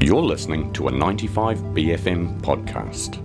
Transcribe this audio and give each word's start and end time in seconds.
You're 0.00 0.22
listening 0.22 0.72
to 0.74 0.88
a 0.88 0.92
95BFM 0.92 2.40
podcast. 2.42 3.22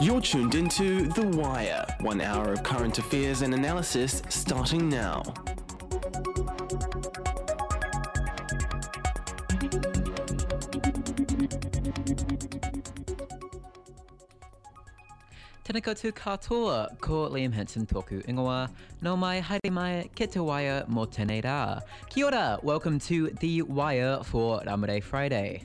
You're 0.00 0.20
tuned 0.20 0.56
into 0.56 1.06
The 1.06 1.22
Wire, 1.22 1.86
one 2.00 2.20
hour 2.20 2.52
of 2.52 2.64
current 2.64 2.98
affairs 2.98 3.42
and 3.42 3.54
analysis 3.54 4.20
starting 4.28 4.88
now. 4.88 5.22
Tēnā 15.68 15.82
koutou 15.84 16.14
katoa, 16.16 16.98
ko 17.04 17.26
Liam 17.28 17.52
Henson 17.52 17.84
tōku 17.84 18.22
ingoa, 18.24 18.70
no 19.02 19.14
mai 19.18 19.42
haere 19.42 19.70
mai 19.70 20.08
ki 20.14 20.26
te 20.32 20.40
wire 20.40 20.86
mō 20.88 21.02
tēnei 21.12 21.42
rā. 21.44 21.82
Kia 22.08 22.24
ora, 22.24 22.58
welcome 22.62 22.98
to 22.98 23.28
The 23.40 23.60
Wire 23.60 24.22
for 24.24 24.62
Ramaday 24.62 25.02
Friday. 25.02 25.64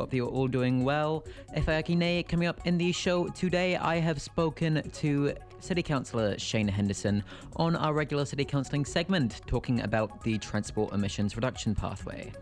Hope 0.00 0.12
you're 0.12 0.26
all 0.26 0.48
doing 0.48 0.82
well. 0.82 1.22
E 1.56 1.60
whai 1.60 1.76
aki 1.78 1.94
nei, 1.94 2.24
coming 2.24 2.48
up 2.48 2.66
in 2.66 2.78
the 2.78 2.90
show 2.90 3.28
today, 3.28 3.76
I 3.76 4.00
have 4.00 4.20
spoken 4.20 4.82
to 4.94 5.34
City 5.60 5.84
Councillor 5.84 6.36
Shane 6.36 6.66
Henderson 6.66 7.22
on 7.54 7.76
our 7.76 7.94
regular 7.94 8.24
City 8.24 8.44
Councilling 8.44 8.84
segment, 8.84 9.40
talking 9.46 9.82
about 9.82 10.20
the 10.24 10.36
transport 10.38 10.92
emissions 10.92 11.36
reduction 11.36 11.76
pathway. 11.76 12.32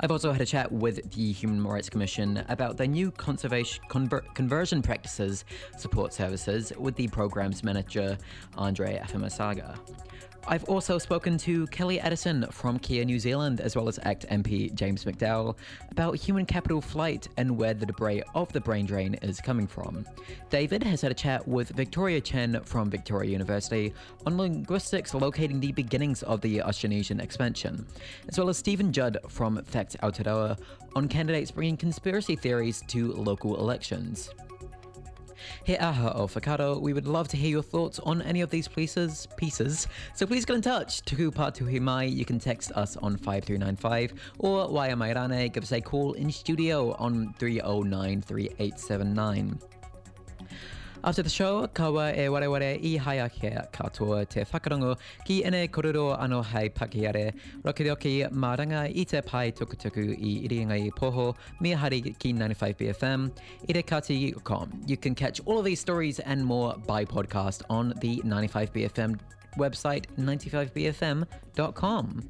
I've 0.00 0.10
also 0.10 0.32
had 0.32 0.40
a 0.40 0.46
chat 0.46 0.70
with 0.70 1.10
the 1.12 1.32
Human 1.32 1.62
Rights 1.64 1.90
Commission 1.90 2.44
about 2.48 2.76
their 2.76 2.86
new 2.86 3.10
conservation 3.10 3.82
conver- 3.88 4.34
conversion 4.34 4.82
practices 4.82 5.44
support 5.76 6.12
services 6.12 6.72
with 6.78 6.96
the 6.96 7.08
program's 7.08 7.62
manager 7.62 8.18
Andre 8.56 8.98
Afamasaga. 8.98 9.78
I've 10.50 10.64
also 10.64 10.96
spoken 10.96 11.36
to 11.38 11.66
Kellie 11.66 12.00
Addison 12.00 12.46
from 12.50 12.78
Kea 12.78 13.04
New 13.04 13.18
Zealand, 13.18 13.60
as 13.60 13.76
well 13.76 13.86
as 13.86 13.98
ACT 14.04 14.26
MP 14.30 14.72
James 14.72 15.04
McDowall, 15.04 15.56
about 15.90 16.16
human 16.16 16.46
capital 16.46 16.80
flight 16.80 17.28
and 17.36 17.58
where 17.58 17.74
the 17.74 17.84
debris 17.84 18.22
of 18.34 18.50
the 18.54 18.60
brain 18.60 18.86
drain 18.86 19.12
is 19.20 19.42
coming 19.42 19.66
from. 19.66 20.06
David 20.48 20.82
has 20.82 21.02
had 21.02 21.10
a 21.10 21.14
chat 21.14 21.46
with 21.46 21.68
Victoria 21.70 22.18
Chen 22.18 22.62
from 22.64 22.88
Victoria 22.88 23.30
University 23.30 23.92
on 24.24 24.38
linguistics 24.38 25.12
locating 25.12 25.60
the 25.60 25.72
beginnings 25.72 26.22
of 26.22 26.40
the 26.40 26.60
Austronesian 26.60 27.22
expansion, 27.22 27.86
as 28.26 28.38
well 28.38 28.48
as 28.48 28.56
Stephen 28.56 28.90
Judd 28.90 29.18
from 29.28 29.62
Facts 29.64 29.96
Aotearoa 30.02 30.58
on 30.96 31.08
candidates 31.08 31.50
bringing 31.50 31.76
conspiracy 31.76 32.36
theories 32.36 32.82
to 32.88 33.12
local 33.12 33.60
elections. 33.60 34.30
He 35.64 35.76
aha 35.76 36.12
o 36.14 36.26
Whakaaro, 36.26 36.80
we 36.80 36.92
would 36.92 37.06
love 37.06 37.28
to 37.28 37.36
hear 37.36 37.50
your 37.50 37.62
thoughts 37.62 37.98
on 38.00 38.22
any 38.22 38.40
of 38.40 38.50
these 38.50 38.68
pieces, 38.68 39.26
pieces. 39.36 39.86
So 40.14 40.26
please 40.26 40.44
get 40.44 40.56
in 40.56 40.62
touch. 40.62 41.02
Tuku 41.02 41.30
Patuhi 41.30 41.80
Mai, 41.80 42.04
you 42.04 42.24
can 42.24 42.38
text 42.38 42.72
us 42.72 42.96
on 42.96 43.16
5395 43.16 44.14
or 44.38 44.68
Waya 44.68 44.96
Mairane, 44.96 45.52
give 45.52 45.62
us 45.62 45.72
a 45.72 45.80
call 45.80 46.14
in 46.14 46.30
studio 46.30 46.94
on 46.98 47.34
309 47.38 48.22
3879. 48.22 49.77
After 51.04 51.22
the 51.22 51.30
show, 51.30 51.66
kawa 51.68 52.12
e 52.12 52.28
wareware 52.28 52.84
i 52.84 52.96
haia 52.96 53.28
ke 53.28 53.56
katoa 53.72 54.28
te 54.28 54.44
whakarongo 54.44 54.98
ki 55.24 55.44
ene 55.44 55.68
kororo 55.68 56.20
ano 56.20 56.42
hei 56.42 56.68
pakiare, 56.68 57.32
rokirioki 57.62 58.28
maranga 58.30 58.92
i 58.94 59.04
te 59.04 59.20
pai 59.20 59.52
tukutuku 59.52 60.18
i 60.18 60.48
irianga 60.48 60.86
i 60.86 60.90
poho, 60.90 61.36
mia 61.60 61.76
hari 61.76 62.00
ki 62.00 62.32
95BFM, 62.32 63.30
irekati.com. 63.68 64.82
You 64.86 64.96
can 64.96 65.14
catch 65.14 65.40
all 65.46 65.60
of 65.60 65.64
these 65.64 65.80
stories 65.80 66.18
and 66.18 66.44
more 66.44 66.74
by 66.86 67.04
podcast 67.04 67.62
on 67.70 67.94
the 68.00 68.16
95BFM 68.18 69.20
website, 69.56 70.06
95bfm.com. 70.18 72.28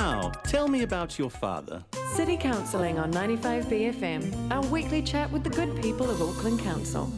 Now, 0.00 0.30
tell 0.44 0.66
me 0.66 0.80
about 0.80 1.18
your 1.18 1.28
father. 1.28 1.84
City 2.14 2.38
Counselling 2.38 2.98
on 2.98 3.12
95BFM, 3.12 4.50
our 4.50 4.62
weekly 4.68 5.02
chat 5.02 5.30
with 5.30 5.44
the 5.44 5.50
good 5.50 5.78
people 5.82 6.08
of 6.08 6.22
Auckland 6.22 6.60
Council. 6.60 7.12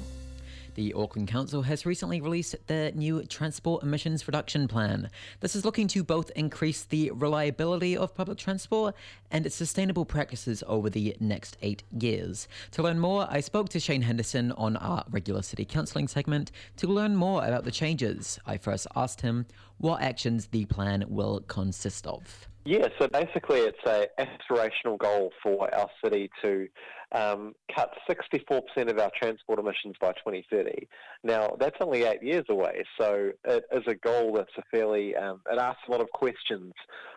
The 0.74 0.92
Auckland 0.92 1.28
Council 1.28 1.62
has 1.62 1.86
recently 1.86 2.20
released 2.20 2.56
their 2.66 2.90
new 2.90 3.22
transport 3.22 3.84
emissions 3.84 4.26
reduction 4.26 4.66
plan. 4.66 5.10
This 5.38 5.54
is 5.54 5.64
looking 5.64 5.86
to 5.88 6.02
both 6.02 6.32
increase 6.34 6.82
the 6.82 7.12
reliability 7.12 7.96
of 7.96 8.16
public 8.16 8.38
transport 8.38 8.96
and 9.30 9.46
its 9.46 9.54
sustainable 9.54 10.04
practices 10.04 10.64
over 10.66 10.90
the 10.90 11.16
next 11.20 11.56
eight 11.62 11.84
years. 11.96 12.48
To 12.72 12.82
learn 12.82 12.98
more, 12.98 13.28
I 13.30 13.38
spoke 13.38 13.68
to 13.68 13.78
Shane 13.78 14.02
Henderson 14.02 14.50
on 14.50 14.76
our 14.78 15.04
regular 15.08 15.42
city 15.42 15.64
counselling 15.64 16.08
segment 16.08 16.50
to 16.78 16.88
learn 16.88 17.14
more 17.14 17.44
about 17.44 17.62
the 17.62 17.70
changes. 17.70 18.40
I 18.44 18.56
first 18.56 18.88
asked 18.96 19.20
him 19.20 19.46
what 19.78 20.02
actions 20.02 20.48
the 20.48 20.64
plan 20.64 21.04
will 21.06 21.42
consist 21.46 22.08
of. 22.08 22.48
Yeah, 22.64 22.86
so 23.00 23.08
basically 23.08 23.58
it's 23.58 23.78
a 23.86 24.06
aspirational 24.20 24.96
goal 24.96 25.32
for 25.42 25.74
our 25.74 25.88
city 26.02 26.30
to 26.42 26.68
um, 27.10 27.54
cut 27.74 27.90
64% 28.08 28.88
of 28.88 29.00
our 29.00 29.10
transport 29.20 29.58
emissions 29.58 29.96
by 30.00 30.12
2030. 30.12 30.86
Now, 31.24 31.56
that's 31.58 31.76
only 31.80 32.04
eight 32.04 32.22
years 32.22 32.44
away, 32.48 32.84
so 33.00 33.30
it 33.44 33.64
is 33.72 33.82
a 33.88 33.96
goal 33.96 34.34
that's 34.34 34.52
a 34.56 34.62
fairly, 34.70 35.16
um, 35.16 35.40
it 35.50 35.58
asks 35.58 35.82
a 35.88 35.90
lot 35.90 36.00
of 36.00 36.10
questions, 36.10 36.72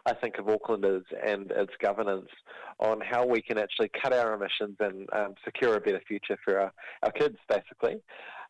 I 0.08 0.14
think, 0.16 0.40
of 0.40 0.46
Aucklanders 0.46 1.04
and 1.24 1.52
its 1.52 1.74
governance 1.80 2.30
on 2.80 3.00
how 3.02 3.28
we 3.28 3.44
can 3.44 3.60
actually 3.60 3.92
cut 4.02 4.14
our 4.14 4.34
emissions 4.34 4.78
and 4.80 5.08
um, 5.14 5.36
secure 5.44 5.76
a 5.76 5.80
better 5.80 6.02
future 6.08 6.40
for 6.44 6.60
our, 6.60 6.74
our 7.04 7.12
kids, 7.12 7.38
basically. 7.48 8.02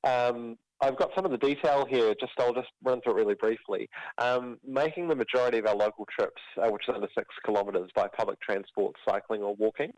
Um, 0.05 0.57
I've 0.81 0.97
got 0.97 1.11
some 1.15 1.25
of 1.25 1.31
the 1.31 1.37
detail 1.37 1.85
here. 1.89 2.13
Just 2.19 2.33
I'll 2.39 2.53
just 2.53 2.69
run 2.83 3.01
through 3.01 3.13
it 3.13 3.15
really 3.15 3.35
briefly. 3.35 3.89
Um, 4.17 4.57
making 4.67 5.07
the 5.07 5.15
majority 5.15 5.57
of 5.57 5.65
our 5.65 5.75
local 5.75 6.05
trips, 6.17 6.41
uh, 6.61 6.69
which 6.69 6.83
is 6.87 6.93
under 6.93 7.07
six 7.17 7.27
kilometres, 7.45 7.89
by 7.95 8.07
public 8.07 8.39
transport, 8.41 8.95
cycling 9.07 9.41
or 9.41 9.55
walking. 9.55 9.93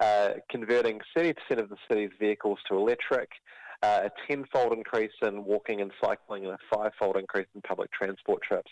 Uh, 0.00 0.30
converting 0.50 1.00
70% 1.16 1.34
of 1.58 1.68
the 1.68 1.76
city's 1.88 2.10
vehicles 2.18 2.58
to 2.68 2.76
electric. 2.76 3.30
Uh, 3.82 4.02
a 4.04 4.10
tenfold 4.28 4.74
increase 4.74 5.12
in 5.22 5.42
walking 5.44 5.80
and 5.80 5.90
cycling, 6.04 6.44
and 6.44 6.52
a 6.52 6.58
fivefold 6.74 7.16
increase 7.16 7.46
in 7.54 7.62
public 7.62 7.90
transport 7.92 8.42
trips. 8.42 8.70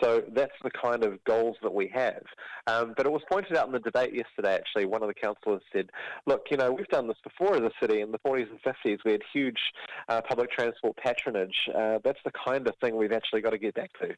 So 0.00 0.22
that's 0.34 0.52
the 0.62 0.70
kind 0.70 1.02
of 1.02 1.22
goals 1.24 1.56
that 1.62 1.74
we 1.74 1.90
have. 1.94 2.22
Um, 2.68 2.94
but 2.96 3.06
it 3.06 3.12
was 3.12 3.22
pointed 3.30 3.56
out 3.56 3.66
in 3.66 3.72
the 3.72 3.80
debate 3.80 4.14
yesterday, 4.14 4.54
actually, 4.54 4.84
one 4.84 5.02
of 5.02 5.08
the 5.08 5.14
councillors 5.14 5.62
said, 5.72 5.90
look, 6.26 6.42
you 6.50 6.56
know, 6.56 6.70
we've 6.70 6.86
done 6.88 7.08
this 7.08 7.16
before 7.24 7.56
as 7.56 7.62
a 7.62 7.72
city. 7.80 8.02
In 8.02 8.12
the 8.12 8.20
40s 8.20 8.46
and 8.50 8.62
50s, 8.62 8.98
we 9.04 9.12
had 9.12 9.22
huge 9.32 9.58
uh, 10.08 10.20
public 10.22 10.52
transport 10.52 10.96
patronage. 10.96 11.56
Uh, 11.74 11.98
that's 12.04 12.20
the 12.24 12.32
kind 12.46 12.68
of 12.68 12.74
thing 12.80 12.96
we've 12.96 13.12
actually 13.12 13.40
got 13.40 13.50
to 13.50 13.58
get 13.58 13.74
back 13.74 13.90
to. 14.00 14.14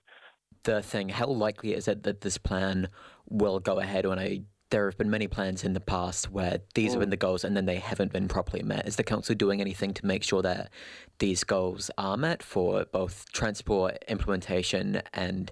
The 0.65 0.83
thing, 0.83 1.09
how 1.09 1.27
likely 1.27 1.73
is 1.73 1.89
it 1.89 2.03
that 2.03 2.21
this 2.21 2.37
plan 2.37 2.89
will 3.29 3.61
go 3.61 3.79
ahead 3.81 4.05
on 4.05 4.19
a 4.19 4.43
there 4.71 4.87
have 4.87 4.99
been 4.99 5.11
many 5.11 5.27
plans 5.27 5.65
in 5.65 5.73
the 5.73 5.81
past 5.81 6.31
where 6.31 6.59
these 6.75 6.93
have 6.93 7.01
been 7.01 7.09
mm. 7.09 7.13
the 7.13 7.17
goals 7.17 7.45
and 7.45 7.57
then 7.57 7.67
they 7.67 7.77
haven't 7.77 8.13
been 8.13 8.29
properly 8.29 8.63
met. 8.63 8.87
Is 8.87 8.97
the 8.97 9.03
council 9.03 9.35
doing 9.35 9.61
anything 9.61 9.95
to 9.95 10.07
make 10.07 10.23
sure 10.23 10.43
that 10.43 10.71
these 11.19 11.45
goals 11.45 11.91
are 11.97 12.17
met 12.17 12.43
for 12.43 12.85
both 12.85 13.31
transport 13.33 14.05
implementation 14.09 15.03
and 15.15 15.51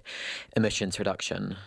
emissions 0.55 0.99
reduction? 0.99 1.57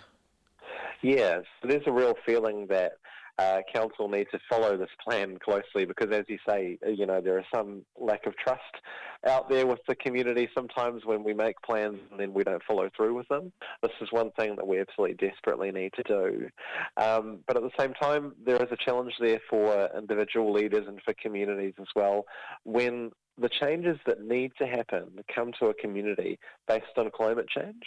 Yes, 1.03 1.45
there's 1.63 1.87
a 1.87 1.93
real 1.93 2.15
feeling 2.25 2.67
that 2.69 2.93
uh, 3.41 3.63
council 3.75 4.09
need 4.09 4.27
to 4.31 4.39
follow 4.51 4.77
this 4.77 4.91
plan 5.03 5.39
closely 5.43 5.87
because, 5.87 6.09
as 6.13 6.25
you 6.29 6.39
say, 6.47 6.79
you 6.87 7.07
know 7.07 7.21
there 7.21 7.39
is 7.39 7.47
some 7.55 7.83
lack 7.99 8.27
of 8.27 8.37
trust 8.37 8.61
out 9.27 9.49
there 9.49 9.67
with 9.67 9.81
the 9.89 9.95
community 9.95 10.49
sometimes 10.55 11.05
when 11.05 11.23
we 11.25 11.35
make 11.35 11.61
plans 11.63 11.99
and 12.11 12.21
then 12.21 12.33
we 12.33 12.45
don't 12.45 12.63
follow 12.67 12.89
through 12.97 13.15
with 13.15 13.29
them. 13.29 13.53
This 13.83 13.93
is 14.01 14.09
one 14.11 14.31
thing 14.39 14.57
that 14.57 14.67
we 14.67 14.79
absolutely 14.79 15.17
desperately 15.17 15.71
need 15.71 15.93
to 15.95 16.03
do. 16.03 16.49
Um, 16.97 17.41
but 17.47 17.57
at 17.57 17.63
the 17.63 17.71
same 17.79 17.95
time, 17.95 18.35
there 18.45 18.57
is 18.57 18.69
a 18.71 18.77
challenge 18.77 19.13
there 19.21 19.41
for 19.49 19.89
individual 19.97 20.53
leaders 20.53 20.85
and 20.87 21.01
for 21.05 21.15
communities 21.23 21.75
as 21.81 21.89
well 21.95 22.25
when 22.65 23.11
the 23.41 23.49
changes 23.49 23.99
that 24.07 24.23
need 24.23 24.53
to 24.59 24.67
happen 24.67 25.09
come 25.35 25.53
to 25.59 25.67
a 25.67 25.75
community 25.75 26.39
based 26.69 26.87
on 26.97 27.11
climate 27.11 27.47
change, 27.49 27.83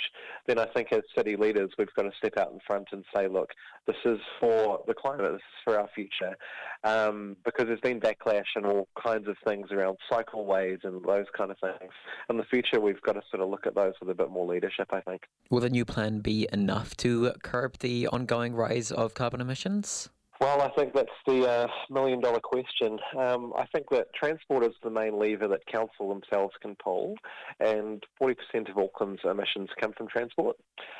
then 0.47 0.57
I 0.57 0.65
think 0.65 0.91
as 0.91 1.01
city 1.15 1.35
leaders 1.35 1.71
we've 1.77 1.93
got 1.95 2.03
to 2.03 2.11
step 2.17 2.37
out 2.37 2.51
in 2.51 2.59
front 2.65 2.87
and 2.91 3.03
say, 3.15 3.27
look, 3.27 3.49
this 3.85 3.95
is 4.05 4.19
for 4.39 4.83
the 4.87 4.93
climate, 4.93 5.31
this 5.33 5.37
is 5.37 5.63
for 5.63 5.79
our 5.79 5.89
future, 5.93 6.35
um, 6.83 7.37
because 7.45 7.67
there's 7.67 7.79
been 7.81 7.99
backlash 7.99 8.45
and 8.55 8.65
all 8.65 8.87
kinds 9.01 9.27
of 9.27 9.35
things 9.45 9.67
around 9.71 9.97
cycleways 10.11 10.83
and 10.83 11.03
those 11.05 11.25
kind 11.37 11.51
of 11.51 11.57
things. 11.59 11.91
In 12.29 12.37
the 12.37 12.45
future, 12.45 12.79
we've 12.79 13.01
got 13.01 13.13
to 13.13 13.21
sort 13.29 13.43
of 13.43 13.49
look 13.49 13.67
at 13.67 13.75
those 13.75 13.93
with 13.99 14.09
a 14.09 14.15
bit 14.15 14.31
more 14.31 14.47
leadership, 14.47 14.87
I 14.91 15.01
think. 15.01 15.23
Will 15.49 15.61
the 15.61 15.69
new 15.69 15.85
plan 15.85 16.19
be 16.19 16.47
enough 16.51 16.97
to 16.97 17.33
curb 17.43 17.77
the 17.79 18.07
ongoing 18.07 18.53
rise 18.53 18.91
of 18.91 19.13
carbon 19.13 19.41
emissions? 19.41 20.09
Well, 20.43 20.61
I 20.61 20.67
think 20.71 20.93
that's 20.93 21.07
the 21.25 21.49
uh, 21.49 21.67
million 21.89 22.19
dollar 22.19 22.41
question. 22.41 22.99
Um, 23.17 23.53
I 23.57 23.65
think 23.67 23.89
that 23.91 24.13
transport 24.13 24.65
is 24.65 24.73
the 24.83 24.89
main 24.89 25.17
lever 25.17 25.47
that 25.47 25.65
council 25.67 26.09
themselves 26.09 26.53
can 26.61 26.75
pull, 26.83 27.15
and 27.61 28.03
40% 28.21 28.35
of 28.69 28.77
Auckland's 28.77 29.21
emissions 29.23 29.69
come 29.79 29.93
from 29.93 30.09
transport. 30.09 30.57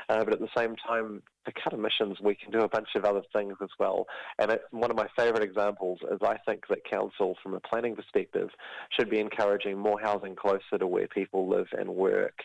Uh, 0.07 0.23
but 0.23 0.31
at 0.31 0.39
the 0.39 0.47
same 0.55 0.77
time, 0.87 1.21
to 1.45 1.51
cut 1.51 1.73
emissions, 1.73 2.17
we 2.21 2.35
can 2.35 2.51
do 2.51 2.61
a 2.61 2.69
bunch 2.69 2.89
of 2.95 3.05
other 3.05 3.21
things 3.33 3.55
as 3.61 3.69
well. 3.79 4.07
And 4.39 4.57
one 4.71 4.91
of 4.91 4.97
my 4.97 5.07
favourite 5.17 5.43
examples 5.43 5.99
is 6.11 6.19
I 6.23 6.37
think 6.45 6.67
that 6.69 6.83
council, 6.89 7.35
from 7.41 7.53
a 7.53 7.59
planning 7.59 7.95
perspective, 7.95 8.49
should 8.97 9.09
be 9.09 9.19
encouraging 9.19 9.77
more 9.77 9.99
housing 9.99 10.35
closer 10.35 10.77
to 10.79 10.87
where 10.87 11.07
people 11.07 11.49
live 11.49 11.67
and 11.77 11.89
work, 11.89 12.39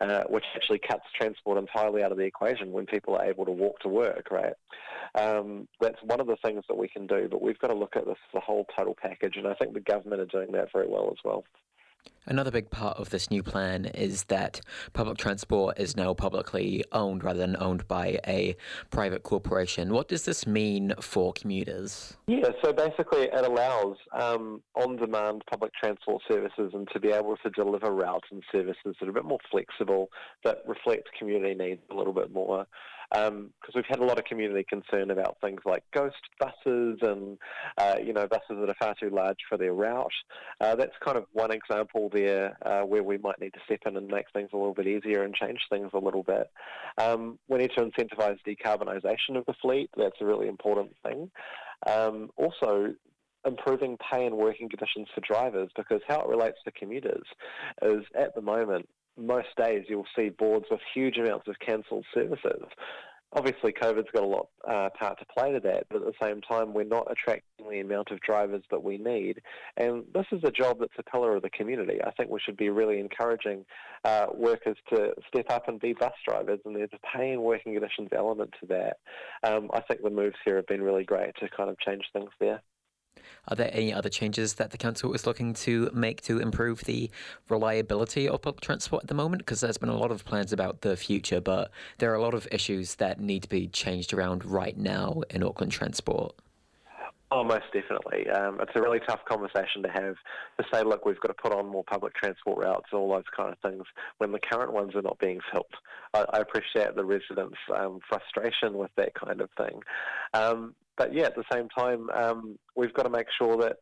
uh, 0.00 0.24
which 0.28 0.44
actually 0.54 0.78
cuts 0.78 1.04
transport 1.18 1.58
entirely 1.58 2.02
out 2.02 2.12
of 2.12 2.18
the 2.18 2.24
equation 2.24 2.72
when 2.72 2.86
people 2.86 3.14
are 3.16 3.24
able 3.24 3.44
to 3.44 3.52
walk 3.52 3.80
to 3.80 3.88
work, 3.88 4.28
right? 4.30 4.54
Um, 5.14 5.68
that's 5.80 6.02
one 6.02 6.20
of 6.20 6.26
the 6.26 6.36
things 6.44 6.64
that 6.68 6.76
we 6.76 6.88
can 6.88 7.06
do, 7.06 7.28
but 7.30 7.42
we've 7.42 7.58
got 7.58 7.68
to 7.68 7.74
look 7.74 7.96
at 7.96 8.06
this 8.06 8.16
the 8.32 8.40
whole 8.40 8.66
total 8.76 8.96
package, 9.00 9.36
and 9.36 9.46
I 9.46 9.54
think 9.54 9.72
the 9.72 9.80
government 9.80 10.20
are 10.20 10.26
doing 10.26 10.52
that 10.52 10.72
very 10.72 10.88
well 10.88 11.08
as 11.10 11.18
well. 11.24 11.44
Another 12.28 12.50
big 12.50 12.70
part 12.70 12.98
of 12.98 13.10
this 13.10 13.30
new 13.30 13.42
plan 13.42 13.84
is 13.84 14.24
that 14.24 14.60
public 14.92 15.16
transport 15.16 15.78
is 15.78 15.96
now 15.96 16.12
publicly 16.12 16.84
owned 16.90 17.22
rather 17.22 17.38
than 17.38 17.56
owned 17.60 17.86
by 17.86 18.18
a 18.26 18.56
private 18.90 19.22
corporation. 19.22 19.92
What 19.92 20.08
does 20.08 20.24
this 20.24 20.44
mean 20.44 20.92
for 21.00 21.32
commuters? 21.32 22.16
Yeah, 22.26 22.50
so 22.64 22.72
basically 22.72 23.28
it 23.32 23.44
allows 23.44 23.96
um, 24.12 24.60
on 24.74 24.96
demand 24.96 25.44
public 25.48 25.72
transport 25.74 26.20
services 26.28 26.72
and 26.74 26.88
to 26.92 26.98
be 26.98 27.10
able 27.10 27.36
to 27.44 27.50
deliver 27.50 27.92
routes 27.92 28.26
and 28.32 28.42
services 28.50 28.96
that 28.98 29.06
are 29.06 29.10
a 29.10 29.12
bit 29.12 29.24
more 29.24 29.38
flexible, 29.48 30.10
that 30.42 30.62
reflect 30.66 31.08
community 31.16 31.54
needs 31.54 31.82
a 31.92 31.94
little 31.94 32.12
bit 32.12 32.32
more 32.32 32.66
because 33.10 33.28
um, 33.28 33.50
we've 33.74 33.84
had 33.88 34.00
a 34.00 34.04
lot 34.04 34.18
of 34.18 34.24
community 34.24 34.64
concern 34.68 35.10
about 35.10 35.36
things 35.40 35.60
like 35.64 35.82
ghost 35.94 36.16
buses 36.38 36.98
and 37.02 37.38
uh, 37.78 37.96
you 38.02 38.12
know 38.12 38.26
buses 38.26 38.56
that 38.60 38.68
are 38.68 38.76
far 38.78 38.94
too 39.00 39.10
large 39.10 39.38
for 39.48 39.58
their 39.58 39.72
route. 39.72 40.06
Uh, 40.60 40.74
that's 40.74 40.92
kind 41.04 41.16
of 41.16 41.24
one 41.32 41.50
example 41.50 42.10
there 42.12 42.56
uh, 42.64 42.82
where 42.82 43.02
we 43.02 43.18
might 43.18 43.40
need 43.40 43.52
to 43.52 43.60
step 43.64 43.80
in 43.86 43.96
and 43.96 44.08
make 44.08 44.26
things 44.32 44.50
a 44.52 44.56
little 44.56 44.74
bit 44.74 44.86
easier 44.86 45.22
and 45.22 45.34
change 45.34 45.60
things 45.70 45.90
a 45.94 45.98
little 45.98 46.22
bit. 46.22 46.50
Um, 46.98 47.38
we 47.48 47.58
need 47.58 47.70
to 47.76 47.84
incentivise 47.84 48.38
decarbonisation 48.46 49.36
of 49.36 49.46
the 49.46 49.54
fleet. 49.60 49.90
That's 49.96 50.20
a 50.20 50.26
really 50.26 50.48
important 50.48 50.92
thing. 51.02 51.30
Um, 51.86 52.30
also, 52.36 52.94
improving 53.46 53.96
pay 54.10 54.26
and 54.26 54.36
working 54.36 54.68
conditions 54.68 55.06
for 55.14 55.20
drivers 55.20 55.70
because 55.76 56.00
how 56.08 56.20
it 56.20 56.28
relates 56.28 56.58
to 56.64 56.72
commuters 56.72 57.24
is 57.82 58.02
at 58.18 58.34
the 58.34 58.42
moment 58.42 58.88
most 59.16 59.48
days 59.56 59.84
you'll 59.88 60.06
see 60.16 60.28
boards 60.28 60.66
with 60.70 60.80
huge 60.94 61.18
amounts 61.18 61.48
of 61.48 61.56
cancelled 61.58 62.04
services. 62.14 62.66
Obviously, 63.32 63.72
COVID's 63.72 64.08
got 64.14 64.22
a 64.22 64.26
lot 64.26 64.48
uh, 64.66 64.88
part 64.98 65.18
to 65.18 65.26
play 65.36 65.52
to 65.52 65.60
that, 65.60 65.86
but 65.90 66.00
at 66.00 66.06
the 66.06 66.12
same 66.22 66.40
time, 66.40 66.72
we're 66.72 66.84
not 66.84 67.10
attracting 67.10 67.68
the 67.68 67.80
amount 67.80 68.10
of 68.10 68.20
drivers 68.20 68.62
that 68.70 68.82
we 68.82 68.98
need. 68.98 69.42
And 69.76 70.04
this 70.14 70.26
is 70.32 70.40
a 70.44 70.50
job 70.50 70.78
that's 70.78 70.92
a 70.98 71.02
pillar 71.02 71.36
of 71.36 71.42
the 71.42 71.50
community. 71.50 71.98
I 72.02 72.12
think 72.12 72.30
we 72.30 72.40
should 72.40 72.56
be 72.56 72.70
really 72.70 72.98
encouraging 72.98 73.66
uh, 74.04 74.26
workers 74.32 74.76
to 74.90 75.12
step 75.28 75.50
up 75.50 75.68
and 75.68 75.80
be 75.80 75.92
bus 75.92 76.14
drivers, 76.26 76.60
and 76.64 76.74
there's 76.74 76.88
a 76.94 77.16
pay 77.16 77.32
and 77.32 77.42
working 77.42 77.74
conditions 77.74 78.08
element 78.16 78.54
to 78.60 78.66
that. 78.68 78.98
Um, 79.42 79.70
I 79.74 79.80
think 79.80 80.02
the 80.02 80.10
moves 80.10 80.36
here 80.44 80.56
have 80.56 80.66
been 80.68 80.82
really 80.82 81.04
great 81.04 81.34
to 81.40 81.48
kind 81.54 81.68
of 81.68 81.78
change 81.80 82.04
things 82.12 82.30
there. 82.40 82.62
Are 83.48 83.56
there 83.56 83.70
any 83.72 83.92
other 83.92 84.08
changes 84.08 84.54
that 84.54 84.70
the 84.70 84.78
council 84.78 85.12
is 85.14 85.26
looking 85.26 85.54
to 85.54 85.90
make 85.92 86.20
to 86.22 86.38
improve 86.38 86.84
the 86.84 87.10
reliability 87.48 88.28
of 88.28 88.42
public 88.42 88.60
transport 88.60 89.04
at 89.04 89.08
the 89.08 89.14
moment? 89.14 89.42
Because 89.42 89.60
there's 89.60 89.78
been 89.78 89.88
a 89.88 89.96
lot 89.96 90.10
of 90.10 90.24
plans 90.24 90.52
about 90.52 90.80
the 90.80 90.96
future, 90.96 91.40
but 91.40 91.70
there 91.98 92.10
are 92.12 92.16
a 92.16 92.22
lot 92.22 92.34
of 92.34 92.48
issues 92.50 92.96
that 92.96 93.20
need 93.20 93.42
to 93.42 93.48
be 93.48 93.68
changed 93.68 94.12
around 94.12 94.44
right 94.44 94.76
now 94.76 95.22
in 95.30 95.42
Auckland 95.42 95.72
transport. 95.72 96.34
Oh, 97.32 97.42
most 97.42 97.64
definitely. 97.72 98.30
Um, 98.30 98.60
it's 98.60 98.70
a 98.76 98.80
really 98.80 99.00
tough 99.00 99.24
conversation 99.24 99.82
to 99.82 99.88
have 99.88 100.14
to 100.58 100.64
say, 100.72 100.84
look, 100.84 101.04
we've 101.04 101.18
got 101.18 101.28
to 101.28 101.34
put 101.34 101.52
on 101.52 101.66
more 101.66 101.82
public 101.82 102.14
transport 102.14 102.64
routes, 102.64 102.86
and 102.92 103.00
all 103.00 103.12
those 103.12 103.24
kind 103.36 103.52
of 103.52 103.58
things, 103.68 103.84
when 104.18 104.30
the 104.30 104.38
current 104.38 104.72
ones 104.72 104.94
are 104.94 105.02
not 105.02 105.18
being 105.18 105.40
filled. 105.52 105.66
I, 106.14 106.24
I 106.34 106.38
appreciate 106.38 106.94
the 106.94 107.04
residents' 107.04 107.56
um, 107.76 107.98
frustration 108.08 108.78
with 108.78 108.92
that 108.96 109.14
kind 109.14 109.40
of 109.40 109.50
thing. 109.58 109.82
Um, 110.34 110.74
but 110.96 111.14
yeah, 111.14 111.24
at 111.24 111.36
the 111.36 111.44
same 111.52 111.68
time, 111.68 112.08
um, 112.10 112.58
we've 112.74 112.94
got 112.94 113.04
to 113.04 113.10
make 113.10 113.26
sure 113.38 113.56
that 113.58 113.78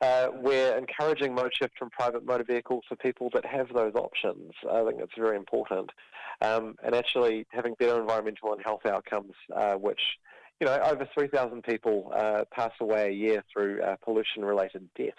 uh, 0.00 0.28
we're 0.32 0.76
encouraging 0.76 1.34
mode 1.34 1.52
shift 1.54 1.76
from 1.78 1.90
private 1.90 2.24
motor 2.24 2.44
vehicles 2.44 2.84
for 2.88 2.96
people 2.96 3.30
that 3.34 3.44
have 3.44 3.68
those 3.74 3.94
options. 3.94 4.52
I 4.70 4.84
think 4.84 5.00
it's 5.00 5.12
very 5.18 5.36
important. 5.36 5.90
Um, 6.40 6.76
and 6.84 6.94
actually 6.94 7.46
having 7.50 7.74
better 7.78 8.00
environmental 8.00 8.52
and 8.52 8.62
health 8.64 8.86
outcomes, 8.86 9.32
uh, 9.54 9.74
which, 9.74 10.00
you 10.60 10.68
know, 10.68 10.78
over 10.84 11.08
3,000 11.12 11.64
people 11.64 12.12
uh, 12.14 12.44
pass 12.52 12.70
away 12.80 13.08
a 13.08 13.12
year 13.12 13.44
through 13.52 13.82
uh, 13.82 13.96
pollution-related 14.04 14.88
deaths. 14.96 15.16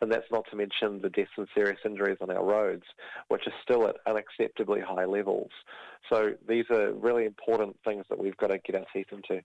And 0.00 0.10
that's 0.10 0.30
not 0.30 0.46
to 0.50 0.56
mention 0.56 1.02
the 1.02 1.10
deaths 1.10 1.32
and 1.36 1.46
serious 1.54 1.80
injuries 1.84 2.18
on 2.22 2.30
our 2.30 2.44
roads, 2.44 2.84
which 3.28 3.42
are 3.46 3.52
still 3.62 3.86
at 3.86 3.96
unacceptably 4.08 4.82
high 4.82 5.04
levels. 5.04 5.50
So 6.10 6.32
these 6.48 6.64
are 6.70 6.94
really 6.94 7.26
important 7.26 7.76
things 7.84 8.06
that 8.08 8.18
we've 8.18 8.36
got 8.38 8.48
to 8.48 8.58
get 8.58 8.74
our 8.74 8.86
teeth 8.94 9.08
into. 9.12 9.42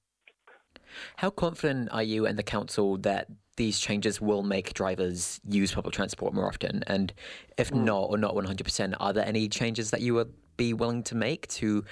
How 1.18 1.30
confident 1.30 1.90
are 1.92 2.04
you 2.04 2.26
and 2.26 2.38
the 2.38 2.44
council 2.44 2.98
that 2.98 3.28
these 3.58 3.80
changes 3.80 4.22
will 4.22 4.44
make 4.44 4.74
drivers 4.74 5.40
use 5.48 5.72
public 5.72 5.94
transport 5.94 6.34
more 6.34 6.48
often? 6.48 6.84
And 6.88 7.14
if 7.58 7.72
mm. 7.72 7.84
not, 7.84 8.04
or 8.04 8.18
not 8.18 8.34
100%, 8.34 8.96
are 9.00 9.14
there 9.14 9.26
any 9.26 9.50
changes 9.50 9.92
that 9.92 10.02
you 10.02 10.14
would 10.16 10.34
be 10.58 10.74
willing 10.74 11.04
to 11.04 11.16
make 11.16 11.48
to 11.48 11.84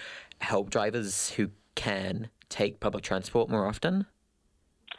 help 0.41 0.69
drivers 0.69 1.29
who 1.31 1.49
can 1.75 2.29
take 2.49 2.79
public 2.79 3.03
transport 3.03 3.49
more 3.49 3.67
often? 3.67 4.05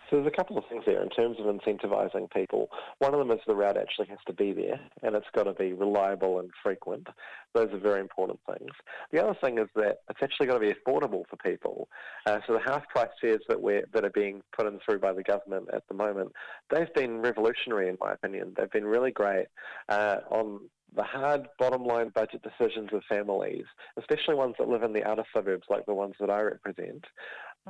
So 0.08 0.16
there's 0.16 0.32
a 0.32 0.37
couple 0.37 0.56
of 0.56 0.64
things 0.69 0.84
there 0.87 1.02
in 1.02 1.10
terms 1.10 1.37
of 1.38 1.46
incentivising 1.46 2.31
people. 2.31 2.70
One 2.99 3.12
of 3.12 3.19
them 3.19 3.31
is 3.31 3.40
the 3.46 3.55
route 3.55 3.76
actually 3.76 4.06
has 4.08 4.19
to 4.26 4.32
be 4.32 4.52
there 4.52 4.81
and 5.02 5.14
it's 5.14 5.26
got 5.34 5.44
to 5.44 5.52
be 5.52 5.75
reliable 5.75 6.40
and 6.40 6.50
frequent. 6.62 7.08
Those 7.55 7.69
are 7.72 7.78
very 7.78 8.00
important 8.00 8.40
things. 8.46 8.70
The 9.12 9.22
other 9.22 9.37
thing 9.43 9.58
is 9.58 9.69
that 9.75 9.99
it's 10.08 10.22
actually 10.22 10.46
got 10.46 10.55
to 10.55 10.60
be 10.60 10.72
affordable 10.72 11.25
for 11.28 11.37
people. 11.44 11.88
Uh, 12.26 12.38
so 12.46 12.55
the 12.55 12.60
half 12.60 12.88
price 12.88 13.08
fares 13.20 13.43
that 13.49 13.60
we're 13.60 13.84
that 13.93 14.05
are 14.05 14.10
being 14.10 14.43
put 14.56 14.66
in 14.66 14.78
through 14.84 15.00
by 15.00 15.12
the 15.12 15.22
government 15.22 15.69
at 15.75 15.87
the 15.88 15.94
moment, 15.94 16.32
they've 16.70 16.93
been 16.94 17.20
revolutionary 17.20 17.88
in 17.88 17.99
my 18.00 18.12
opinion. 18.12 18.55
They've 18.56 18.70
been 18.70 18.87
really 18.87 19.10
great 19.10 19.46
uh, 19.88 20.19
on 20.31 20.60
the 20.96 21.02
hard 21.02 21.49
bottom 21.58 21.84
line 21.84 22.10
budget 22.14 22.43
decisions 22.43 22.88
of 22.94 23.02
families, 23.10 23.64
especially 23.99 24.34
ones 24.34 24.55
that 24.58 24.69
live 24.69 24.82
in 24.82 24.94
the 24.94 25.06
outer 25.06 25.25
suburbs 25.34 25.66
like 25.69 25.84
the 25.84 25.93
ones 25.93 26.14
that 26.19 26.31
I 26.31 26.40
represent, 26.40 27.05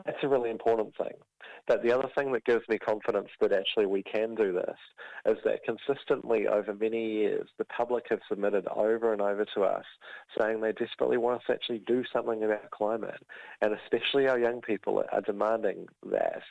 that's 0.05 0.19
a 0.23 0.29
really 0.29 0.50
important 0.50 0.94
thing. 0.96 1.14
But 1.67 1.82
the 1.82 1.93
other 1.93 2.08
thing 2.17 2.32
that 2.32 2.44
gives 2.44 2.69
me 2.69 2.79
confidence 2.79 3.29
that 3.40 3.52
actually 3.52 3.87
we 3.87 4.02
can 4.02 4.35
do 4.35 4.52
this 4.52 4.76
is 5.26 5.37
that 5.44 5.64
consistently 5.64 6.46
over 6.46 6.75
many 6.75 7.12
years, 7.12 7.49
the 7.58 7.64
public 7.64 8.06
have 8.11 8.20
submitted 8.29 8.67
over 8.75 9.12
and 9.12 9.20
over 9.20 9.44
to 9.55 9.62
us 9.62 9.85
saying 10.38 10.61
they 10.61 10.73
desperately 10.73 11.17
want 11.17 11.38
us 11.38 11.43
to 11.46 11.52
actually 11.52 11.81
do 11.81 12.02
something 12.12 12.43
about 12.43 12.70
climate. 12.70 13.23
And 13.61 13.75
especially 13.85 14.29
our 14.29 14.38
young 14.38 14.61
people 14.61 15.02
are 15.12 15.20
demanding 15.20 15.87
that. 16.11 16.43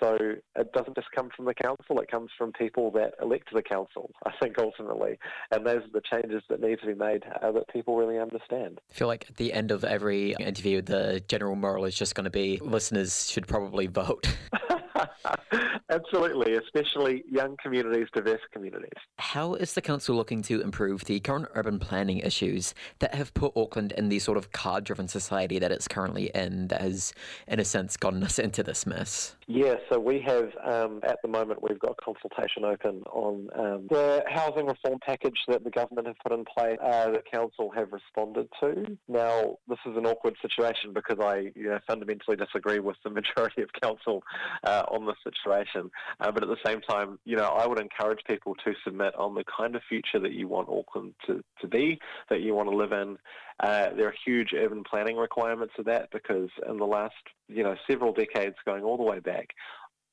So 0.00 0.16
it 0.56 0.72
doesn't 0.72 0.94
just 0.94 1.08
come 1.14 1.30
from 1.34 1.46
the 1.46 1.54
council, 1.54 2.00
it 2.00 2.10
comes 2.10 2.30
from 2.36 2.52
people 2.52 2.90
that 2.92 3.14
elect 3.20 3.48
the 3.52 3.62
council, 3.62 4.10
I 4.24 4.32
think, 4.40 4.56
ultimately. 4.58 5.18
And 5.50 5.66
those 5.66 5.82
are 5.84 5.92
the 5.92 6.02
changes 6.02 6.42
that 6.48 6.60
need 6.60 6.80
to 6.80 6.86
be 6.86 6.94
made 6.94 7.24
uh, 7.42 7.52
that 7.52 7.68
people 7.68 7.96
really 7.96 8.18
understand. 8.18 8.80
I 8.90 8.94
feel 8.94 9.08
like 9.08 9.26
at 9.28 9.36
the 9.36 9.52
end 9.52 9.70
of 9.70 9.84
every 9.84 10.34
interview, 10.38 10.82
the 10.82 11.22
general 11.28 11.56
moral 11.56 11.84
is 11.84 11.94
just 11.94 12.14
going 12.14 12.24
to 12.24 12.30
be 12.30 12.58
listeners 12.62 13.30
should 13.30 13.46
probably 13.46 13.86
vote. 13.86 14.27
Absolutely, 15.90 16.54
especially 16.56 17.24
young 17.30 17.56
communities, 17.62 18.08
diverse 18.14 18.40
communities. 18.52 18.90
How 19.18 19.54
is 19.54 19.74
the 19.74 19.80
council 19.80 20.14
looking 20.14 20.42
to 20.42 20.60
improve 20.60 21.04
the 21.04 21.20
current 21.20 21.48
urban 21.54 21.78
planning 21.78 22.18
issues 22.18 22.74
that 22.98 23.14
have 23.14 23.32
put 23.34 23.52
Auckland 23.56 23.92
in 23.92 24.08
the 24.08 24.18
sort 24.18 24.38
of 24.38 24.52
car 24.52 24.80
driven 24.80 25.08
society 25.08 25.58
that 25.58 25.72
it's 25.72 25.88
currently 25.88 26.30
in, 26.34 26.68
that 26.68 26.80
has, 26.80 27.12
in 27.46 27.58
a 27.58 27.64
sense, 27.64 27.96
gotten 27.96 28.22
us 28.22 28.38
into 28.38 28.62
this 28.62 28.86
mess? 28.86 29.34
Yeah, 29.50 29.76
so 29.90 29.98
we 29.98 30.20
have, 30.26 30.50
um, 30.62 31.00
at 31.04 31.16
the 31.22 31.28
moment, 31.28 31.62
we've 31.62 31.78
got 31.78 31.96
consultation 31.96 32.66
open 32.66 33.02
on 33.10 33.48
um, 33.56 33.86
the 33.88 34.22
housing 34.28 34.66
reform 34.66 34.98
package 35.00 35.38
that 35.48 35.64
the 35.64 35.70
government 35.70 36.06
have 36.06 36.16
put 36.22 36.32
in 36.32 36.44
place 36.44 36.76
uh, 36.84 37.12
that 37.12 37.22
council 37.32 37.70
have 37.74 37.90
responded 37.90 38.46
to. 38.60 38.98
Now, 39.08 39.56
this 39.66 39.78
is 39.86 39.96
an 39.96 40.04
awkward 40.04 40.34
situation 40.42 40.92
because 40.92 41.16
I 41.18 41.50
you 41.56 41.70
know, 41.70 41.78
fundamentally 41.86 42.36
disagree 42.36 42.78
with 42.78 42.96
the 43.04 43.08
majority 43.18 43.62
of 43.62 43.70
council 43.82 44.22
uh, 44.64 44.82
on 44.90 45.06
this 45.06 45.16
situation. 45.24 45.90
Uh, 46.20 46.30
but 46.30 46.42
at 46.42 46.50
the 46.50 46.58
same 46.62 46.82
time, 46.82 47.18
you 47.24 47.36
know, 47.36 47.48
I 47.48 47.66
would 47.66 47.80
encourage 47.80 48.20
people 48.28 48.54
to 48.66 48.74
submit 48.84 49.14
on 49.14 49.34
the 49.34 49.44
kind 49.44 49.74
of 49.74 49.82
future 49.88 50.20
that 50.20 50.32
you 50.32 50.46
want 50.46 50.68
Auckland 50.68 51.14
to, 51.26 51.42
to 51.62 51.66
be, 51.66 51.98
that 52.28 52.42
you 52.42 52.54
want 52.54 52.68
to 52.68 52.76
live 52.76 52.92
in. 52.92 53.16
Uh, 53.60 53.90
there 53.96 54.06
are 54.06 54.14
huge 54.24 54.54
urban 54.54 54.84
planning 54.88 55.16
requirements 55.16 55.74
of 55.78 55.84
that 55.86 56.08
because 56.12 56.48
in 56.68 56.78
the 56.78 56.86
last, 56.86 57.14
you 57.48 57.64
know, 57.64 57.74
several 57.90 58.12
decades 58.12 58.54
going 58.64 58.84
all 58.84 58.96
the 58.96 59.02
way 59.02 59.18
back, 59.18 59.48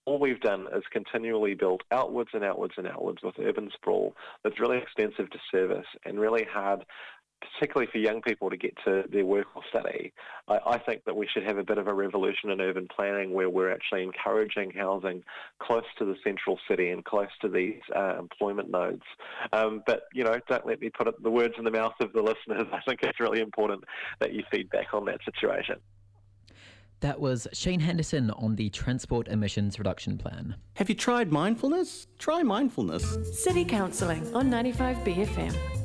all 0.06 0.20
we've 0.20 0.42
done 0.42 0.68
is 0.76 0.84
continually 0.92 1.56
build 1.56 1.82
outwards 1.92 2.30
and 2.34 2.44
outwards 2.44 2.76
and 2.78 2.88
outwards 2.88 3.20
with 3.24 3.36
urban 3.40 3.70
sprawl 3.74 4.16
that's 4.44 4.60
really 4.60 4.78
expensive 4.78 5.30
to 5.32 5.40
service 5.52 5.86
and 6.06 6.20
really 6.20 6.46
hard 6.52 6.86
particularly 7.42 7.90
for 7.92 7.98
young 7.98 8.22
people 8.22 8.50
to 8.50 8.58
get 8.58 8.74
to 8.86 9.04
their 9.12 9.26
work 9.26 9.48
or 9.56 9.62
study, 9.70 10.14
I, 10.48 10.60
I, 10.66 10.78
think 10.80 11.06
that 11.06 11.16
we 11.16 11.28
should 11.28 11.44
have 11.44 11.58
a 11.58 11.64
bit 11.64 11.78
of 11.78 11.88
a 11.88 11.94
revolution 11.94 12.50
in 12.50 12.62
urban 12.62 12.88
planning 12.94 13.34
where 13.34 13.50
we're 13.50 13.72
actually 13.72 14.04
encouraging 14.04 14.72
housing 14.72 15.24
close 15.60 15.84
to 16.00 16.06
the 16.06 16.16
central 16.24 16.60
city 16.70 16.90
and 16.90 17.04
close 17.04 17.30
to 17.42 17.50
these 17.50 17.80
uh, 17.96 18.18
employment 18.20 18.70
nodes. 18.70 19.04
Um, 19.54 19.84
but, 19.86 20.04
you 20.14 20.24
know, 20.24 20.38
don't 20.50 20.66
let 20.66 20.82
me 20.82 20.90
put 20.90 21.08
the 21.22 21.32
words 21.32 21.54
in 21.58 21.64
the 21.64 21.72
mouth 21.72 21.94
of 22.02 22.14
the 22.14 22.22
listeners. 22.22 22.68
I 22.74 22.80
think 22.88 23.02
it's 23.04 23.20
really 23.20 23.42
important 23.42 23.84
that 24.20 24.34
you 24.34 24.44
feed 24.52 24.70
back 24.70 24.94
on 24.94 25.06
that 25.06 25.20
situation. 25.24 25.76
That 27.02 27.20
was 27.20 27.48
Shane 27.54 27.82
Henderson 27.82 28.32
on 28.32 28.56
the 28.56 28.70
Transport 28.70 29.28
Emissions 29.28 29.78
Reduction 29.78 30.18
Plan. 30.18 30.56
Have 30.76 30.90
you 30.90 30.96
tried 30.96 31.32
mindfulness? 31.32 32.08
Try 32.18 32.42
mindfulness. 32.42 33.18
City 33.44 33.66
Counselling 33.66 34.34
on 34.34 34.50
95BFM. 34.50 35.85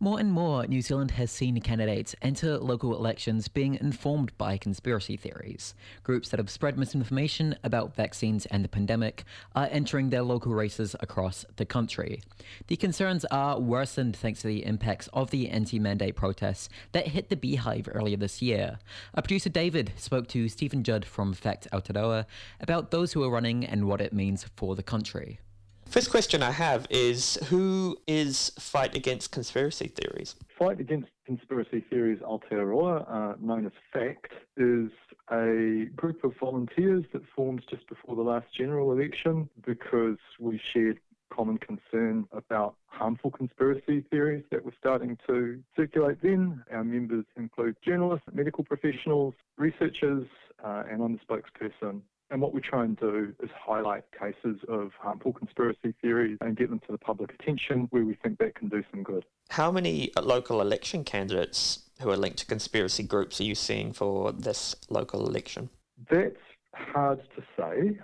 More 0.00 0.20
and 0.20 0.30
more, 0.30 0.64
New 0.64 0.80
Zealand 0.80 1.10
has 1.12 1.28
seen 1.32 1.60
candidates 1.60 2.14
enter 2.22 2.56
local 2.56 2.94
elections 2.94 3.48
being 3.48 3.74
informed 3.74 4.30
by 4.38 4.56
conspiracy 4.56 5.16
theories. 5.16 5.74
Groups 6.04 6.28
that 6.28 6.38
have 6.38 6.50
spread 6.50 6.78
misinformation 6.78 7.56
about 7.64 7.96
vaccines 7.96 8.46
and 8.46 8.64
the 8.64 8.68
pandemic 8.68 9.24
are 9.56 9.66
entering 9.72 10.10
their 10.10 10.22
local 10.22 10.54
races 10.54 10.94
across 11.00 11.44
the 11.56 11.64
country. 11.64 12.22
The 12.68 12.76
concerns 12.76 13.24
are 13.32 13.58
worsened 13.58 14.14
thanks 14.14 14.42
to 14.42 14.46
the 14.46 14.64
impacts 14.64 15.08
of 15.12 15.30
the 15.30 15.48
anti 15.48 15.80
mandate 15.80 16.14
protests 16.14 16.68
that 16.92 17.08
hit 17.08 17.28
the 17.28 17.34
Beehive 17.34 17.88
earlier 17.92 18.16
this 18.16 18.40
year. 18.40 18.78
Our 19.16 19.22
producer 19.22 19.50
David 19.50 19.94
spoke 19.96 20.28
to 20.28 20.48
Stephen 20.48 20.84
Judd 20.84 21.04
from 21.04 21.32
Fact 21.32 21.66
Aotearoa 21.72 22.24
about 22.60 22.92
those 22.92 23.14
who 23.14 23.24
are 23.24 23.30
running 23.30 23.64
and 23.64 23.88
what 23.88 24.00
it 24.00 24.12
means 24.12 24.46
for 24.54 24.76
the 24.76 24.84
country. 24.84 25.40
First 25.88 26.10
question 26.10 26.42
I 26.42 26.50
have 26.50 26.86
is 26.90 27.38
who 27.48 27.96
is 28.06 28.50
Fight 28.58 28.94
Against 28.94 29.32
Conspiracy 29.32 29.88
Theories? 29.88 30.36
Fight 30.58 30.80
Against 30.80 31.08
Conspiracy 31.24 31.82
Theories 31.88 32.18
Aotearoa, 32.18 33.10
uh, 33.10 33.34
known 33.40 33.64
as 33.64 33.72
FACT, 33.90 34.32
is 34.58 34.90
a 35.32 35.86
group 35.96 36.22
of 36.24 36.34
volunteers 36.38 37.04
that 37.14 37.22
formed 37.34 37.62
just 37.70 37.88
before 37.88 38.16
the 38.16 38.22
last 38.22 38.46
general 38.54 38.92
election 38.92 39.48
because 39.64 40.18
we 40.38 40.60
shared 40.74 41.00
common 41.32 41.56
concern 41.56 42.26
about 42.32 42.74
harmful 42.86 43.30
conspiracy 43.30 44.04
theories 44.10 44.44
that 44.50 44.62
were 44.62 44.74
starting 44.78 45.16
to 45.26 45.58
circulate 45.74 46.20
then. 46.22 46.62
Our 46.70 46.84
members 46.84 47.24
include 47.38 47.76
journalists, 47.82 48.26
medical 48.30 48.62
professionals, 48.62 49.32
researchers, 49.56 50.26
uh, 50.62 50.82
and 50.90 51.02
I'm 51.02 51.14
the 51.14 51.20
spokesperson 51.34 52.02
and 52.30 52.40
what 52.40 52.52
we 52.52 52.60
try 52.60 52.84
and 52.84 52.98
do 52.98 53.34
is 53.42 53.50
highlight 53.58 54.04
cases 54.18 54.58
of 54.68 54.92
harmful 54.98 55.32
conspiracy 55.32 55.94
theories 56.02 56.38
and 56.40 56.56
get 56.56 56.68
them 56.68 56.80
to 56.80 56.92
the 56.92 56.98
public 56.98 57.32
attention 57.32 57.86
where 57.90 58.04
we 58.04 58.14
think 58.22 58.38
that 58.38 58.54
can 58.54 58.68
do 58.68 58.82
some 58.90 59.02
good. 59.02 59.24
How 59.50 59.70
many 59.70 60.12
local 60.20 60.60
election 60.60 61.04
candidates 61.04 61.88
who 62.00 62.10
are 62.10 62.16
linked 62.16 62.38
to 62.38 62.46
conspiracy 62.46 63.02
groups 63.02 63.40
are 63.40 63.44
you 63.44 63.54
seeing 63.54 63.92
for 63.92 64.32
this 64.32 64.76
local 64.90 65.26
election? 65.26 65.70
That's 66.10 66.36
hard 66.74 67.20
to 67.36 67.42
say. 67.56 67.98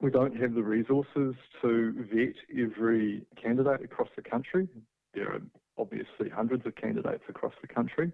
We 0.00 0.10
don't 0.10 0.36
have 0.36 0.54
the 0.54 0.62
resources 0.62 1.34
to 1.62 2.06
vet 2.12 2.34
every 2.58 3.26
candidate 3.42 3.82
across 3.82 4.08
the 4.16 4.22
country. 4.22 4.68
There 5.14 5.32
are 5.32 5.42
obviously 5.78 6.28
hundreds 6.28 6.66
of 6.66 6.74
candidates 6.76 7.24
across 7.28 7.54
the 7.60 7.66
country. 7.66 8.12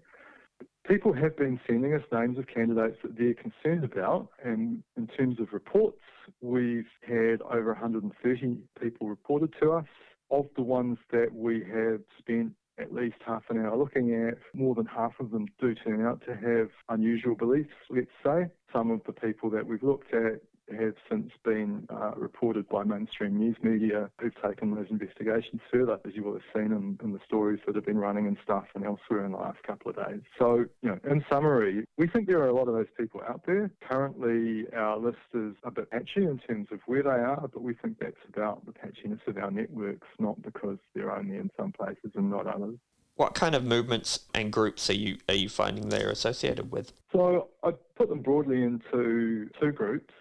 People 0.87 1.11
have 1.11 1.35
been 1.35 1.59
sending 1.67 1.93
us 1.93 2.01
names 2.13 2.37
of 2.37 2.47
candidates 2.47 2.97
that 3.03 3.17
they're 3.17 3.33
concerned 3.33 3.83
about, 3.83 4.29
and 4.41 4.81
in 4.95 5.07
terms 5.07 5.37
of 5.37 5.51
reports, 5.51 5.99
we've 6.39 6.87
had 7.05 7.41
over 7.41 7.73
130 7.73 8.57
people 8.81 9.09
reported 9.09 9.53
to 9.61 9.73
us. 9.73 9.85
Of 10.31 10.45
the 10.55 10.61
ones 10.61 10.97
that 11.11 11.33
we 11.33 11.63
have 11.73 12.01
spent 12.19 12.53
at 12.79 12.93
least 12.93 13.15
half 13.25 13.43
an 13.49 13.57
hour 13.57 13.77
looking 13.77 14.13
at, 14.27 14.37
more 14.53 14.75
than 14.75 14.85
half 14.85 15.13
of 15.19 15.31
them 15.31 15.47
do 15.59 15.75
turn 15.75 16.05
out 16.05 16.21
to 16.25 16.35
have 16.35 16.69
unusual 16.89 17.35
beliefs, 17.35 17.73
let's 17.89 18.07
say. 18.23 18.47
Some 18.71 18.91
of 18.91 19.01
the 19.05 19.13
people 19.13 19.49
that 19.49 19.65
we've 19.65 19.83
looked 19.83 20.13
at 20.13 20.41
have 20.71 20.95
since 21.09 21.31
been 21.43 21.87
uh, 21.89 22.11
reported 22.15 22.67
by 22.69 22.83
mainstream 22.83 23.37
news 23.37 23.55
media 23.61 24.09
who've 24.19 24.35
taken 24.43 24.75
those 24.75 24.87
investigations 24.89 25.61
further, 25.71 25.99
as 26.05 26.13
you 26.15 26.23
will 26.23 26.33
have 26.33 26.41
seen 26.53 26.71
in, 26.71 26.99
in, 27.03 27.13
the 27.13 27.19
stories 27.25 27.59
that 27.65 27.75
have 27.75 27.85
been 27.85 27.97
running 27.97 28.27
and 28.27 28.37
stuff 28.43 28.65
and 28.75 28.85
elsewhere 28.85 29.25
in 29.25 29.31
the 29.31 29.37
last 29.37 29.61
couple 29.63 29.89
of 29.89 29.95
days. 29.95 30.21
So, 30.37 30.65
you 30.81 30.89
know, 30.89 30.99
in 31.09 31.23
summary, 31.29 31.85
we 31.97 32.07
think 32.07 32.27
there 32.27 32.41
are 32.41 32.49
a 32.49 32.53
lot 32.53 32.67
of 32.67 32.73
those 32.73 32.87
people 32.97 33.21
out 33.27 33.41
there. 33.45 33.71
Currently, 33.87 34.65
our 34.75 34.97
list 34.97 35.17
is 35.33 35.55
a 35.63 35.71
bit 35.71 35.89
patchy 35.89 36.25
in 36.25 36.39
terms 36.47 36.67
of 36.71 36.79
where 36.85 37.03
they 37.03 37.09
are, 37.09 37.47
but 37.51 37.61
we 37.61 37.73
think 37.73 37.99
that's 37.99 38.15
about 38.27 38.65
the 38.65 38.71
patchiness 38.71 39.25
of 39.27 39.37
our 39.37 39.51
networks, 39.51 40.07
not 40.19 40.41
because 40.41 40.77
they're 40.93 41.15
only 41.15 41.37
in 41.37 41.49
some 41.57 41.71
places 41.71 42.11
and 42.15 42.29
not 42.29 42.47
others. 42.47 42.77
What 43.15 43.33
kind 43.33 43.55
of 43.55 43.63
movements 43.63 44.19
and 44.35 44.53
groups 44.53 44.91
are 44.91 44.95
you 44.95 45.17
are 45.27 45.33
you 45.33 45.49
finding 45.49 45.89
they're 45.89 46.11
associated 46.11 46.71
with? 46.71 46.93
So 47.11 47.47
I 47.63 47.71
put 47.95 48.09
them 48.09 48.21
broadly 48.21 48.61
into 48.61 49.49
two 49.59 49.71
groups. 49.71 50.13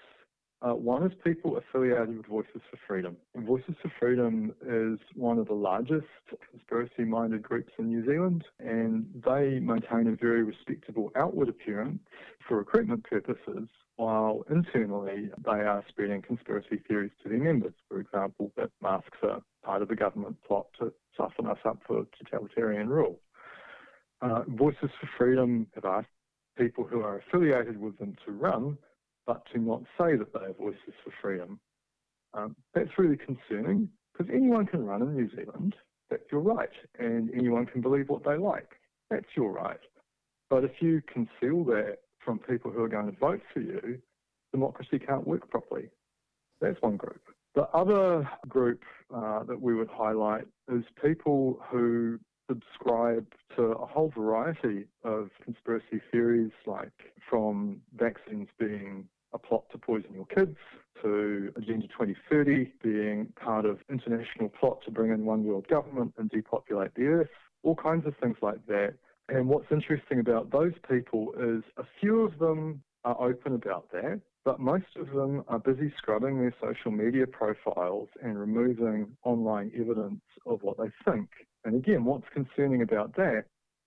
Uh, 0.62 0.75
one 0.75 1.02
is 1.04 1.12
people 1.22 1.58
affiliated 1.58 2.16
with 2.16 2.26
Voices 2.26 2.62
for 2.70 2.78
Freedom. 2.86 3.16
And 3.34 3.46
Voices 3.46 3.75
for 3.82 3.92
Freedom 4.00 4.54
is 4.66 4.98
one 5.14 5.38
of 5.38 5.46
the 5.48 5.54
largest 5.54 6.06
conspiracy 6.50 7.04
minded 7.04 7.42
groups 7.42 7.72
in 7.78 7.88
New 7.88 8.06
Zealand, 8.06 8.42
and 8.58 9.06
they 9.26 9.58
maintain 9.60 10.06
a 10.06 10.16
very 10.16 10.42
respectable 10.42 11.12
outward 11.14 11.50
appearance 11.50 12.00
for 12.48 12.56
recruitment 12.56 13.04
purposes, 13.04 13.68
while 13.96 14.44
internally 14.50 15.30
they 15.44 15.50
are 15.50 15.84
spreading 15.88 16.22
conspiracy 16.22 16.80
theories 16.88 17.12
to 17.22 17.28
their 17.28 17.38
members. 17.38 17.75
For 17.88 18.00
example, 18.00 18.50
that 18.56 18.70
masks 18.80 19.18
are 19.22 19.42
part 19.62 19.82
of 19.82 19.88
the 19.88 19.96
government 19.96 20.36
plot 20.46 20.68
to 20.78 20.90
soften 21.14 21.46
us 21.46 21.58
up 21.66 21.80
for 21.86 22.06
totalitarian 22.18 22.88
rule. 22.88 23.20
Uh, 24.22 24.42
Voices 24.48 24.90
for 24.98 25.08
Freedom 25.18 25.66
have 25.75 25.84
asked 25.84 26.08
people 26.56 26.84
who 26.84 27.02
are 27.02 27.18
affiliated 27.18 27.78
with 27.78 27.98
them 27.98 28.16
to 28.25 28.32
run 28.32 28.78
but 29.26 29.42
to 29.52 29.59
not 29.59 29.83
say 29.99 30.16
that 30.16 30.33
they 30.33 30.47
are 30.47 30.52
voices 30.52 30.95
for 31.04 31.12
freedom. 31.21 31.59
Um, 32.35 32.54
that's 32.75 32.90
really 32.99 33.16
concerning 33.16 33.88
because 34.12 34.33
anyone 34.33 34.66
can 34.66 34.85
run 34.85 35.02
in 35.02 35.14
New 35.14 35.28
Zealand. 35.35 35.75
That's 36.11 36.23
your 36.30 36.40
right. 36.40 36.71
And 36.99 37.30
anyone 37.35 37.66
can 37.66 37.80
believe 37.80 38.09
what 38.09 38.25
they 38.25 38.37
like. 38.37 38.71
That's 39.11 39.26
your 39.37 39.52
right. 39.52 39.80
But 40.49 40.64
if 40.64 40.73
you 40.80 41.02
conceal 41.12 41.64
that 41.64 41.99
from 42.25 42.38
people 42.38 42.71
who 42.71 42.83
are 42.83 42.88
going 42.88 43.11
to 43.11 43.18
vote 43.18 43.40
for 43.52 43.61
you, 43.61 43.99
democracy 44.52 44.99
can't 44.99 45.26
work 45.26 45.49
properly. 45.50 45.88
That's 46.61 46.80
one 46.80 46.97
group. 46.97 47.21
The 47.54 47.68
other 47.75 48.28
group 48.49 48.83
uh, 49.14 49.42
that 49.45 49.61
we 49.61 49.75
would 49.75 49.88
highlight 49.90 50.45
is 50.71 50.85
people 51.02 51.59
who 51.71 52.18
subscribe 52.49 53.26
to 53.56 53.62
a 53.62 53.87
whole 53.87 54.12
variety 54.16 54.85
of 55.04 55.30
conspiracy 55.42 56.00
theories, 56.12 56.52
like 56.66 56.92
from 57.28 57.80
vaccines 57.97 58.49
being 58.59 59.09
a 59.37 59.47
plot 59.47 59.64
to 59.71 59.78
poison 59.78 60.11
your 60.14 60.26
kids, 60.26 60.57
to 61.02 61.52
Agenda 61.57 61.87
2030 61.88 62.73
being 62.83 63.26
part 63.38 63.66
of 63.66 63.78
international 63.90 64.49
plot 64.49 64.81
to 64.85 64.90
bring 64.90 65.12
in 65.12 65.25
one 65.25 65.45
world 65.45 65.69
government 65.69 66.14
and 66.19 66.31
depopulate 66.31 66.95
the 66.95 67.07
earth, 67.07 67.28
all 67.62 67.76
kinds 67.76 68.07
of 68.07 68.14
things 68.23 68.37
like 68.40 68.64
that. 68.66 68.95
And 69.28 69.49
what's 69.49 69.71
interesting 69.71 70.21
about 70.21 70.50
those 70.50 70.73
people 70.88 71.33
is 71.38 71.62
a 71.76 71.85
few 72.00 72.23
of 72.23 72.38
them 72.38 72.83
are 73.05 73.21
open 73.21 73.55
about 73.55 73.90
that, 73.93 74.21
but 74.45 74.59
most 74.59 74.97
of 74.97 75.11
them 75.11 75.45
are 75.49 75.59
busy 75.59 75.93
scrubbing 75.99 76.38
their 76.38 76.55
social 76.62 76.90
media 76.90 77.26
profiles 77.26 78.09
and 78.23 78.38
removing 78.38 79.09
online 79.25 79.71
evidence 79.78 80.23
of 80.47 80.62
what 80.62 80.78
they 80.78 80.90
think. 81.11 81.28
And 81.64 81.75
again, 81.75 82.05
what's 82.05 82.26
concerning 82.33 82.83
about 82.83 83.14
that 83.16 83.45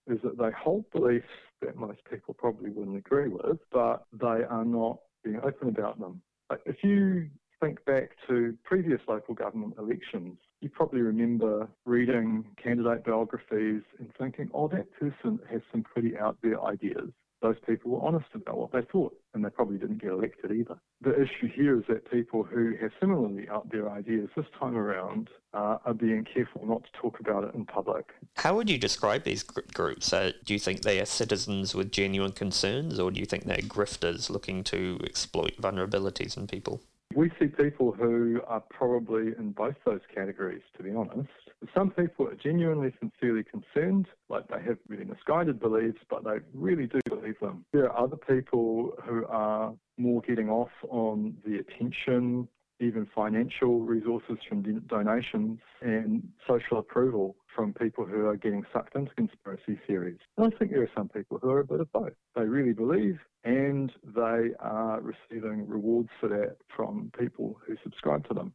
is 0.08 0.20
that 0.24 0.38
they 0.38 0.51
hold 0.58 0.86
beliefs 0.91 1.25
that 1.62 1.75
most 1.75 2.00
people 2.10 2.34
probably 2.34 2.70
wouldn't 2.70 2.98
agree 2.98 3.29
with, 3.29 3.58
but 3.72 4.06
they 4.13 4.44
are 4.50 4.65
not 4.65 5.00
being 5.23 5.39
open 5.43 5.69
about 5.69 5.99
them. 5.99 6.21
If 6.65 6.77
you 6.83 7.29
think 7.61 7.83
back 7.85 8.11
to 8.27 8.55
previous 8.63 9.01
local 9.07 9.33
government 9.33 9.75
elections, 9.77 10.38
you 10.61 10.69
probably 10.69 11.01
remember 11.01 11.67
reading 11.85 12.45
candidate 12.61 13.03
biographies 13.05 13.81
and 13.99 14.11
thinking, 14.17 14.49
oh, 14.53 14.67
that 14.69 14.91
person 14.99 15.39
has 15.49 15.61
some 15.71 15.83
pretty 15.83 16.17
out 16.17 16.38
there 16.41 16.63
ideas 16.63 17.11
those 17.41 17.55
people 17.65 17.91
were 17.91 18.05
honest 18.05 18.27
about 18.34 18.58
what 18.58 18.72
they 18.72 18.81
thought, 18.81 19.15
and 19.34 19.43
they 19.43 19.50
probably 19.50 19.77
didn't 19.77 20.01
get 20.01 20.12
elected 20.12 20.51
either. 20.51 20.77
The 21.01 21.13
issue 21.13 21.48
here 21.48 21.77
is 21.77 21.86
that 21.88 22.10
people 22.12 22.43
who 22.43 22.75
have 22.81 22.91
similarly 23.00 23.48
out 23.50 23.69
there 23.72 23.89
ideas 23.89 24.29
this 24.36 24.46
time 24.60 24.75
around 24.75 25.29
uh, 25.53 25.77
are 25.86 25.93
being 25.93 26.25
careful 26.25 26.65
not 26.65 26.84
to 26.84 26.89
talk 27.00 27.19
about 27.19 27.46
it 27.46 27.55
in 27.55 27.65
public. 27.65 28.10
How 28.36 28.55
would 28.55 28.69
you 28.69 28.77
describe 28.77 29.24
these 29.24 29.43
groups? 29.43 30.12
Uh, 30.12 30.31
do 30.46 30.53
you 30.53 30.60
think 30.60 30.81
they 30.81 31.00
are 31.00 31.05
citizens 31.05 31.74
with 31.74 31.91
genuine 31.91 32.34
concerns, 32.34 33.00
or 33.00 33.12
do 33.12 33.19
you 33.19 33.25
think 33.25 33.46
they're 33.46 33.58
grifters 33.58 34.29
looking 34.29 34.63
to 34.65 35.00
exploit 35.03 35.55
vulnerabilities 35.62 36.38
in 36.38 36.48
people? 36.48 36.81
We 37.16 37.32
see 37.39 37.48
people 37.48 37.92
who 37.92 38.39
are 38.48 38.62
probably 38.70 39.34
in 39.38 39.51
both 39.51 39.75
those 39.84 40.01
categories, 40.13 40.62
to 40.78 40.84
be 40.84 40.92
honest. 40.92 41.30
Some 41.75 41.89
people 41.89 42.28
are 42.28 42.36
genuinely, 42.36 42.94
sincerely 43.00 43.44
concerned, 43.44 44.08
like 44.30 44.48
they 44.48 44.62
have 44.62 44.78
really 44.88 45.06
misguided 45.06 45.60
beliefs, 45.60 46.00
but 46.10 46.24
they 46.24 46.38
really 46.54 46.86
do 46.86 47.00
believe 47.08 47.39
them. 47.42 47.66
There 47.74 47.92
are 47.92 48.04
other 48.04 48.16
people 48.16 48.94
who 49.04 49.25
are 49.25 49.74
more 49.98 50.22
getting 50.22 50.50
off 50.50 50.70
on 50.88 51.36
the 51.46 51.58
attention, 51.58 52.48
even 52.80 53.08
financial 53.13 53.80
resources 53.82 54.38
from 54.48 54.62
donations, 54.88 55.60
and 55.82 56.28
social 56.48 56.78
approval 56.78 57.36
from 57.56 57.74
people 57.74 58.06
who 58.06 58.27
are 58.27 58.36
getting 58.36 58.63
sucked 58.72 58.96
into 58.96 59.13
conspiracy 59.15 59.79
theories. 59.88 60.20
And 60.38 60.53
I 60.53 60.58
think 60.58 60.72
there 60.72 60.84
are 60.84 60.91
some 60.96 61.10
people 61.10 61.39
who 61.41 61.50
are 61.50 61.60
a 61.60 61.65
bit 61.65 61.79
of 61.79 61.91
both. 61.91 62.13
They 62.36 62.44
really 62.44 62.74
believe 62.74 63.20
and 63.44 63.91
they 64.03 64.51
are 64.60 65.01
receiving 65.01 65.68
rewards 65.68 66.10
for 66.20 66.29
that 66.29 66.58
from 66.75 67.12
people 67.18 67.60
who 67.65 67.75
subscribe 67.84 68.27
to 68.27 68.34
them. 68.34 68.53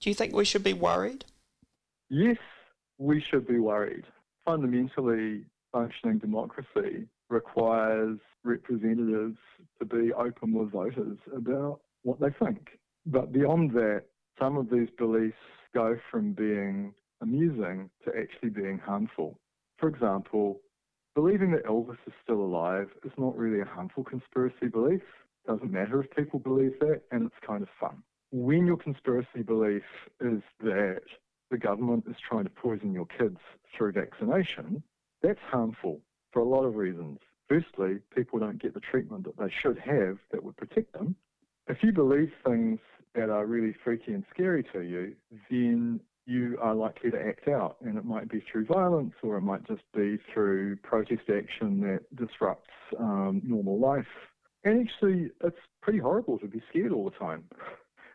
Do 0.00 0.10
you 0.10 0.14
think 0.14 0.34
we 0.34 0.44
should 0.44 0.64
be 0.64 0.72
worried? 0.72 1.24
Yes, 2.08 2.38
we 2.98 3.20
should 3.20 3.46
be 3.46 3.58
worried. 3.58 4.04
Fundamentally, 4.44 5.44
functioning 5.72 6.18
democracy 6.18 7.06
requires 7.28 8.18
representatives 8.44 9.36
to 9.78 9.84
be 9.84 10.12
open 10.12 10.54
with 10.54 10.70
voters 10.70 11.18
about 11.36 11.80
what 12.02 12.18
they 12.20 12.30
think. 12.42 12.78
But 13.04 13.32
beyond 13.32 13.72
that, 13.72 14.04
some 14.38 14.56
of 14.56 14.70
these 14.70 14.88
beliefs 14.96 15.36
go 15.74 15.98
from 16.10 16.32
being 16.32 16.94
amusing 17.20 17.90
to 18.04 18.12
actually 18.18 18.50
being 18.50 18.78
harmful. 18.78 19.38
For 19.78 19.88
example, 19.88 20.60
believing 21.14 21.50
that 21.52 21.64
Elvis 21.64 21.98
is 22.06 22.12
still 22.22 22.40
alive 22.40 22.88
is 23.04 23.12
not 23.16 23.36
really 23.36 23.60
a 23.60 23.64
harmful 23.64 24.04
conspiracy 24.04 24.68
belief. 24.68 25.02
Doesn't 25.46 25.72
matter 25.72 26.02
if 26.02 26.10
people 26.10 26.38
believe 26.38 26.78
that, 26.80 27.02
and 27.10 27.24
it's 27.26 27.46
kind 27.46 27.62
of 27.62 27.68
fun. 27.80 28.02
When 28.30 28.66
your 28.66 28.76
conspiracy 28.76 29.42
belief 29.42 29.84
is 30.20 30.42
that 30.60 31.02
the 31.50 31.58
government 31.58 32.04
is 32.08 32.16
trying 32.18 32.44
to 32.44 32.50
poison 32.50 32.92
your 32.92 33.06
kids 33.06 33.38
through 33.74 33.92
vaccination, 33.92 34.82
that's 35.22 35.40
harmful 35.50 36.00
for 36.32 36.40
a 36.40 36.44
lot 36.44 36.64
of 36.64 36.76
reasons. 36.76 37.18
Firstly, 37.48 37.98
people 38.14 38.38
don't 38.38 38.60
get 38.60 38.74
the 38.74 38.80
treatment 38.80 39.24
that 39.24 39.38
they 39.38 39.50
should 39.50 39.78
have 39.78 40.18
that 40.30 40.44
would 40.44 40.56
protect 40.56 40.92
them. 40.92 41.16
If 41.66 41.82
you 41.82 41.92
believe 41.92 42.32
things 42.44 42.80
that 43.14 43.30
are 43.30 43.46
really 43.46 43.74
freaky 43.84 44.12
and 44.12 44.24
scary 44.30 44.62
to 44.72 44.80
you, 44.82 45.14
then 45.50 46.00
you 46.28 46.58
are 46.60 46.74
likely 46.74 47.10
to 47.10 47.18
act 47.18 47.48
out. 47.48 47.76
And 47.80 47.96
it 47.96 48.04
might 48.04 48.28
be 48.28 48.44
through 48.52 48.66
violence 48.66 49.14
or 49.22 49.38
it 49.38 49.40
might 49.40 49.66
just 49.66 49.82
be 49.96 50.18
through 50.32 50.76
protest 50.76 51.22
action 51.34 51.80
that 51.80 52.00
disrupts 52.14 52.70
um, 52.98 53.40
normal 53.44 53.78
life. 53.78 54.06
And 54.62 54.86
actually, 54.86 55.30
it's 55.42 55.56
pretty 55.80 56.00
horrible 56.00 56.38
to 56.40 56.46
be 56.46 56.62
scared 56.68 56.92
all 56.92 57.04
the 57.04 57.18
time. 57.18 57.44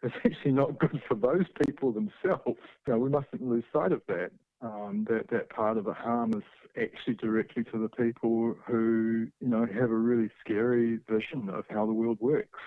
It's 0.05 0.13
actually 0.25 0.51
not 0.51 0.79
good 0.79 1.01
for 1.07 1.15
those 1.15 1.45
people 1.65 1.93
themselves. 1.93 2.59
Know, 2.87 2.97
we 2.97 3.09
mustn't 3.09 3.41
lose 3.41 3.63
sight 3.71 3.93
of 3.93 4.01
that. 4.09 4.31
Um, 4.61 5.07
that 5.09 5.29
that 5.29 5.49
part 5.49 5.77
of 5.77 5.85
the 5.85 5.93
harm 5.93 6.33
is 6.33 6.43
actually 6.75 7.13
directly 7.13 7.63
to 7.63 7.77
the 7.77 7.87
people 7.87 8.53
who 8.67 9.27
you 9.39 9.47
know 9.47 9.65
have 9.65 9.91
a 9.91 9.95
really 9.95 10.29
scary 10.41 10.99
vision 11.09 11.49
of 11.49 11.63
how 11.69 11.85
the 11.85 11.93
world 11.93 12.17
works. 12.19 12.59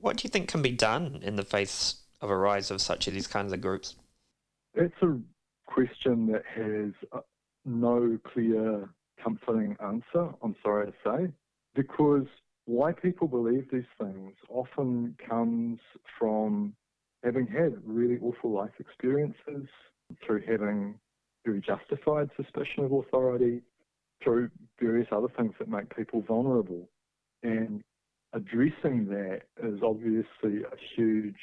What 0.00 0.16
do 0.16 0.24
you 0.24 0.28
think 0.28 0.48
can 0.48 0.60
be 0.60 0.72
done 0.72 1.20
in 1.22 1.36
the 1.36 1.44
face 1.44 2.02
of 2.20 2.30
a 2.30 2.36
rise 2.36 2.72
of 2.72 2.80
such 2.80 3.06
of 3.06 3.14
these 3.14 3.28
kinds 3.28 3.52
of 3.52 3.60
groups? 3.60 3.94
It's 4.78 4.94
a 5.00 5.18
question 5.66 6.26
that 6.32 6.42
has 6.54 6.92
uh, 7.10 7.20
no 7.64 8.18
clear, 8.30 8.90
comforting 9.22 9.74
answer, 9.82 10.34
I'm 10.42 10.54
sorry 10.62 10.88
to 10.88 10.92
say, 11.02 11.32
because 11.74 12.26
why 12.66 12.92
people 12.92 13.26
believe 13.26 13.70
these 13.72 13.84
things 13.98 14.34
often 14.50 15.16
comes 15.26 15.78
from 16.18 16.74
having 17.24 17.46
had 17.46 17.74
really 17.86 18.18
awful 18.20 18.50
life 18.50 18.72
experiences, 18.78 19.66
through 20.24 20.42
having 20.46 20.98
very 21.46 21.62
justified 21.62 22.28
suspicion 22.36 22.84
of 22.84 22.92
authority, 22.92 23.62
through 24.22 24.50
various 24.78 25.08
other 25.10 25.28
things 25.38 25.54
that 25.58 25.68
make 25.68 25.96
people 25.96 26.20
vulnerable. 26.20 26.86
And 27.42 27.82
addressing 28.34 29.06
that 29.06 29.40
is 29.62 29.80
obviously 29.82 30.64
a 30.64 30.76
huge 30.94 31.34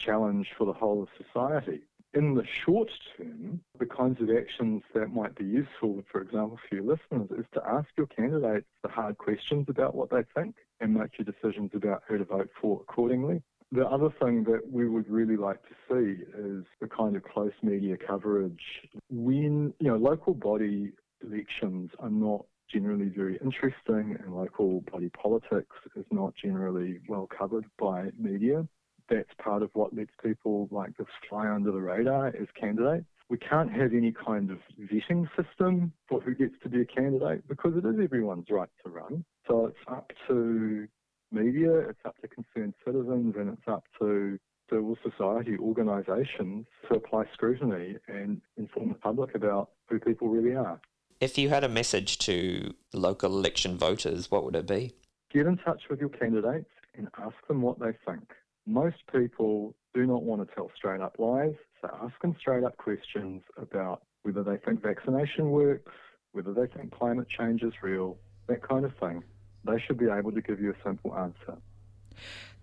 challenge 0.00 0.48
for 0.58 0.66
the 0.66 0.72
whole 0.72 1.02
of 1.02 1.08
society. 1.24 1.82
In 2.14 2.34
the 2.34 2.44
short 2.64 2.88
term, 3.16 3.60
the 3.78 3.84
kinds 3.86 4.20
of 4.22 4.30
actions 4.30 4.82
that 4.94 5.12
might 5.12 5.34
be 5.34 5.44
useful, 5.44 6.02
for 6.10 6.22
example, 6.22 6.58
for 6.68 6.76
your 6.76 6.84
listeners, 6.84 7.30
is 7.38 7.44
to 7.52 7.62
ask 7.66 7.88
your 7.98 8.06
candidates 8.06 8.66
the 8.82 8.88
hard 8.88 9.18
questions 9.18 9.66
about 9.68 9.94
what 9.94 10.08
they 10.10 10.22
think 10.34 10.54
and 10.80 10.94
make 10.94 11.18
your 11.18 11.26
decisions 11.26 11.70
about 11.74 12.02
who 12.08 12.16
to 12.16 12.24
vote 12.24 12.48
for 12.60 12.80
accordingly. 12.80 13.42
The 13.72 13.86
other 13.86 14.08
thing 14.22 14.44
that 14.44 14.62
we 14.70 14.88
would 14.88 15.08
really 15.10 15.36
like 15.36 15.60
to 15.64 15.74
see 15.88 16.22
is 16.38 16.64
the 16.80 16.88
kind 16.88 17.14
of 17.14 17.22
close 17.24 17.52
media 17.62 17.98
coverage 17.98 18.88
when, 19.10 19.74
you 19.78 19.88
know, 19.88 19.96
local 19.96 20.32
body 20.32 20.92
elections 21.22 21.90
are 21.98 22.08
not 22.08 22.46
generally 22.72 23.10
very 23.14 23.38
interesting 23.44 24.16
and 24.18 24.34
local 24.34 24.80
body 24.92 25.10
politics 25.10 25.76
is 25.96 26.04
not 26.10 26.34
generally 26.34 27.00
well 27.08 27.26
covered 27.26 27.66
by 27.78 28.10
media 28.18 28.66
that's 29.08 29.30
part 29.42 29.62
of 29.62 29.70
what 29.74 29.94
lets 29.94 30.10
people 30.22 30.68
like 30.70 30.96
this 30.96 31.06
fly 31.28 31.48
under 31.48 31.72
the 31.72 31.80
radar 31.80 32.28
as 32.28 32.48
candidates. 32.58 33.06
We 33.28 33.38
can't 33.38 33.70
have 33.72 33.92
any 33.92 34.12
kind 34.12 34.50
of 34.50 34.58
vetting 34.80 35.28
system 35.36 35.92
for 36.08 36.20
who 36.20 36.34
gets 36.34 36.54
to 36.62 36.68
be 36.68 36.80
a 36.80 36.84
candidate 36.84 37.46
because 37.46 37.72
it 37.76 37.86
is 37.86 37.96
everyone's 38.02 38.46
right 38.50 38.70
to 38.84 38.90
run. 38.90 39.24
So 39.46 39.66
it's 39.66 39.78
up 39.86 40.12
to 40.28 40.88
media, 41.30 41.78
it's 41.90 42.00
up 42.06 42.16
to 42.22 42.28
concerned 42.28 42.74
citizens, 42.84 43.34
and 43.38 43.50
it's 43.50 43.68
up 43.68 43.84
to 44.00 44.38
civil 44.70 44.96
society 45.02 45.56
organisations 45.58 46.66
to 46.88 46.96
apply 46.96 47.24
scrutiny 47.32 47.96
and 48.08 48.40
inform 48.56 48.88
the 48.88 48.94
public 48.94 49.34
about 49.34 49.70
who 49.88 49.98
people 49.98 50.28
really 50.28 50.56
are. 50.56 50.80
If 51.20 51.36
you 51.36 51.48
had 51.48 51.64
a 51.64 51.68
message 51.68 52.18
to 52.18 52.74
local 52.94 53.36
election 53.36 53.76
voters, 53.76 54.30
what 54.30 54.44
would 54.44 54.56
it 54.56 54.66
be? 54.66 54.94
Get 55.32 55.46
in 55.46 55.58
touch 55.58 55.82
with 55.90 56.00
your 56.00 56.10
candidates 56.10 56.70
and 56.96 57.08
ask 57.18 57.34
them 57.46 57.60
what 57.60 57.78
they 57.78 57.92
think 58.06 58.30
most 58.68 58.96
people 59.10 59.74
do 59.94 60.06
not 60.06 60.22
want 60.22 60.46
to 60.46 60.54
tell 60.54 60.70
straight 60.76 61.00
up 61.00 61.16
lies, 61.18 61.54
so 61.80 61.88
ask 62.02 62.20
them 62.20 62.36
straight 62.38 62.64
up 62.64 62.76
questions 62.76 63.42
about 63.56 64.02
whether 64.22 64.42
they 64.42 64.58
think 64.58 64.82
vaccination 64.82 65.50
works, 65.50 65.90
whether 66.32 66.52
they 66.52 66.66
think 66.66 66.92
climate 66.92 67.26
change 67.28 67.62
is 67.62 67.72
real, 67.82 68.18
that 68.46 68.62
kind 68.62 68.84
of 68.84 68.94
thing. 68.98 69.24
They 69.64 69.82
should 69.86 69.98
be 69.98 70.06
able 70.06 70.32
to 70.32 70.42
give 70.42 70.60
you 70.60 70.70
a 70.70 70.76
simple 70.84 71.16
answer. 71.16 71.58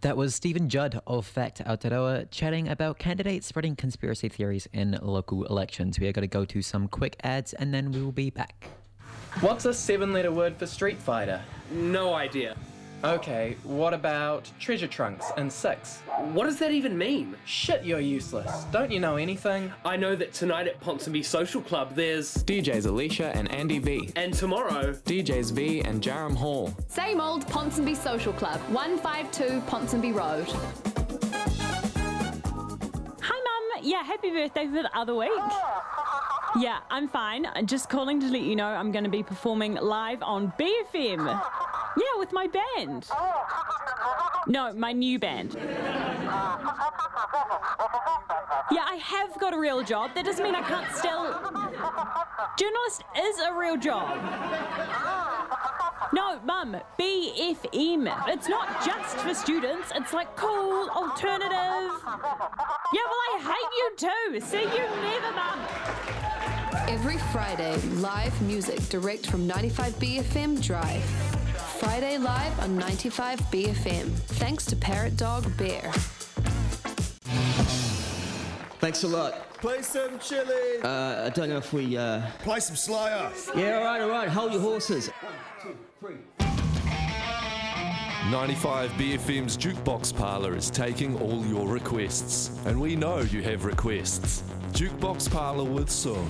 That 0.02 0.18
was 0.18 0.36
Stephen 0.36 0.70
Judd 0.70 1.02
of 1.08 1.26
Fact 1.26 1.64
Aotearoa 1.66 2.30
chatting 2.30 2.68
about 2.68 3.00
candidates 3.00 3.48
spreading 3.48 3.76
conspiracy 3.76 4.30
theories 4.30 4.68
in 4.74 5.00
local 5.02 5.46
elections. 5.46 6.00
We 6.00 6.08
are 6.08 6.12
going 6.12 6.22
to 6.22 6.28
go 6.28 6.46
to 6.46 6.62
some 6.62 6.88
quick 6.88 7.16
ads 7.24 7.54
and 7.54 7.74
then 7.74 7.92
we 7.92 8.02
will 8.02 8.12
be 8.12 8.30
back. 8.30 8.70
What's 9.40 9.66
a 9.66 9.74
seven 9.74 10.14
letter 10.14 10.32
word 10.32 10.58
for 10.58 10.68
Street 10.68 11.00
Fighter? 11.00 11.42
No 11.72 12.14
idea. 12.14 12.56
Okay, 13.06 13.56
what 13.64 13.94
about 13.94 14.50
treasure 14.60 14.88
trunks 14.88 15.28
and 15.38 15.54
six? 15.54 15.98
What 16.34 16.46
does 16.46 16.58
that 16.58 16.72
even 16.72 16.98
mean? 16.98 17.36
Shit, 17.46 17.86
you're 17.86 18.00
useless. 18.00 18.64
Don't 18.72 18.90
you 18.90 19.00
know 19.00 19.18
anything? 19.18 19.72
I 19.86 19.96
know 19.96 20.16
that 20.16 20.34
tonight 20.34 20.68
at 20.68 20.82
Ponsonby 20.82 21.24
Social 21.24 21.62
Club 21.62 21.94
there's 21.94 22.34
DJs 22.46 22.88
Alicia 22.88 23.28
and 23.36 23.52
Andy 23.52 23.78
V. 23.78 24.12
And 24.16 24.34
tomorrow, 24.34 24.94
DJs 25.06 25.52
V 25.52 25.82
and 25.82 26.02
Jaram 26.02 26.36
Hall. 26.36 26.74
Same 26.88 27.22
old 27.22 27.46
Ponsonby 27.46 27.96
Social 27.96 28.34
Club, 28.34 28.60
152 28.72 29.62
Ponsonby 29.68 30.12
Road. 30.12 30.48
Hi, 33.22 33.30
Mum. 33.30 33.84
Yeah, 33.84 34.02
happy 34.02 34.32
birthday 34.32 34.66
for 34.66 34.82
the 34.82 34.98
other 34.98 35.14
week. 35.14 35.30
Yeah, 36.58 36.80
I'm 36.90 37.08
fine. 37.08 37.46
Just 37.66 37.88
calling 37.88 38.20
to 38.22 38.30
let 38.30 38.42
you 38.42 38.56
know 38.56 38.66
I'm 38.66 38.92
going 38.92 39.04
to 39.04 39.12
be 39.12 39.22
performing 39.22 39.76
live 39.76 40.24
on 40.24 40.54
BFM. 40.58 41.40
Yeah, 41.98 42.20
with 42.20 42.34
my 42.34 42.48
band. 42.48 43.08
No, 44.48 44.74
my 44.74 44.92
new 44.92 45.18
band. 45.20 45.56
Yeah, 48.72 48.84
I 48.84 49.00
have 49.02 49.40
got 49.40 49.54
a 49.54 49.58
real 49.58 49.84
job. 49.84 50.12
That 50.16 50.26
doesn't 50.26 50.44
mean 50.44 50.56
I 50.56 50.62
can't 50.62 50.92
still. 50.96 51.34
Journalist 52.58 53.04
is 53.18 53.40
a 53.40 53.54
real 53.54 53.78
job. 53.78 54.18
No, 56.14 56.40
Mum, 56.46 56.78
BFM. 57.00 58.28
It's 58.28 58.48
not 58.48 58.86
just 58.86 59.18
for 59.18 59.34
students, 59.34 59.92
it's 59.96 60.14
like 60.14 60.36
cool, 60.36 60.90
alternative. 60.90 61.52
Yeah, 61.52 63.06
well, 63.12 63.26
I 63.34 63.40
hate 63.42 63.72
you 63.78 63.92
too. 63.98 64.40
See 64.46 64.64
you 64.64 64.88
never, 65.02 65.32
Mum. 65.34 65.60
Every 66.88 67.18
Friday, 67.32 67.78
live 67.96 68.40
music 68.44 68.80
direct 68.90 69.26
from 69.28 69.48
95BFM 69.48 70.62
Drive. 70.62 71.35
Friday 71.80 72.18
live 72.18 72.58
on 72.62 72.78
95 72.78 73.40
BFM. 73.52 74.10
Thanks 74.40 74.66
to 74.66 74.78
Parrot 74.78 75.18
Dog 75.18 75.46
Bear. 75.58 75.92
Thanks 78.80 79.04
a 79.04 79.08
lot. 79.08 79.52
Play 79.56 79.82
some 79.82 80.18
chili. 80.20 80.82
Uh, 80.82 81.26
I 81.26 81.30
don't 81.30 81.50
know 81.50 81.58
if 81.58 81.74
we. 81.74 81.98
Uh... 81.98 82.22
Play 82.40 82.62
some 82.62 82.78
Slayer. 82.78 83.30
Yeah, 83.56 83.78
all 83.78 83.84
right, 83.84 84.02
all 84.02 84.10
right. 84.10 84.30
Hold 84.30 84.54
your 84.54 84.62
horses. 84.62 85.10
One, 85.10 85.34
two, 85.62 85.78
three. 86.00 86.16
95 88.32 88.92
BFM's 88.92 89.58
Jukebox 89.58 90.16
Parlour 90.16 90.56
is 90.56 90.70
taking 90.70 91.20
all 91.20 91.46
your 91.46 91.68
requests. 91.68 92.52
And 92.66 92.80
we 92.80 92.96
know 92.96 93.20
you 93.20 93.42
have 93.44 93.66
requests. 93.66 94.44
Jukebox 94.72 95.30
Parlour 95.30 95.66
with 95.66 95.90
Song. 95.90 96.28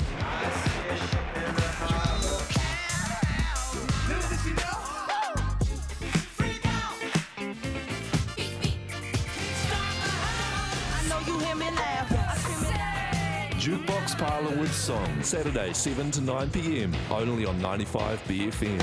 Parlour 14.17 14.55
with 14.57 14.73
Song, 14.73 15.21
Saturday 15.21 15.73
7 15.73 16.09
to 16.11 16.21
9 16.21 16.49
pm, 16.49 16.95
only 17.11 17.45
on 17.45 17.61
95 17.61 18.23
BFM. 18.23 18.81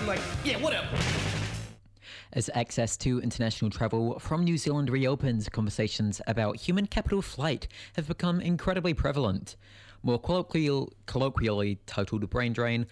I'm 0.00 0.06
like, 0.06 0.20
yeah, 0.44 0.56
whatever. 0.58 0.88
As 2.32 2.50
access 2.54 2.96
to 2.98 3.20
international 3.20 3.70
travel 3.70 4.18
from 4.18 4.42
New 4.42 4.58
Zealand 4.58 4.90
reopens, 4.90 5.48
conversations 5.48 6.20
about 6.26 6.56
human 6.56 6.86
capital 6.86 7.22
flight 7.22 7.68
have 7.94 8.08
become 8.08 8.40
incredibly 8.40 8.92
prevalent. 8.92 9.54
More 10.02 10.18
colloquial, 10.18 10.92
colloquially 11.06 11.78
titled 11.86 12.28
Brain 12.28 12.52
Drain, 12.52 12.86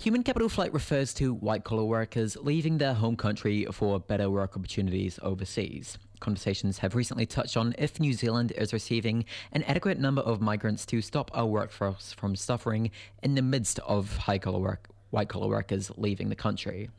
Human 0.00 0.22
capital 0.22 0.48
flight 0.48 0.72
refers 0.72 1.12
to 1.12 1.34
white 1.34 1.62
collar 1.62 1.84
workers 1.84 2.34
leaving 2.40 2.78
their 2.78 2.94
home 2.94 3.16
country 3.16 3.66
for 3.70 4.00
better 4.00 4.30
work 4.30 4.56
opportunities 4.56 5.18
overseas. 5.22 5.98
Conversations 6.20 6.78
have 6.78 6.94
recently 6.94 7.26
touched 7.26 7.56
on 7.56 7.74
if 7.78 7.98
New 7.98 8.12
Zealand 8.12 8.52
is 8.52 8.72
receiving 8.72 9.24
an 9.52 9.62
adequate 9.64 9.98
number 9.98 10.22
of 10.22 10.40
migrants 10.40 10.86
to 10.86 11.00
stop 11.00 11.30
our 11.34 11.46
workforce 11.46 12.12
from 12.12 12.36
suffering 12.36 12.90
in 13.22 13.34
the 13.34 13.42
midst 13.42 13.78
of 13.80 14.16
high 14.18 14.38
collar 14.38 14.58
work, 14.58 14.88
white 15.10 15.28
collar 15.28 15.48
workers 15.48 15.90
leaving 15.96 16.28
the 16.28 16.36
country. 16.36 16.90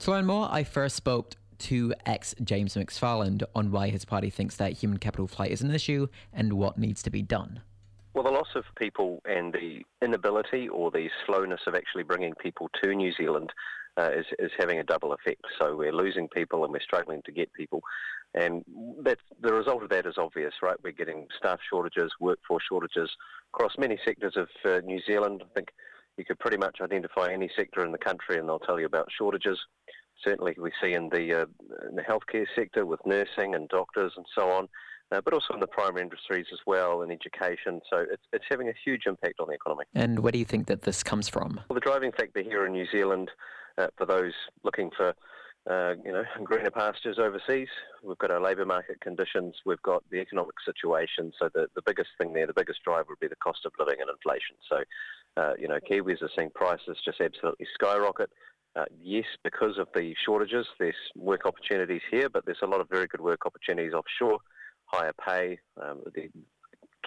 To 0.00 0.12
learn 0.12 0.26
more, 0.26 0.48
I 0.50 0.62
first 0.62 0.94
spoke 0.96 1.34
to 1.58 1.94
ACT's 2.06 2.34
James 2.44 2.74
McDowall 2.74 3.42
on 3.54 3.70
why 3.70 3.88
his 3.88 4.04
party 4.04 4.30
thinks 4.30 4.56
that 4.56 4.72
human 4.72 4.98
capital 4.98 5.26
flight 5.26 5.50
is 5.50 5.62
an 5.62 5.74
issue 5.74 6.06
and 6.32 6.52
what 6.54 6.78
needs 6.78 7.02
to 7.02 7.10
be 7.10 7.22
done. 7.22 7.60
Well, 8.14 8.24
the 8.24 8.30
loss 8.30 8.54
of 8.54 8.64
people 8.78 9.20
and 9.24 9.52
the 9.52 9.82
inability 10.00 10.68
or 10.68 10.92
the 10.92 11.08
slowness 11.26 11.62
of 11.66 11.74
actually 11.74 12.04
bringing 12.04 12.34
people 12.34 12.70
to 12.82 12.94
New 12.94 13.12
Zealand 13.12 13.52
uh, 13.98 14.10
is, 14.14 14.26
is 14.38 14.50
having 14.58 14.78
a 14.78 14.84
double 14.84 15.12
effect. 15.12 15.42
So 15.58 15.76
we're 15.76 15.92
losing 15.92 16.28
people 16.28 16.64
and 16.64 16.72
we're 16.72 16.80
struggling 16.80 17.22
to 17.26 17.32
get 17.32 17.52
people. 17.52 17.82
And 18.34 18.64
the 19.04 19.52
result 19.52 19.84
of 19.84 19.90
that 19.90 20.06
is 20.06 20.14
obvious, 20.18 20.54
right? 20.62 20.76
We're 20.82 20.92
getting 20.92 21.26
staff 21.38 21.60
shortages, 21.70 22.10
workforce 22.20 22.64
shortages 22.68 23.10
across 23.52 23.72
many 23.78 23.98
sectors 24.04 24.36
of 24.36 24.48
uh, 24.64 24.80
New 24.84 25.00
Zealand. 25.06 25.42
I 25.44 25.48
think 25.54 25.68
you 26.16 26.24
could 26.24 26.40
pretty 26.40 26.56
much 26.56 26.78
identify 26.80 27.32
any 27.32 27.48
sector 27.56 27.84
in 27.84 27.92
the 27.92 27.98
country 27.98 28.38
and 28.38 28.48
they'll 28.48 28.58
tell 28.58 28.80
you 28.80 28.86
about 28.86 29.08
shortages. 29.16 29.58
Certainly, 30.24 30.56
we 30.58 30.72
see 30.82 30.94
in 30.94 31.08
the, 31.10 31.42
uh, 31.42 31.46
in 31.88 31.96
the 31.96 32.02
healthcare 32.02 32.46
sector 32.56 32.86
with 32.86 33.00
nursing 33.04 33.54
and 33.54 33.68
doctors 33.68 34.12
and 34.16 34.26
so 34.34 34.50
on 34.50 34.68
uh, 35.14 35.20
but 35.24 35.32
also 35.32 35.54
in 35.54 35.60
the 35.60 35.66
primary 35.66 36.02
industries 36.02 36.46
as 36.52 36.58
well 36.66 37.02
and 37.02 37.12
education. 37.12 37.80
So 37.88 37.98
it's, 37.98 38.22
it's 38.32 38.44
having 38.50 38.68
a 38.68 38.74
huge 38.84 39.02
impact 39.06 39.40
on 39.40 39.46
the 39.48 39.54
economy. 39.54 39.84
And 39.94 40.18
where 40.20 40.32
do 40.32 40.38
you 40.38 40.44
think 40.44 40.66
that 40.66 40.82
this 40.82 41.02
comes 41.02 41.28
from? 41.28 41.60
Well, 41.68 41.74
the 41.74 41.80
driving 41.80 42.12
factor 42.12 42.42
here 42.42 42.66
in 42.66 42.72
New 42.72 42.86
Zealand, 42.90 43.30
uh, 43.78 43.88
for 43.96 44.06
those 44.06 44.32
looking 44.62 44.90
for 44.96 45.14
uh, 45.70 45.94
you 46.04 46.12
know, 46.12 46.24
greener 46.44 46.70
pastures 46.70 47.18
overseas. 47.18 47.68
We've 48.02 48.18
got 48.18 48.30
our 48.30 48.40
labour 48.40 48.66
market 48.66 49.00
conditions. 49.00 49.54
We've 49.64 49.80
got 49.82 50.04
the 50.10 50.18
economic 50.18 50.56
situation. 50.64 51.32
So 51.38 51.48
the, 51.54 51.68
the 51.74 51.80
biggest 51.80 52.10
thing 52.18 52.34
there, 52.34 52.46
the 52.46 52.52
biggest 52.52 52.82
driver 52.84 53.06
would 53.08 53.20
be 53.20 53.28
the 53.28 53.36
cost 53.36 53.60
of 53.64 53.72
living 53.78 53.96
and 54.00 54.10
inflation. 54.10 54.56
So, 54.68 54.82
uh, 55.40 55.54
you 55.58 55.66
know, 55.66 55.78
Kiwis 55.90 56.22
are 56.22 56.30
seeing 56.36 56.50
prices 56.50 56.98
just 57.02 57.20
absolutely 57.20 57.66
skyrocket. 57.74 58.30
Uh, 58.76 58.84
yes, 59.02 59.24
because 59.42 59.78
of 59.78 59.88
the 59.94 60.14
shortages, 60.24 60.66
there's 60.78 60.94
work 61.16 61.46
opportunities 61.46 62.02
here, 62.10 62.28
but 62.28 62.44
there's 62.44 62.58
a 62.62 62.66
lot 62.66 62.80
of 62.80 62.88
very 62.90 63.06
good 63.06 63.20
work 63.20 63.46
opportunities 63.46 63.94
offshore 63.94 64.40
higher 64.94 65.12
pay. 65.12 65.58
Um, 65.80 66.02
the 66.14 66.28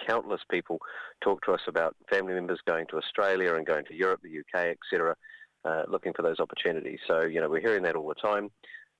countless 0.06 0.40
people 0.50 0.78
talk 1.22 1.44
to 1.44 1.52
us 1.52 1.60
about 1.66 1.96
family 2.10 2.34
members 2.34 2.60
going 2.66 2.86
to 2.90 2.96
Australia 2.96 3.54
and 3.54 3.66
going 3.66 3.84
to 3.86 3.94
Europe, 3.94 4.20
the 4.22 4.38
UK, 4.38 4.76
etc., 4.76 5.16
uh, 5.64 5.82
looking 5.88 6.12
for 6.14 6.22
those 6.22 6.38
opportunities. 6.38 7.00
So, 7.06 7.22
you 7.22 7.40
know, 7.40 7.48
we're 7.48 7.60
hearing 7.60 7.82
that 7.82 7.96
all 7.96 8.08
the 8.08 8.14
time. 8.14 8.50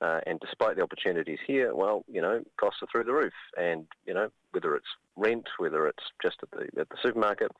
Uh, 0.00 0.20
and 0.26 0.38
despite 0.40 0.76
the 0.76 0.82
opportunities 0.82 1.38
here, 1.46 1.74
well, 1.74 2.04
you 2.08 2.22
know, 2.22 2.42
costs 2.60 2.80
are 2.82 2.88
through 2.90 3.04
the 3.04 3.12
roof. 3.12 3.32
And, 3.56 3.86
you 4.06 4.14
know, 4.14 4.28
whether 4.52 4.76
it's 4.76 4.86
rent, 5.16 5.46
whether 5.58 5.86
it's 5.88 6.04
just 6.22 6.36
at 6.42 6.50
the, 6.50 6.80
at 6.80 6.88
the 6.88 6.96
supermarket, 7.02 7.50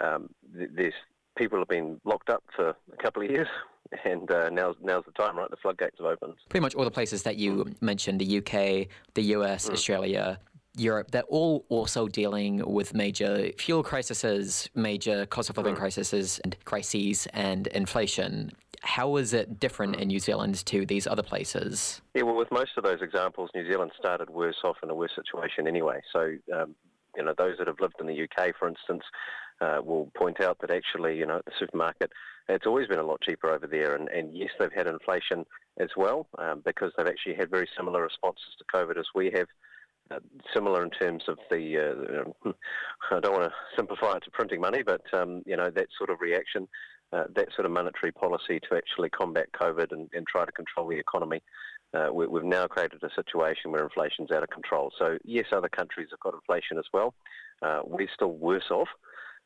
um, 0.00 0.30
there's 0.52 0.94
people 1.36 1.58
have 1.58 1.68
been 1.68 2.00
locked 2.04 2.30
up 2.30 2.42
for 2.54 2.70
a 2.70 3.02
couple 3.02 3.22
of 3.22 3.30
years, 3.30 3.48
and 4.04 4.30
uh, 4.30 4.48
now's 4.50 4.76
now's 4.82 5.04
the 5.04 5.12
time, 5.12 5.36
right? 5.36 5.50
The 5.50 5.56
floodgates 5.56 5.96
have 5.98 6.06
opened. 6.06 6.34
Pretty 6.48 6.62
much 6.62 6.74
all 6.74 6.84
the 6.84 6.90
places 6.90 7.22
that 7.24 7.36
you 7.36 7.74
mentioned: 7.80 8.20
the 8.20 8.38
UK, 8.38 8.88
the 9.14 9.22
US, 9.34 9.68
mm. 9.68 9.72
Australia, 9.72 10.38
Europe, 10.76 11.10
they're 11.10 11.22
all 11.22 11.64
also 11.68 12.08
dealing 12.08 12.62
with 12.64 12.94
major 12.94 13.50
fuel 13.58 13.82
crises, 13.82 14.68
major 14.74 15.26
cost 15.26 15.50
of 15.50 15.56
living 15.56 15.74
mm. 15.74 15.78
crises, 15.78 16.40
and 16.40 16.56
crises 16.64 17.26
and 17.32 17.66
inflation. 17.68 18.50
How 18.82 19.16
is 19.16 19.32
it 19.32 19.58
different 19.60 19.96
in 19.96 20.08
New 20.08 20.18
Zealand 20.18 20.64
to 20.66 20.84
these 20.84 21.06
other 21.06 21.22
places? 21.22 22.02
Yeah, 22.14 22.22
well, 22.22 22.36
with 22.36 22.50
most 22.50 22.72
of 22.76 22.84
those 22.84 23.00
examples, 23.00 23.50
New 23.54 23.70
Zealand 23.70 23.92
started 23.98 24.28
worse 24.28 24.58
off 24.64 24.76
in 24.82 24.90
a 24.90 24.94
worse 24.94 25.12
situation 25.14 25.66
anyway. 25.66 26.00
So, 26.12 26.36
um, 26.54 26.74
you 27.16 27.24
know, 27.24 27.34
those 27.38 27.56
that 27.58 27.66
have 27.66 27.80
lived 27.80 27.94
in 28.00 28.06
the 28.06 28.22
UK, 28.22 28.54
for 28.58 28.68
instance, 28.68 29.02
uh, 29.60 29.80
will 29.82 30.10
point 30.16 30.40
out 30.42 30.58
that 30.60 30.70
actually, 30.70 31.16
you 31.16 31.26
know, 31.26 31.40
the 31.46 31.52
supermarket, 31.58 32.10
it's 32.48 32.66
always 32.66 32.88
been 32.88 32.98
a 32.98 33.04
lot 33.04 33.22
cheaper 33.22 33.50
over 33.50 33.66
there. 33.66 33.94
And, 33.94 34.08
and 34.08 34.36
yes, 34.36 34.50
they've 34.58 34.72
had 34.72 34.86
inflation 34.86 35.46
as 35.78 35.88
well 35.96 36.26
um, 36.38 36.62
because 36.64 36.92
they've 36.96 37.06
actually 37.06 37.34
had 37.36 37.50
very 37.50 37.68
similar 37.76 38.02
responses 38.02 38.44
to 38.58 38.64
COVID 38.76 38.98
as 38.98 39.06
we 39.14 39.30
have. 39.34 39.46
Similar 40.52 40.84
in 40.84 40.90
terms 40.90 41.24
of 41.28 41.38
the, 41.50 41.78
uh, 42.44 42.50
I 43.10 43.20
don't 43.20 43.32
want 43.32 43.50
to 43.50 43.76
simplify 43.76 44.16
it 44.16 44.24
to 44.24 44.30
printing 44.30 44.60
money, 44.60 44.82
but 44.82 45.02
um, 45.12 45.42
you 45.46 45.56
know 45.56 45.70
that 45.70 45.88
sort 45.96 46.10
of 46.10 46.20
reaction, 46.20 46.68
uh, 47.12 47.24
that 47.34 47.48
sort 47.54 47.64
of 47.64 47.72
monetary 47.72 48.12
policy 48.12 48.60
to 48.68 48.76
actually 48.76 49.08
combat 49.10 49.46
COVID 49.58 49.92
and, 49.92 50.08
and 50.12 50.26
try 50.26 50.44
to 50.44 50.52
control 50.52 50.88
the 50.88 50.98
economy. 50.98 51.42
Uh, 51.94 52.12
we, 52.12 52.26
have 52.26 52.44
now 52.44 52.66
created 52.66 53.02
a 53.02 53.14
situation 53.14 53.70
where 53.70 53.84
inflation's 53.84 54.30
out 54.30 54.42
of 54.42 54.50
control. 54.50 54.92
So 54.98 55.16
yes, 55.24 55.46
other 55.52 55.68
countries 55.68 56.08
have 56.10 56.20
got 56.20 56.34
inflation 56.34 56.76
as 56.76 56.86
well. 56.92 57.14
Uh, 57.62 57.80
we're 57.84 58.08
still 58.12 58.32
worse 58.32 58.70
off. 58.70 58.88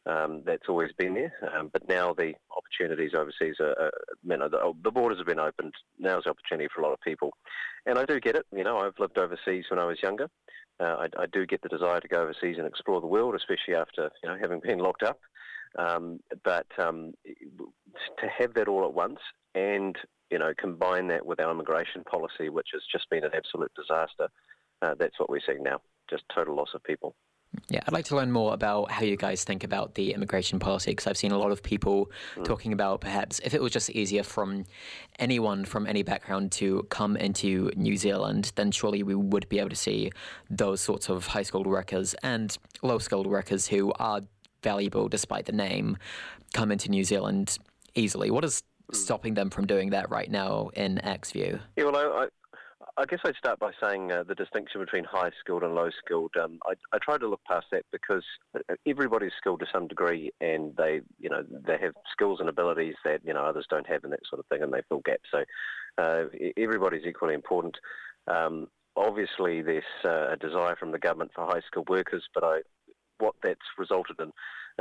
Um, 0.09 0.43
that's 0.47 0.71
always 0.71 0.91
been 0.97 1.13
there, 1.13 1.35
um, 1.55 1.69
but 1.71 1.87
now 1.87 2.15
the 2.15 2.33
opportunities 2.57 3.13
overseas 3.15 3.57
are, 3.61 3.79
are 3.79 3.93
you 4.25 4.37
know, 4.39 4.49
the, 4.49 4.73
the, 4.83 4.91
borders 4.91 5.19
have 5.19 5.27
been 5.27 5.39
opened. 5.39 5.75
Now's 5.99 6.25
the 6.25 6.31
opportunity 6.31 6.67
for 6.75 6.81
a 6.81 6.85
lot 6.85 6.95
of 6.95 7.01
people, 7.03 7.31
and 7.85 7.99
I 7.99 8.07
do 8.07 8.19
get 8.19 8.35
it. 8.35 8.47
You 8.51 8.65
know, 8.65 8.79
I've 8.79 8.99
lived 8.99 9.19
overseas 9.19 9.67
when 9.69 9.79
I 9.79 9.85
was 9.85 10.03
younger. 10.03 10.31
Uh, 10.81 11.07
I, 11.19 11.23
I, 11.23 11.27
do 11.31 11.45
get 11.45 11.61
the 11.61 11.69
desire 11.69 12.01
to 12.01 12.09
go 12.09 12.23
overseas 12.23 12.57
and 12.57 12.67
explore 12.67 13.03
the 13.03 13.07
world, 13.07 13.35
especially 13.35 13.75
after 13.75 14.11
you 14.23 14.31
know 14.31 14.39
having 14.41 14.61
been 14.61 14.79
locked 14.79 15.03
up. 15.03 15.21
Um, 15.79 16.21
but 16.43 16.67
um, 16.79 17.13
to 17.27 18.29
have 18.39 18.55
that 18.55 18.69
all 18.69 18.87
at 18.87 18.95
once 18.95 19.19
and 19.55 19.95
you 20.31 20.39
know 20.39 20.53
combine 20.57 21.09
that 21.09 21.27
with 21.27 21.39
our 21.39 21.51
immigration 21.51 22.03
policy, 22.05 22.49
which 22.49 22.69
has 22.73 22.83
just 22.91 23.11
been 23.11 23.25
an 23.25 23.33
absolute 23.35 23.73
disaster, 23.75 24.29
uh, 24.81 24.95
that's 24.99 25.19
what 25.19 25.29
we're 25.29 25.43
seeing 25.47 25.63
now. 25.63 25.81
Just 26.09 26.23
total 26.35 26.57
loss 26.57 26.71
of 26.75 26.83
people. 26.83 27.15
Yeah, 27.71 27.81
I'd 27.87 27.93
like 27.93 28.07
to 28.07 28.17
learn 28.17 28.31
more 28.31 28.55
about 28.55 28.91
how 28.91 29.03
you 29.03 29.17
guys 29.17 29.45
think 29.45 29.65
about 29.65 29.95
the 29.95 30.13
immigration 30.13 30.59
policy 30.59 30.91
because 30.91 31.07
I've 31.07 31.17
seen 31.17 31.33
a 31.33 31.39
lot 31.39 31.51
of 31.51 31.63
people 31.63 32.11
mm. 32.37 32.45
talking 32.45 32.73
about 32.73 33.01
perhaps 33.01 33.41
if 33.41 33.53
it 33.55 33.63
was 33.63 33.73
just 33.73 33.91
easier 33.91 34.23
from 34.23 34.65
anyone 35.19 35.65
from 35.65 35.87
any 35.87 36.03
background 36.03 36.53
to 36.53 36.87
come 36.91 37.17
into 37.17 37.71
New 37.77 37.97
Zealand, 37.97 38.53
then 38.55 38.71
surely 38.71 39.03
we 39.03 39.15
would 39.15 39.49
be 39.49 39.59
able 39.59 39.71
to 39.71 39.77
see 39.77 40.11
those 40.51 40.81
sorts 40.81 41.09
of 41.09 41.27
high 41.27 41.43
skilled 41.43 41.67
workers 41.67 42.15
and 42.23 42.57
low 42.83 42.99
skilled 42.99 43.27
workers 43.27 43.67
who 43.67 43.93
are 43.99 44.23
valuable 44.63 45.09
despite 45.09 45.47
the 45.47 45.53
name 45.53 45.97
come 46.55 46.71
into 46.73 46.91
New 46.91 47.05
Zealand 47.05 47.59
easily. 47.95 48.31
What 48.31 48.45
is 48.45 48.63
mm. 48.91 48.97
stopping 48.97 49.35
them 49.35 49.51
from 49.51 49.67
doing 49.67 49.91
that 49.91 50.11
right 50.11 50.31
now 50.31 50.71
in 50.75 50.99
ACT's 50.99 51.33
view? 51.33 51.61
Yeah, 51.77 51.85
well, 51.85 51.97
I, 51.97 52.29
I 52.99 53.05
guess 53.05 53.21
I'd 53.25 53.37
start 53.37 53.61
by 53.61 53.71
saying 53.81 54.11
uh, 54.11 54.25
the 54.25 54.35
distinction 54.35 54.81
between 54.81 55.05
high 55.05 55.31
skilled 55.39 55.63
and 55.63 55.73
low 55.73 55.89
skilled. 56.05 56.33
Um, 56.37 56.59
I, 56.67 56.73
I 56.93 56.99
try 56.99 57.17
to 57.17 57.29
look 57.29 57.41
past 57.47 57.67
that 57.71 57.85
because 57.93 58.25
uh, 58.57 58.75
everybody's 58.87 59.31
skilled 59.39 59.61
to 59.61 59.67
some 59.73 59.87
degree, 59.87 60.33
and 60.41 60.77
they, 60.77 61.03
you 61.21 61.31
know, 61.31 61.45
they 61.49 61.79
have 61.79 61.93
skills 62.11 62.41
and 62.41 62.49
abilities 62.49 62.97
that 63.05 63.21
you 63.25 63.33
know 63.33 63.45
others 63.45 63.67
don't 63.71 63.87
have, 63.87 64.03
and 64.03 64.13
that 64.13 64.27
sort 64.29 64.41
of 64.41 64.47
thing, 64.47 64.65
and 64.65 64.73
they 64.73 64.83
fill 64.89 65.01
gaps. 65.05 65.29
So 65.31 65.45
uh, 65.97 66.25
everybody's 66.57 67.07
equally 67.07 67.35
important. 67.35 67.77
Um, 68.27 68.67
obviously, 68.97 69.63
there's 69.63 69.85
uh, 70.05 70.33
a 70.33 70.37
desire 70.37 70.75
from 70.75 70.91
the 70.91 70.99
government 70.99 71.31
for 71.37 71.47
high 71.47 71.63
skilled 71.69 71.89
workers, 71.89 72.25
but 72.35 72.43
I, 72.43 72.63
what 73.19 73.37
that's 73.45 73.61
resulted 73.79 74.17
in 74.19 74.33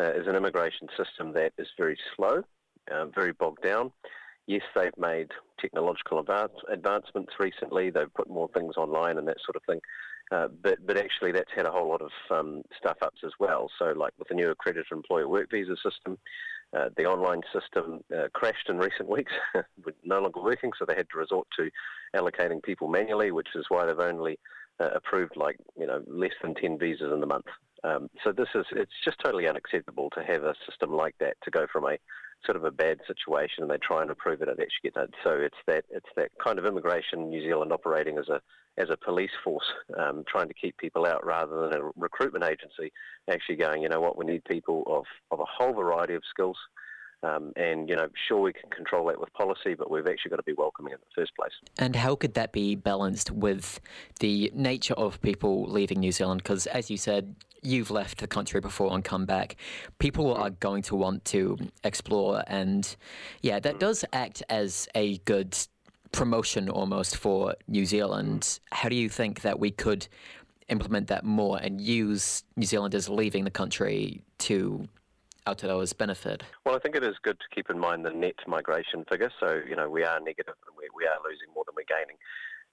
uh, 0.04 0.14
is 0.14 0.26
an 0.26 0.36
immigration 0.36 0.88
system 0.98 1.34
that 1.34 1.54
is 1.60 1.68
very 1.78 2.00
slow, 2.16 2.42
uh, 2.92 3.06
very 3.14 3.34
bogged 3.34 3.62
down 3.62 3.92
yes, 4.48 4.64
they've 4.76 4.98
made 4.98 5.30
technological 5.60 6.20
advance, 6.20 6.54
advancements 6.72 7.34
recently. 7.40 7.90
They've 7.90 8.14
put 8.14 8.30
more 8.30 8.50
things 8.54 8.76
online 8.78 9.18
and 9.18 9.28
that 9.28 9.38
sort 9.46 9.56
of 9.56 9.64
thing. 9.68 9.82
Uh, 10.32 10.48
but 10.62 10.86
but 10.86 10.98
actually, 10.98 11.32
that's 11.32 11.52
had 11.56 11.66
a 11.66 11.72
whole 11.72 11.88
lot 11.88 12.02
of 12.02 12.12
um, 12.32 12.62
stuff 12.78 12.98
ups 13.02 13.22
as 13.26 13.32
well. 13.40 13.70
So, 13.80 13.94
like 13.96 14.14
with 14.20 14.28
the 14.28 14.36
new 14.36 14.50
accredited 14.50 14.92
employer 14.92 15.28
work 15.28 15.50
visa 15.50 15.76
system, 15.78 16.18
uh, 16.76 16.90
the 16.98 17.06
online 17.06 17.42
system 17.54 18.02
uh, 18.16 18.28
crashed 18.34 18.68
in 18.68 18.78
recent 18.78 19.08
weeks, 19.16 19.32
no 20.04 20.20
longer 20.20 20.42
working. 20.42 20.72
So 20.78 20.86
they 20.86 20.96
had 20.96 21.08
to 21.12 21.18
resort 21.18 21.48
to 21.58 21.70
allocating 22.16 22.62
people 22.62 22.90
manually, 22.90 23.32
which 23.32 23.50
is 23.56 23.66
why 23.70 23.86
they've 23.86 24.00
only 24.00 24.38
uh, 24.82 24.90
approved 24.96 25.38
like 25.38 25.58
you 25.80 25.88
know 25.88 26.04
less 26.08 26.34
than 26.42 26.56
ten 26.56 26.78
visas 26.78 27.14
in 27.14 27.22
the 27.22 27.26
month. 27.26 27.46
Um, 27.86 28.10
so 28.24 28.34
this 28.34 28.50
is 28.54 28.66
it's 28.74 28.92
just 29.06 29.20
totally 29.24 29.48
unacceptable 29.48 30.10
to 30.10 30.24
have 30.24 30.44
a 30.44 30.56
system 30.70 30.92
like 30.92 31.16
that 31.20 31.38
to 31.44 31.52
go 31.52 31.68
from 31.72 31.86
a 31.86 31.98
sort 32.46 32.56
of 32.56 32.64
a 32.64 32.72
bad 32.72 33.00
situation 33.08 33.64
and 33.64 33.70
they 33.70 33.78
try 33.78 34.02
and 34.02 34.10
improve 34.10 34.42
it, 34.42 34.48
it 34.48 34.52
actually 34.52 34.84
get 34.84 34.94
done. 34.94 35.10
So 35.24 35.32
it's 35.32 35.58
that 35.68 35.86
it's 35.90 36.10
that 36.16 36.32
kind 36.44 36.60
of 36.60 36.66
immigration 36.66 37.30
New 37.30 37.42
Zealand 37.42 37.72
operating 37.72 38.18
as 38.18 38.30
a 38.30 38.42
as 38.78 38.90
a 38.92 38.98
police 38.98 39.32
force, 39.44 39.66
um, 39.98 40.24
trying 40.28 40.48
to 40.48 40.54
keep 40.54 40.78
people 40.78 41.06
out 41.06 41.26
rather 41.26 41.68
than 41.68 41.82
a 41.82 41.90
recruitment 41.96 42.46
agency 42.46 42.92
actually 43.30 43.56
going, 43.56 43.82
you 43.82 43.90
know 43.90 44.00
what, 44.00 44.18
we 44.18 44.26
need 44.26 44.44
people 44.46 44.84
of, 44.88 45.06
of 45.32 45.40
a 45.40 45.46
whole 45.46 45.74
variety 45.74 46.14
of 46.14 46.22
skills. 46.30 46.58
Um, 47.24 47.52
and 47.56 47.90
you 47.90 47.96
know, 47.96 48.08
sure 48.28 48.40
we 48.42 48.54
can 48.54 48.70
control 48.70 49.08
that 49.08 49.20
with 49.20 49.34
policy, 49.34 49.74
but 49.74 49.90
we've 49.90 50.06
actually 50.06 50.30
got 50.30 50.36
to 50.36 50.44
be 50.44 50.54
welcoming 50.54 50.94
in 50.94 51.00
the 51.00 51.22
first 51.22 51.36
place. 51.36 51.52
And 51.80 51.96
how 51.96 52.16
could 52.16 52.36
that 52.36 52.52
be 52.52 52.76
balanced 52.76 53.32
with 53.32 53.80
the 54.20 54.52
nature 54.54 54.94
of 54.94 55.20
people 55.22 55.66
leaving 55.66 56.00
New 56.00 56.12
Zealand? 56.12 56.44
Because 56.44 56.68
as 56.68 56.92
you 56.92 56.98
said, 56.98 57.36
you've 57.62 57.92
left 57.92 58.20
the 58.20 58.28
country 58.28 58.60
before 58.60 58.94
and 58.94 59.04
come 59.04 59.26
back, 59.26 59.56
people 60.00 60.34
are 60.34 60.50
going 60.50 60.82
to 60.84 60.96
want 60.96 61.26
to 61.26 61.58
explore. 61.84 62.44
And 62.48 62.96
yeah, 63.42 63.60
that 63.60 63.80
does 63.80 64.06
act 64.14 64.44
as 64.50 64.88
a 64.96 65.18
good 65.20 65.58
promotion 66.12 66.70
almost 66.70 67.18
for 67.18 67.56
New 67.68 67.86
Zealand. 67.86 68.60
How 68.72 68.90
do 68.90 68.96
you 68.96 69.10
think 69.10 69.42
that 69.42 69.60
we 69.60 69.72
could 69.72 70.08
implement 70.70 71.08
that 71.08 71.24
more 71.24 71.58
and 71.60 71.80
use 71.80 72.44
New 72.56 72.66
Zealanders 72.66 73.10
leaving 73.10 73.44
the 73.44 73.52
country 73.52 74.22
to 74.40 74.88
Aotearoa's 75.46 75.94
benefit? 75.94 76.44
Well, 76.66 76.76
I 76.76 76.80
think 76.80 76.96
it 76.96 77.04
is 77.04 77.16
good 77.22 77.40
to 77.40 77.46
keep 77.56 77.70
in 77.70 77.80
mind 77.80 78.06
the 78.06 78.12
net 78.12 78.36
migration 78.48 79.06
figure. 79.10 79.32
So, 79.40 79.62
you 79.68 79.76
know, 79.76 79.90
we 79.90 80.04
are 80.04 80.20
negative 80.20 80.56
and 80.68 80.76
we, 80.78 80.90
we 80.96 81.06
are 81.06 81.18
losing 81.24 81.48
more 81.56 81.64
than 81.66 81.76
we're 81.76 81.86
gaining. 81.88 82.18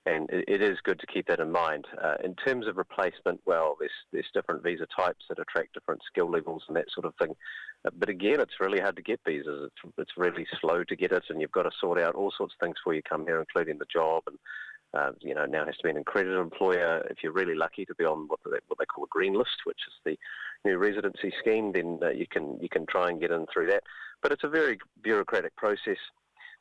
And 0.06 0.28
it, 0.30 0.44
it 0.46 0.62
is 0.62 0.78
good 0.82 1.00
to 1.00 1.06
keep 1.06 1.26
that 1.28 1.40
in 1.40 1.50
mind. 1.50 1.86
Uh, 2.02 2.16
in 2.22 2.34
terms 2.34 2.66
of 2.66 2.76
replacement, 2.76 3.40
well, 3.46 3.76
there's, 3.78 3.90
there's 4.12 4.26
different 4.34 4.62
visa 4.62 4.86
types 4.94 5.24
that 5.28 5.38
attract 5.38 5.74
different 5.74 6.02
skill 6.06 6.30
levels 6.30 6.62
and 6.68 6.76
that 6.76 6.90
sort 6.92 7.06
of 7.06 7.14
thing. 7.16 7.34
Uh, 7.86 7.90
but 7.98 8.08
again, 8.08 8.40
it's 8.40 8.60
really 8.60 8.80
hard 8.80 8.96
to 8.96 9.02
get 9.02 9.20
visas. 9.26 9.70
It's, 9.70 9.94
it's 9.98 10.12
really 10.16 10.46
slow 10.60 10.84
to 10.84 10.96
get 10.96 11.12
it, 11.12 11.24
and 11.30 11.40
you've 11.40 11.52
got 11.52 11.62
to 11.62 11.70
sort 11.80 11.98
out 11.98 12.14
all 12.14 12.32
sorts 12.36 12.54
of 12.54 12.64
things 12.64 12.76
before 12.78 12.94
you 12.94 13.02
come 13.02 13.24
here, 13.24 13.40
including 13.40 13.78
the 13.78 13.86
job 13.92 14.24
and 14.26 14.38
uh, 14.94 15.10
you 15.20 15.34
know, 15.34 15.44
now 15.44 15.66
has 15.66 15.76
to 15.76 15.82
be 15.82 15.90
an 15.90 15.96
accredited 15.96 16.38
employer. 16.38 17.04
If 17.10 17.18
you're 17.22 17.32
really 17.32 17.54
lucky 17.54 17.84
to 17.84 17.94
be 17.96 18.04
on 18.04 18.28
what 18.28 18.38
they, 18.44 18.58
what 18.68 18.78
they 18.78 18.84
call 18.84 19.04
a 19.04 19.08
green 19.08 19.34
list, 19.34 19.64
which 19.64 19.80
is 19.88 19.94
the 20.04 20.16
new 20.64 20.78
residency 20.78 21.32
scheme, 21.40 21.72
then 21.72 21.98
uh, 22.02 22.10
you 22.10 22.26
can 22.30 22.58
you 22.60 22.68
can 22.68 22.86
try 22.86 23.10
and 23.10 23.20
get 23.20 23.32
in 23.32 23.46
through 23.52 23.66
that. 23.68 23.82
But 24.22 24.32
it's 24.32 24.44
a 24.44 24.48
very 24.48 24.78
bureaucratic 25.02 25.56
process. 25.56 25.98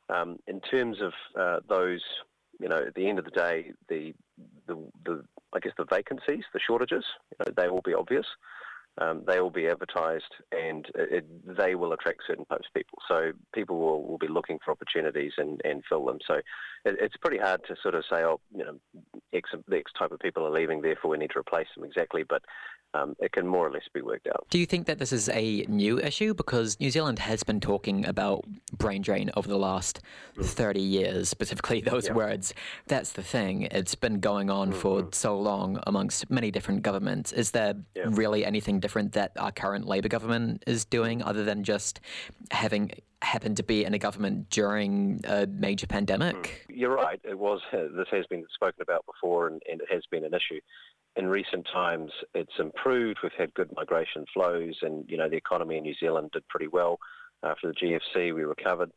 Um, 0.08 0.38
in 0.48 0.60
terms 0.60 0.98
of 1.00 1.12
uh, 1.38 1.60
those, 1.68 2.02
you 2.64 2.70
know, 2.70 2.78
at 2.78 2.94
the 2.94 3.06
end 3.06 3.18
of 3.18 3.26
the 3.26 3.30
day, 3.30 3.72
the, 3.90 4.14
the 4.66 4.74
the 5.04 5.22
I 5.52 5.60
guess 5.60 5.74
the 5.76 5.84
vacancies, 5.84 6.44
the 6.54 6.58
shortages, 6.66 7.04
you 7.30 7.36
know, 7.38 7.52
they 7.54 7.68
will 7.68 7.82
be 7.82 7.92
obvious 7.92 8.24
um, 8.98 9.24
they 9.26 9.40
will 9.40 9.50
be 9.50 9.66
advertised 9.66 10.32
and 10.52 10.86
it, 10.94 11.26
they 11.56 11.74
will 11.74 11.92
attract 11.92 12.20
certain 12.26 12.44
types 12.44 12.66
of 12.68 12.74
people. 12.74 12.98
So 13.08 13.32
people 13.52 13.78
will, 13.78 14.04
will 14.04 14.18
be 14.18 14.28
looking 14.28 14.58
for 14.64 14.70
opportunities 14.70 15.32
and, 15.36 15.60
and 15.64 15.82
fill 15.88 16.04
them. 16.04 16.18
So 16.26 16.34
it, 16.34 16.96
it's 17.00 17.16
pretty 17.16 17.38
hard 17.38 17.62
to 17.68 17.76
sort 17.82 17.94
of 17.94 18.04
say, 18.08 18.22
oh, 18.22 18.40
you 18.54 18.64
know, 18.64 18.78
X, 19.32 19.50
X 19.72 19.92
type 19.98 20.12
of 20.12 20.20
people 20.20 20.46
are 20.46 20.50
leaving, 20.50 20.80
therefore 20.80 21.10
we 21.10 21.18
need 21.18 21.30
to 21.32 21.38
replace 21.38 21.66
them 21.76 21.84
exactly. 21.84 22.22
But 22.22 22.42
um, 22.94 23.16
it 23.18 23.32
can 23.32 23.46
more 23.46 23.66
or 23.66 23.70
less 23.70 23.82
be 23.92 24.00
worked 24.00 24.28
out. 24.28 24.46
Do 24.50 24.58
you 24.58 24.66
think 24.66 24.86
that 24.86 24.98
this 24.98 25.12
is 25.12 25.28
a 25.28 25.66
new 25.68 25.98
issue? 25.98 26.32
Because 26.32 26.78
New 26.78 26.90
Zealand 26.90 27.18
has 27.18 27.42
been 27.42 27.60
talking 27.60 28.06
about 28.06 28.44
brain 28.78 29.02
drain 29.02 29.30
over 29.36 29.48
the 29.48 29.58
last 29.58 30.00
30 30.40 30.80
years, 30.80 31.28
specifically 31.28 31.80
those 31.84 32.06
yeah. 32.06 32.14
words. 32.14 32.54
That's 32.86 33.12
the 33.12 33.22
thing. 33.22 33.62
It's 33.72 33.94
been 33.94 34.20
going 34.20 34.48
on 34.48 34.70
mm-hmm. 34.70 34.78
for 34.78 35.08
so 35.12 35.38
long 35.38 35.80
amongst 35.86 36.30
many 36.30 36.50
different 36.50 36.82
governments. 36.82 37.32
Is 37.32 37.50
there 37.50 37.74
yeah. 37.96 38.04
really 38.06 38.44
anything 38.44 38.78
different 38.84 39.12
that 39.12 39.32
our 39.38 39.50
current 39.50 39.86
Labour 39.86 40.08
government 40.08 40.62
is 40.66 40.84
doing 40.84 41.22
other 41.22 41.42
than 41.42 41.64
just 41.64 42.00
having 42.50 42.90
happened 43.22 43.56
to 43.56 43.62
be 43.62 43.82
in 43.82 43.94
a 43.94 43.98
government 43.98 44.50
during 44.50 45.22
a 45.24 45.46
major 45.46 45.86
pandemic? 45.86 46.36
Mm. 46.36 46.76
You're 46.76 46.94
right. 46.94 47.18
It 47.24 47.38
was. 47.38 47.60
This 47.72 48.08
has 48.10 48.26
been 48.26 48.44
spoken 48.54 48.82
about 48.82 49.06
before, 49.06 49.46
and, 49.48 49.62
and, 49.70 49.80
it 49.80 49.88
has 49.90 50.02
been 50.10 50.22
an 50.22 50.34
issue 50.34 50.60
in 51.16 51.26
recent 51.28 51.66
times 51.72 52.10
it's 52.34 52.58
improved. 52.58 53.20
We've 53.22 53.32
had 53.38 53.54
good 53.54 53.70
migration 53.74 54.26
flows, 54.34 54.76
and 54.82 55.08
you 55.08 55.16
know 55.16 55.30
the 55.30 55.36
economy 55.36 55.78
in 55.78 55.84
New 55.84 55.94
Zealand 55.98 56.30
did 56.32 56.46
pretty 56.48 56.68
well 56.68 56.98
after 57.42 57.68
the 57.68 57.74
GFC. 57.74 58.34
We 58.34 58.44
recovered, 58.44 58.90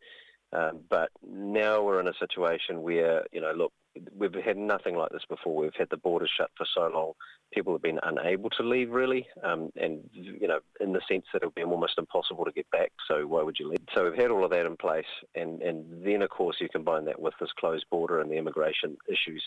um, 0.52 0.82
but 0.90 1.12
now 1.26 1.82
we're 1.82 2.02
in 2.02 2.10
a 2.10 2.20
situation 2.20 2.82
where 2.82 3.26
you 3.32 3.40
know, 3.40 3.54
look, 3.56 3.72
we've 4.16 4.34
had 4.34 4.58
nothing 4.58 4.96
like 4.96 5.12
this 5.12 5.24
before. 5.30 5.56
We've 5.56 5.72
had 5.78 5.90
the 5.90 5.98
borders 5.98 6.32
shut 6.36 6.50
for 6.58 6.66
so 6.74 6.90
long. 6.94 7.14
People 7.54 7.74
have 7.74 7.82
been 7.82 8.00
unable 8.04 8.50
to 8.52 8.64
leave 8.64 8.92
really, 8.92 9.28
um, 9.44 9.70
and 9.76 10.02
you 10.12 10.48
know, 10.48 10.60
in 10.80 10.94
the 10.94 11.02
sense 11.10 11.26
that 11.34 11.42
it'll 11.42 11.52
be 11.52 11.64
almost 11.64 11.98
impossible 11.98 12.46
to 12.46 12.52
get 12.52 12.70
back. 12.72 12.92
So 13.08 13.26
why 13.26 13.44
would 13.44 13.58
you 13.60 13.70
leave? 13.70 13.80
So 13.96 14.04
we've 14.04 14.20
had 14.20 14.32
all 14.32 14.44
of 14.44 14.52
that 14.52 14.66
in 14.66 14.76
place, 14.78 15.06
and 15.36 15.62
and 15.62 15.86
then 16.06 16.22
of 16.22 16.30
course 16.30 16.58
you 16.60 16.70
combine 16.70 17.06
that 17.06 17.20
with 17.20 17.34
this 17.40 17.52
closed 17.60 17.86
border 17.90 18.20
and 18.22 18.30
the 18.30 18.38
immigration 18.38 18.98
issues 19.08 19.44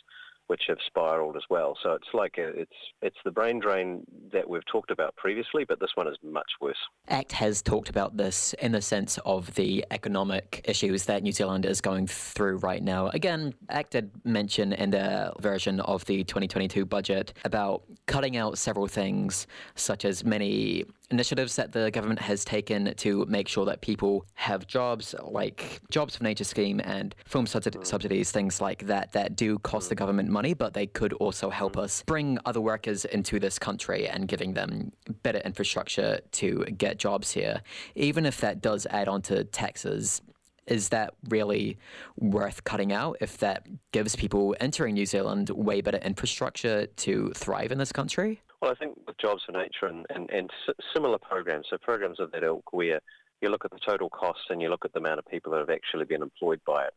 which 0.50 0.64
have 0.66 0.78
spiraled 0.84 1.36
as 1.36 1.44
well. 1.48 1.78
So 1.80 1.92
it's 1.92 2.08
like 2.12 2.36
a, 2.36 2.48
it's 2.48 2.76
it's 3.02 3.16
the 3.24 3.30
brain 3.30 3.60
drain 3.60 4.02
that 4.32 4.50
we've 4.50 4.66
talked 4.66 4.90
about 4.90 5.14
previously, 5.14 5.64
but 5.64 5.78
this 5.78 5.90
one 5.94 6.08
is 6.08 6.16
much 6.24 6.50
worse. 6.60 6.76
ACT 7.06 7.30
has 7.30 7.62
talked 7.62 7.88
about 7.88 8.16
this 8.16 8.52
in 8.54 8.72
the 8.72 8.82
sense 8.82 9.16
of 9.24 9.54
the 9.54 9.84
economic 9.92 10.62
issues 10.64 11.04
that 11.04 11.22
New 11.22 11.30
Zealand 11.30 11.66
is 11.66 11.80
going 11.80 12.08
through 12.08 12.56
right 12.56 12.82
now. 12.82 13.10
Again, 13.10 13.54
ACT 13.68 13.92
did 13.92 14.10
mention 14.40 14.72
in 14.72 14.90
their 14.90 15.32
version 15.38 15.80
of 15.80 16.04
the 16.06 16.24
2022 16.24 16.86
budget 16.86 17.34
about 17.44 17.82
cutting 18.06 18.38
out 18.38 18.56
several 18.56 18.86
things, 18.86 19.46
such 19.74 20.02
as 20.06 20.24
many 20.24 20.84
initiatives 21.10 21.56
that 21.56 21.72
the 21.72 21.90
government 21.90 22.20
has 22.20 22.44
taken 22.44 22.94
to 22.94 23.26
make 23.26 23.48
sure 23.48 23.66
that 23.66 23.82
people 23.82 24.24
have 24.34 24.66
jobs, 24.66 25.14
like 25.40 25.80
Jobs 25.90 26.16
for 26.16 26.24
Nature 26.24 26.44
scheme 26.44 26.80
and 26.84 27.14
film 27.26 27.44
mm. 27.46 27.86
subsidies, 27.86 28.30
things 28.30 28.60
like 28.60 28.86
that, 28.86 29.12
that 29.12 29.36
do 29.36 29.58
cost 29.58 29.88
the 29.90 29.94
mm. 29.94 29.98
government 29.98 30.28
money, 30.30 30.54
but 30.54 30.72
they 30.72 30.86
could 30.86 31.12
also 31.14 31.50
help 31.50 31.74
mm. 31.76 31.82
us 31.84 32.02
bring 32.06 32.38
other 32.46 32.62
workers 32.62 33.04
into 33.04 33.38
this 33.38 33.58
country 33.58 34.08
and 34.08 34.26
giving 34.26 34.54
them 34.54 34.90
better 35.22 35.40
infrastructure 35.40 36.20
to 36.32 36.64
get 36.78 36.98
jobs 36.98 37.32
here. 37.32 37.60
Even 37.94 38.24
if 38.24 38.40
that 38.40 38.62
does 38.62 38.86
add 38.86 39.08
on 39.08 39.20
to 39.22 39.44
taxes, 39.44 40.22
is 40.70 40.88
that 40.90 41.14
really 41.28 41.76
worth 42.16 42.64
cutting 42.64 42.92
out 42.92 43.16
if 43.20 43.38
that 43.38 43.66
gives 43.92 44.16
people 44.16 44.56
entering 44.60 44.94
New 44.94 45.04
Zealand 45.04 45.50
way 45.50 45.80
better 45.80 45.98
infrastructure 45.98 46.86
to 46.86 47.32
thrive 47.34 47.72
in 47.72 47.78
this 47.78 47.92
country? 47.92 48.40
Well, 48.62 48.70
I 48.70 48.74
think 48.74 48.96
with 49.06 49.18
Jobs 49.18 49.42
for 49.44 49.52
Nature 49.52 49.86
and, 49.86 50.06
and, 50.10 50.30
and 50.30 50.50
similar 50.94 51.18
programs, 51.18 51.66
so 51.68 51.76
programs 51.78 52.20
of 52.20 52.30
that 52.32 52.44
ilk 52.44 52.72
where 52.72 53.00
you 53.40 53.48
look 53.48 53.64
at 53.64 53.70
the 53.70 53.80
total 53.86 54.08
costs 54.10 54.44
and 54.50 54.62
you 54.62 54.68
look 54.68 54.84
at 54.84 54.92
the 54.92 55.00
amount 55.00 55.18
of 55.18 55.26
people 55.26 55.50
that 55.52 55.58
have 55.58 55.70
actually 55.70 56.04
been 56.04 56.22
employed 56.22 56.60
by 56.66 56.84
it, 56.84 56.94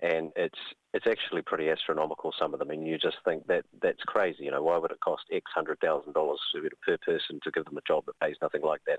and 0.00 0.30
it's 0.36 0.58
it's 0.92 1.06
actually 1.06 1.42
pretty 1.42 1.70
astronomical. 1.70 2.32
Some 2.38 2.52
of 2.52 2.58
them, 2.58 2.70
and 2.70 2.86
you 2.86 2.98
just 2.98 3.16
think 3.24 3.46
that 3.46 3.64
that's 3.82 4.02
crazy. 4.06 4.44
You 4.44 4.50
know, 4.50 4.62
why 4.62 4.76
would 4.76 4.90
it 4.90 5.00
cost 5.00 5.24
X 5.32 5.50
hundred 5.54 5.80
thousand 5.80 6.12
dollars 6.12 6.40
per 6.86 6.98
person 6.98 7.40
to 7.42 7.50
give 7.50 7.64
them 7.64 7.78
a 7.78 7.88
job 7.88 8.04
that 8.06 8.20
pays 8.20 8.36
nothing 8.42 8.62
like 8.62 8.82
that? 8.86 8.98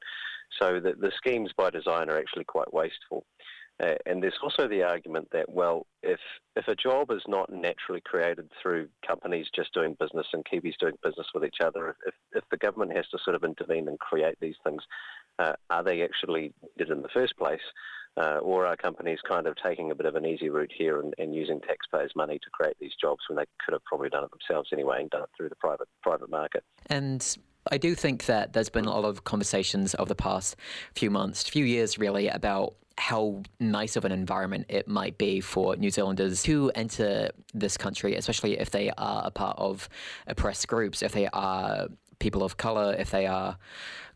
So 0.60 0.80
the, 0.80 0.94
the 1.00 1.12
schemes 1.18 1.52
by 1.56 1.70
design 1.70 2.10
are 2.10 2.18
actually 2.18 2.46
quite 2.46 2.74
wasteful. 2.74 3.26
Uh, 3.82 3.94
and 4.08 4.24
there's 4.24 4.40
also 4.42 4.68
the 4.68 4.82
argument 4.82 5.28
that, 5.32 5.48
well, 5.50 5.86
if 6.02 6.20
if 6.56 6.68
a 6.68 6.76
job 6.76 7.12
is 7.12 7.22
not 7.28 7.52
naturally 7.52 8.02
created 8.02 8.50
through 8.62 8.88
companies 9.06 9.48
just 9.56 9.74
doing 9.74 9.96
business 10.00 10.26
and 10.34 10.44
Kiwis 10.46 10.78
doing 10.80 10.98
business 11.04 11.28
with 11.34 11.46
each 11.46 11.62
other, 11.64 11.96
if, 12.08 12.16
if 12.34 12.44
the 12.50 12.58
government 12.58 12.96
has 12.96 13.08
to 13.10 13.20
sort 13.24 13.36
of 13.36 13.44
intervene 13.44 13.88
and 13.88 14.00
create 14.00 14.36
these 14.42 14.56
things, 14.64 14.82
uh, 15.38 15.54
are 15.70 15.84
they 15.84 16.02
actually 16.02 16.54
did 16.78 16.90
in 16.90 17.04
the 17.04 17.10
first 17.10 17.38
place? 17.38 17.62
Uh, 18.16 18.40
or 18.42 18.66
are 18.66 18.76
companies 18.76 19.20
kind 19.28 19.46
of 19.46 19.56
taking 19.64 19.92
a 19.92 19.96
bit 19.96 20.08
of 20.08 20.16
an 20.16 20.26
easy 20.26 20.50
route 20.50 20.72
here 20.76 21.00
and, 21.00 21.14
and, 21.20 21.36
using 21.36 21.62
taxpayers' 21.62 22.12
money 22.16 22.40
to 22.40 22.50
create 22.50 22.76
these 22.82 22.94
jobs 23.00 23.20
when 23.30 23.38
they 23.38 23.46
could 23.64 23.74
have 23.74 23.84
probably 23.84 24.10
done 24.10 24.24
it 24.24 24.32
themselves 24.32 24.70
anyway 24.74 25.02
and 25.02 25.12
done 25.12 25.22
it 25.22 25.30
through 25.38 25.50
the 25.50 25.56
private 25.58 25.88
private 26.02 26.28
market? 26.32 26.64
And 26.88 27.38
I 27.72 27.78
do 27.78 27.94
think 27.94 28.26
that 28.26 28.54
there's 28.54 28.70
been 28.70 28.86
a 28.86 28.90
lot 28.90 29.06
of 29.06 29.24
conversations 29.24 29.96
over 30.00 30.10
the 30.10 30.16
past 30.16 30.56
few 30.96 31.12
months, 31.12 31.48
few 31.48 31.64
years 31.64 32.00
really, 32.00 32.28
about 32.28 32.74
how 32.98 33.44
nice 33.60 33.96
of 33.96 34.06
an 34.06 34.12
environment 34.12 34.66
it 34.70 34.88
might 34.88 35.18
be 35.18 35.40
for 35.40 35.76
New 35.76 35.92
Zealanders 35.92 36.44
to 36.44 36.72
enter 36.76 37.30
this 37.54 37.78
country, 37.78 38.16
especially 38.16 38.60
if 38.60 38.72
they 38.72 38.92
are 38.98 39.22
a 39.26 39.32
part 39.32 39.58
of 39.60 39.88
oppressed 40.26 40.68
groups, 40.68 41.02
if 41.02 41.12
they 41.12 41.28
are 41.28 41.88
people 42.20 42.44
of 42.44 42.58
color, 42.58 42.96
if 42.98 43.12
they 43.12 43.28
are 43.28 43.58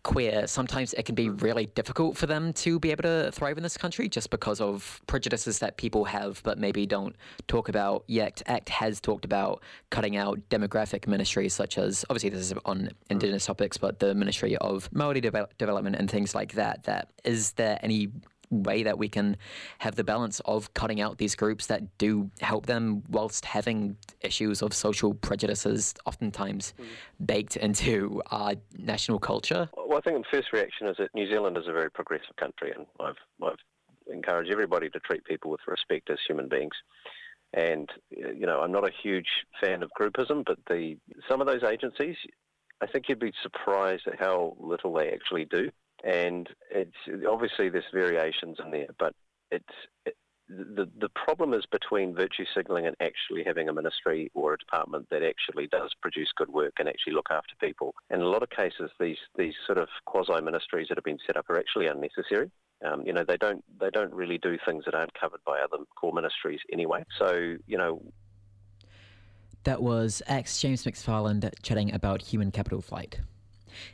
queer, 0.04 0.48
sometimes 0.48 0.94
it 0.94 1.06
can 1.06 1.14
be 1.14 1.30
really 1.30 1.68
difficult 1.68 2.18
for 2.18 2.26
them 2.26 2.54
to 2.54 2.80
be 2.80 2.90
able 2.90 3.04
to 3.04 3.32
thrive 3.32 3.58
in 3.58 3.64
this 3.64 3.78
country 3.78 4.10
just 4.10 4.32
because 4.32 4.60
of 4.60 5.00
prejudices 5.06 5.60
that 5.60 5.78
people 5.78 6.06
have 6.06 6.42
but 6.44 6.58
maybe 6.58 6.88
don't 6.88 7.16
talk 7.48 7.70
about 7.70 8.04
yet. 8.08 8.42
ACT 8.48 8.70
has 8.70 9.00
talked 9.00 9.26
about 9.26 9.62
cutting 9.92 10.18
out 10.18 10.40
demographic 10.50 11.08
ministries 11.08 11.54
such 11.54 11.78
as, 11.78 12.04
obviously 12.10 12.30
this 12.30 12.52
is 12.52 12.54
on 12.66 12.90
Indigenous 13.12 13.46
topics, 13.46 13.78
but 13.78 14.00
the 14.00 14.16
Ministry 14.16 14.58
of 14.58 14.90
Māori 14.92 15.22
de- 15.22 15.48
Development 15.60 15.96
and 15.96 16.10
things 16.10 16.34
like 16.34 16.54
that. 16.54 16.84
That 16.84 17.10
is 17.24 17.52
there 17.54 17.78
any 17.84 18.10
way 18.52 18.84
that 18.84 18.98
we 18.98 19.10
can 19.10 19.38
have 19.80 19.96
the 19.96 20.04
balance 20.04 20.42
of 20.42 20.74
cutting 20.74 21.02
out 21.02 21.18
these 21.18 21.36
groups 21.36 21.68
that 21.68 21.98
do 21.98 22.30
help 22.42 22.66
them 22.66 23.02
whilst 23.10 23.46
having 23.46 23.98
issues 24.22 24.62
of 24.62 24.74
social 24.74 25.14
prejudices 25.14 25.96
oftentimes 26.06 26.74
mm. 26.80 26.86
baked 27.26 27.56
into 27.56 28.22
our 28.30 28.54
national 28.78 29.20
culture? 29.20 29.70
Well, 29.76 29.98
I 29.98 30.02
think 30.02 30.24
the 30.24 30.38
first 30.38 30.54
reaction 30.54 30.88
is 30.88 30.98
that 30.98 31.10
New 31.16 31.28
Zealand 31.28 31.58
is 31.58 31.68
a 31.68 31.72
very 31.72 31.90
progressive 31.90 32.36
country, 32.38 32.72
and 32.76 32.86
I've, 33.00 33.16
I've 33.42 33.58
encouraged 34.12 34.52
everybody 34.52 34.90
to 34.90 35.00
treat 35.00 35.24
people 35.26 35.50
with 35.50 35.62
respect 35.68 36.10
as 36.10 36.18
human 36.28 36.50
beings. 36.50 36.74
And 37.54 37.90
you 38.10 38.46
know, 38.46 38.62
I'm 38.62 38.72
not 38.72 38.88
a 38.88 38.92
huge 39.04 39.28
fan 39.62 39.84
of 39.84 39.92
groupism, 40.00 40.46
but 40.46 40.58
the 40.70 40.98
some 41.30 41.42
of 41.42 41.48
those 41.48 41.64
agencies, 41.64 42.16
I 42.82 42.88
think 42.88 43.10
you'd 43.10 43.20
be 43.20 43.34
surprised 43.44 44.08
at 44.08 44.20
how 44.20 44.56
little 44.58 44.94
they 44.94 45.10
actually 45.10 45.46
do 45.46 45.70
and 46.04 46.50
it's 46.70 47.26
obviously 47.30 47.70
there's 47.70 47.84
variations 47.94 48.58
in 48.64 48.72
there, 48.72 48.88
but 48.98 49.14
it's 49.52 49.66
it, 50.06 50.16
the, 50.50 50.90
the 51.00 51.10
problem 51.10 51.54
is 51.54 51.64
between 51.72 52.14
virtue 52.14 52.46
signalling 52.56 52.86
and 52.86 52.96
actually 53.00 53.44
having 53.46 53.70
a 53.70 53.74
ministry 53.74 54.30
or 54.34 54.54
a 54.54 54.58
department 54.58 55.08
that 55.10 55.24
actually 55.24 55.68
does 55.68 55.94
produce 56.02 56.30
good 56.36 56.50
work 56.50 56.74
and 56.80 56.90
actually 56.90 57.14
look 57.14 57.28
after 57.30 57.54
people. 57.62 57.94
In 58.10 58.22
a 58.22 58.28
lot 58.28 58.44
of 58.44 58.50
cases, 58.50 58.92
these, 59.00 59.18
these 59.38 59.54
sort 59.66 59.78
of 59.78 59.88
quasi-ministries 60.06 60.88
that 60.90 60.98
have 60.98 61.06
been 61.06 61.20
set 61.26 61.38
up 61.38 61.50
are 61.50 61.58
actually 61.58 61.88
unnecessary. 61.88 62.52
Um, 62.86 63.04
you 63.06 63.14
know, 63.14 63.24
they 63.26 63.38
don't 63.38 63.64
they 63.80 63.92
don't 63.92 64.12
really 64.12 64.40
do 64.40 64.58
things 64.66 64.86
that 64.86 64.96
aren't 64.96 65.14
covered 65.14 65.42
by 65.46 65.60
other 65.60 65.84
core 65.96 66.14
ministries 66.14 66.60
anyway. 66.74 67.04
So, 67.20 67.56
you 67.68 67.78
know, 67.78 68.02
That 69.66 69.84
was 69.84 70.24
ACT's 70.26 70.60
James 70.60 70.84
McDowall 70.84 71.52
chatting 71.62 71.94
about 71.94 72.24
human 72.24 72.50
capital 72.50 72.82
flight. 72.82 73.20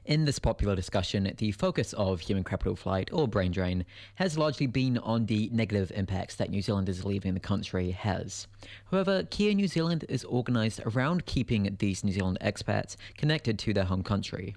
In 0.05 0.25
this 0.25 0.39
popular 0.39 0.75
discussion, 0.75 1.33
the 1.37 1.51
focus 1.51 1.93
of 1.93 2.21
human 2.21 2.43
capital 2.43 2.75
flight, 2.75 3.09
or 3.11 3.27
brain 3.27 3.51
drain, 3.51 3.85
has 4.15 4.37
largely 4.37 4.67
been 4.67 4.97
on 4.99 5.25
the 5.25 5.49
negative 5.51 5.91
impacts 5.95 6.35
that 6.35 6.49
New 6.49 6.61
Zealanders 6.61 7.05
leaving 7.05 7.33
the 7.33 7.39
country 7.39 7.91
has. 7.91 8.47
However, 8.91 9.23
Kea 9.29 9.55
New 9.55 9.67
Zealand 9.67 10.05
is 10.09 10.25
organised 10.25 10.81
around 10.85 11.25
keeping 11.25 11.75
these 11.79 12.03
New 12.03 12.13
Zealand 12.13 12.37
expats 12.41 12.95
connected 13.17 13.59
to 13.59 13.73
their 13.73 13.85
home 13.85 14.03
country. 14.03 14.55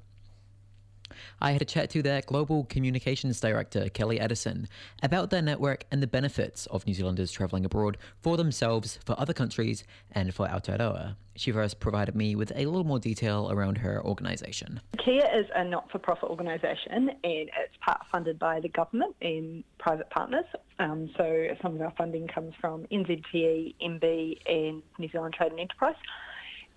I 1.40 1.53
had 1.53 1.62
a 1.62 1.64
chat 1.64 1.90
to 1.90 2.03
their 2.03 2.23
global 2.23 2.64
communications 2.64 3.40
director, 3.40 3.88
Kellie 3.88 4.20
Addison, 4.20 4.68
about 5.03 5.31
their 5.31 5.42
network 5.42 5.85
and 5.90 6.03
the 6.03 6.07
benefits 6.07 6.66
of 6.66 6.87
New 6.87 6.94
Zealanders 6.94 7.33
travelling 7.33 7.64
abroad 7.64 7.96
for 8.23 8.37
themselves, 8.37 8.99
for 9.05 9.18
other 9.18 9.33
countries, 9.33 9.85
and 10.12 10.35
for 10.35 10.46
Aotearoa. 10.46 11.16
She 11.37 11.53
first 11.53 11.81
provided 11.81 12.14
me 12.14 12.35
with 12.35 12.53
a 12.55 12.66
little 12.66 12.85
more 12.85 12.99
detail 12.99 13.49
around 13.51 13.79
her 13.79 14.05
organisation. 14.05 14.81
Kea 15.03 15.18
is 15.18 15.46
a 15.55 15.64
not-for-profit 15.64 16.29
organisation 16.29 17.09
and 17.25 17.51
it's 17.55 17.77
part 17.81 18.01
funded 18.12 18.38
by 18.38 18.61
the 18.61 18.68
government 18.68 19.16
and 19.23 19.64
private 19.79 20.11
partners. 20.11 20.44
Um, 20.79 21.09
so 21.16 21.46
some 21.62 21.77
of 21.77 21.81
our 21.81 21.92
funding 21.96 22.29
comes 22.29 22.53
from 22.61 22.85
NZTE, 22.92 23.75
MB 23.83 24.38
and 24.46 24.83
New 24.99 25.09
Zealand 25.09 25.35
Trade 25.35 25.53
and 25.53 25.61
Enterprise. 25.61 25.94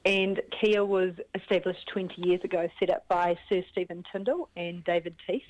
And 0.05 0.41
Kea 0.59 0.79
was 0.79 1.13
established 1.33 1.87
20 1.93 2.15
years 2.17 2.41
ago, 2.43 2.67
set 2.79 2.89
up 2.89 3.07
by 3.07 3.37
Sir 3.47 3.63
Stephen 3.71 4.03
Tindall 4.11 4.49
and 4.57 4.83
David 4.83 5.15
Teece, 5.27 5.41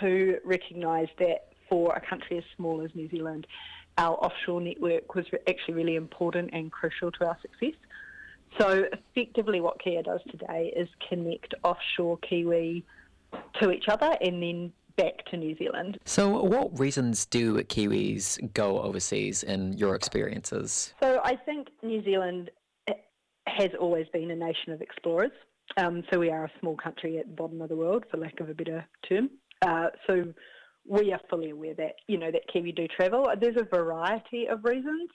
who 0.00 0.36
recognised 0.44 1.12
that 1.18 1.48
for 1.68 1.94
a 1.94 2.00
country 2.00 2.38
as 2.38 2.44
small 2.56 2.82
as 2.82 2.90
New 2.94 3.08
Zealand, 3.08 3.46
our 3.98 4.14
offshore 4.16 4.60
network 4.60 5.14
was 5.14 5.24
actually 5.48 5.74
really 5.74 5.96
important 5.96 6.50
and 6.52 6.70
crucial 6.70 7.10
to 7.12 7.26
our 7.26 7.38
success. 7.40 7.78
So 8.58 8.84
effectively 8.92 9.60
what 9.60 9.82
Kea 9.82 10.02
does 10.02 10.20
today 10.30 10.72
is 10.76 10.88
connect 11.08 11.54
offshore 11.64 12.18
Kiwi 12.18 12.84
to 13.60 13.70
each 13.70 13.88
other 13.88 14.16
and 14.20 14.42
then 14.42 14.72
back 14.96 15.24
to 15.30 15.36
New 15.36 15.56
Zealand. 15.56 15.98
So, 16.04 16.42
what 16.42 16.78
reasons 16.78 17.26
do 17.26 17.62
Kiwis 17.62 18.52
go 18.54 18.80
overseas 18.80 19.42
in 19.42 19.74
your 19.74 19.94
experiences? 19.94 20.94
So 21.02 21.20
I 21.22 21.36
think 21.36 21.68
New 21.82 22.02
Zealand 22.02 22.50
has 23.46 23.70
always 23.80 24.06
been 24.12 24.30
a 24.30 24.36
nation 24.36 24.72
of 24.72 24.80
explorers. 24.80 25.30
Um, 25.76 26.02
so 26.12 26.18
we 26.18 26.30
are 26.30 26.44
a 26.44 26.52
small 26.60 26.76
country 26.76 27.18
at 27.18 27.26
the 27.26 27.34
bottom 27.34 27.60
of 27.60 27.68
the 27.68 27.76
world, 27.76 28.04
for 28.10 28.16
lack 28.18 28.40
of 28.40 28.48
a 28.48 28.54
better 28.54 28.86
term. 29.08 29.30
Uh, 29.62 29.88
so 30.06 30.24
we 30.86 31.12
are 31.12 31.20
fully 31.28 31.50
aware 31.50 31.74
that 31.74 31.96
you 32.06 32.18
know 32.18 32.30
that 32.30 32.42
Kiwi 32.52 32.72
do 32.72 32.86
travel. 32.88 33.28
There's 33.40 33.56
a 33.56 33.64
variety 33.64 34.46
of 34.48 34.64
reasons. 34.64 35.10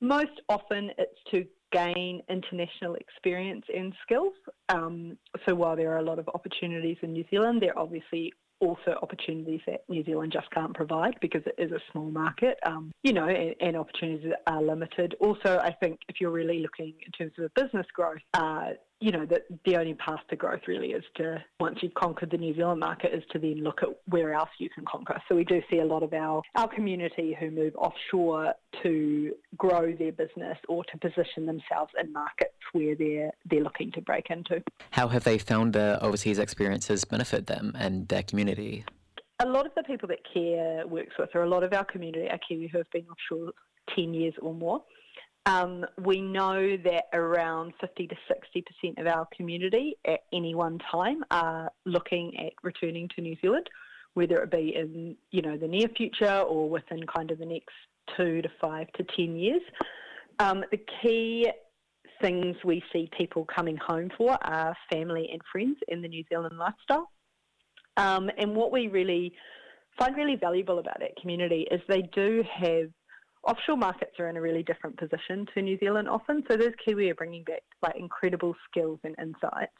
Most 0.00 0.40
often, 0.48 0.90
it's 0.98 1.20
to 1.30 1.44
gain 1.70 2.20
international 2.28 2.96
experience 2.96 3.64
and 3.74 3.94
skills. 4.02 4.34
Um, 4.68 5.16
so 5.46 5.54
while 5.54 5.76
there 5.76 5.92
are 5.92 5.98
a 5.98 6.04
lot 6.04 6.18
of 6.18 6.28
opportunities 6.34 6.98
in 7.02 7.12
New 7.12 7.24
Zealand, 7.30 7.62
there 7.62 7.70
are 7.76 7.82
obviously 7.82 8.32
also 8.62 8.96
opportunities 9.02 9.60
that 9.66 9.82
New 9.88 10.04
Zealand 10.04 10.32
just 10.32 10.48
can't 10.52 10.72
provide 10.72 11.16
because 11.20 11.42
it 11.46 11.54
is 11.58 11.72
a 11.72 11.80
small 11.90 12.10
market, 12.10 12.58
um, 12.64 12.92
you 13.02 13.12
know, 13.12 13.28
and, 13.28 13.54
and, 13.60 13.76
opportunities 13.76 14.32
are 14.46 14.62
limited. 14.62 15.16
Also, 15.18 15.58
I 15.58 15.72
think 15.72 15.98
if 16.08 16.20
you're 16.20 16.30
really 16.30 16.60
looking 16.60 16.94
in 17.04 17.12
terms 17.12 17.32
of 17.38 17.52
business 17.54 17.86
growth, 17.92 18.20
uh, 18.34 18.70
you 19.02 19.10
know, 19.10 19.26
that 19.26 19.42
the 19.64 19.76
only 19.76 19.94
path 19.94 20.20
to 20.30 20.36
growth 20.36 20.60
really 20.68 20.92
is 20.92 21.02
to, 21.16 21.42
once 21.58 21.80
you've 21.82 21.94
conquered 21.94 22.30
the 22.30 22.36
New 22.36 22.54
Zealand 22.54 22.78
market, 22.78 23.12
is 23.12 23.24
to 23.32 23.38
then 23.40 23.56
look 23.56 23.82
at 23.82 23.88
where 24.06 24.32
else 24.32 24.48
you 24.58 24.70
can 24.70 24.84
conquer. 24.84 25.20
So 25.28 25.34
we 25.34 25.42
do 25.44 25.60
see 25.68 25.80
a 25.80 25.84
lot 25.84 26.04
of 26.04 26.12
our, 26.12 26.40
our 26.54 26.68
community 26.68 27.36
who 27.38 27.50
move 27.50 27.74
offshore 27.74 28.54
to 28.84 29.32
grow 29.56 29.92
their 29.92 30.12
business 30.12 30.56
or 30.68 30.84
to 30.84 30.98
position 30.98 31.46
themselves 31.46 31.90
in 32.00 32.12
markets 32.12 32.54
where 32.72 32.94
they're, 32.94 33.32
they're 33.50 33.64
looking 33.64 33.90
to 33.92 34.00
break 34.00 34.30
into. 34.30 34.62
How 34.92 35.08
have 35.08 35.24
they 35.24 35.36
found 35.36 35.72
their 35.72 36.00
overseas 36.02 36.38
experiences 36.38 37.04
benefit 37.04 37.48
them 37.48 37.72
and 37.76 38.06
their 38.06 38.22
community? 38.22 38.84
A 39.40 39.46
lot 39.46 39.66
of 39.66 39.72
the 39.74 39.82
people 39.82 40.08
that 40.10 40.20
Kea 40.32 40.84
works 40.88 41.14
with, 41.18 41.30
or 41.34 41.42
a 41.42 41.48
lot 41.48 41.64
of 41.64 41.72
our 41.72 41.84
community, 41.84 42.28
are 42.28 42.38
Kiwi 42.48 42.68
who 42.68 42.78
have 42.78 42.90
been 42.92 43.06
offshore 43.10 43.52
10 43.96 44.14
years 44.14 44.34
or 44.40 44.54
more. 44.54 44.82
Um, 45.46 45.84
we 46.00 46.20
know 46.20 46.76
that 46.76 47.04
around 47.12 47.74
50 47.80 48.06
to 48.08 48.16
60% 48.84 49.00
of 49.00 49.06
our 49.06 49.26
community 49.36 49.96
at 50.06 50.20
any 50.32 50.54
one 50.54 50.78
time 50.90 51.24
are 51.32 51.70
looking 51.84 52.38
at 52.38 52.52
returning 52.62 53.08
to 53.16 53.22
New 53.22 53.36
Zealand, 53.40 53.68
whether 54.14 54.40
it 54.42 54.52
be 54.52 54.74
in 54.76 55.16
you 55.30 55.42
know 55.42 55.56
the 55.56 55.66
near 55.66 55.88
future 55.88 56.40
or 56.40 56.70
within 56.70 57.04
kind 57.06 57.32
of 57.32 57.38
the 57.38 57.46
next 57.46 57.74
two 58.16 58.40
to 58.42 58.48
five 58.60 58.86
to 58.92 59.04
10 59.16 59.36
years. 59.36 59.62
Um, 60.38 60.64
the 60.70 60.80
key 61.02 61.50
things 62.20 62.56
we 62.64 62.82
see 62.92 63.10
people 63.16 63.44
coming 63.44 63.76
home 63.76 64.10
for 64.16 64.38
are 64.44 64.76
family 64.92 65.28
and 65.32 65.40
friends 65.50 65.76
in 65.88 66.02
the 66.02 66.08
New 66.08 66.22
Zealand 66.28 66.56
lifestyle. 66.56 67.10
Um, 67.96 68.30
and 68.38 68.54
what 68.54 68.72
we 68.72 68.86
really 68.86 69.32
find 69.98 70.16
really 70.16 70.36
valuable 70.36 70.78
about 70.78 71.00
that 71.00 71.16
community 71.20 71.66
is 71.70 71.80
they 71.88 72.02
do 72.14 72.44
have 72.48 72.88
offshore 73.44 73.76
markets 73.76 74.12
are 74.18 74.28
in 74.28 74.36
a 74.36 74.40
really 74.40 74.62
different 74.62 74.96
position 74.96 75.46
to 75.54 75.62
New 75.62 75.78
Zealand 75.78 76.08
often. 76.08 76.44
So 76.48 76.56
those 76.56 76.72
Kiwi 76.84 77.10
are 77.10 77.14
bringing 77.14 77.44
back 77.44 77.62
like 77.82 77.96
incredible 77.96 78.54
skills 78.70 79.00
and 79.04 79.14
insights 79.20 79.72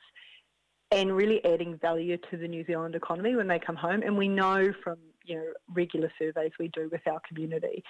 and 0.90 1.14
really 1.16 1.44
adding 1.44 1.78
value 1.78 2.18
to 2.30 2.36
the 2.36 2.48
New 2.48 2.64
Zealand 2.66 2.94
economy 2.94 3.34
when 3.36 3.48
they 3.48 3.58
come 3.58 3.76
home. 3.76 4.02
And 4.02 4.16
we 4.16 4.28
know 4.28 4.72
from 4.82 4.98
you 5.24 5.36
know 5.36 5.44
regular 5.72 6.12
surveys 6.18 6.52
we 6.58 6.68
do 6.68 6.88
with 6.90 7.06
our 7.06 7.20
community 7.28 7.82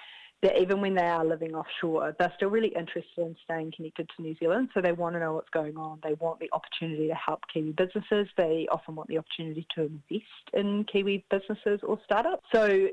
that 0.43 0.59
even 0.59 0.81
when 0.81 0.93
they 0.93 1.07
are 1.07 1.25
living 1.25 1.55
offshore, 1.55 2.13
they're 2.19 2.33
still 2.35 2.49
really 2.49 2.73
interested 2.75 3.17
in 3.17 3.35
staying 3.45 3.71
connected 3.75 4.09
to 4.15 4.21
New 4.21 4.35
Zealand. 4.39 4.69
So 4.73 4.81
they 4.81 4.91
want 4.91 5.15
to 5.15 5.19
know 5.19 5.33
what's 5.33 5.49
going 5.49 5.77
on. 5.77 5.99
They 6.03 6.15
want 6.19 6.39
the 6.39 6.49
opportunity 6.51 7.07
to 7.07 7.15
help 7.15 7.39
Kiwi 7.51 7.71
businesses. 7.71 8.27
They 8.37 8.67
often 8.69 8.95
want 8.95 9.07
the 9.07 9.19
opportunity 9.19 9.65
to 9.75 9.83
invest 9.83 10.25
in 10.53 10.85
Kiwi 10.91 11.25
businesses 11.31 11.79
or 11.81 11.97
startups. 12.03 12.43
So 12.53 12.87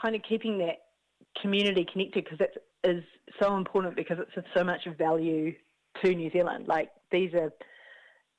kind 0.00 0.16
of 0.16 0.22
keeping 0.26 0.58
that 0.58 0.85
community 1.42 1.86
connected 1.90 2.24
because 2.24 2.38
that 2.38 2.50
is 2.84 3.02
so 3.40 3.56
important 3.56 3.96
because 3.96 4.18
it's 4.20 4.36
of 4.36 4.44
so 4.54 4.64
much 4.64 4.86
value 4.98 5.52
to 6.02 6.14
New 6.14 6.30
Zealand. 6.30 6.66
Like 6.68 6.90
these 7.10 7.32
are 7.34 7.52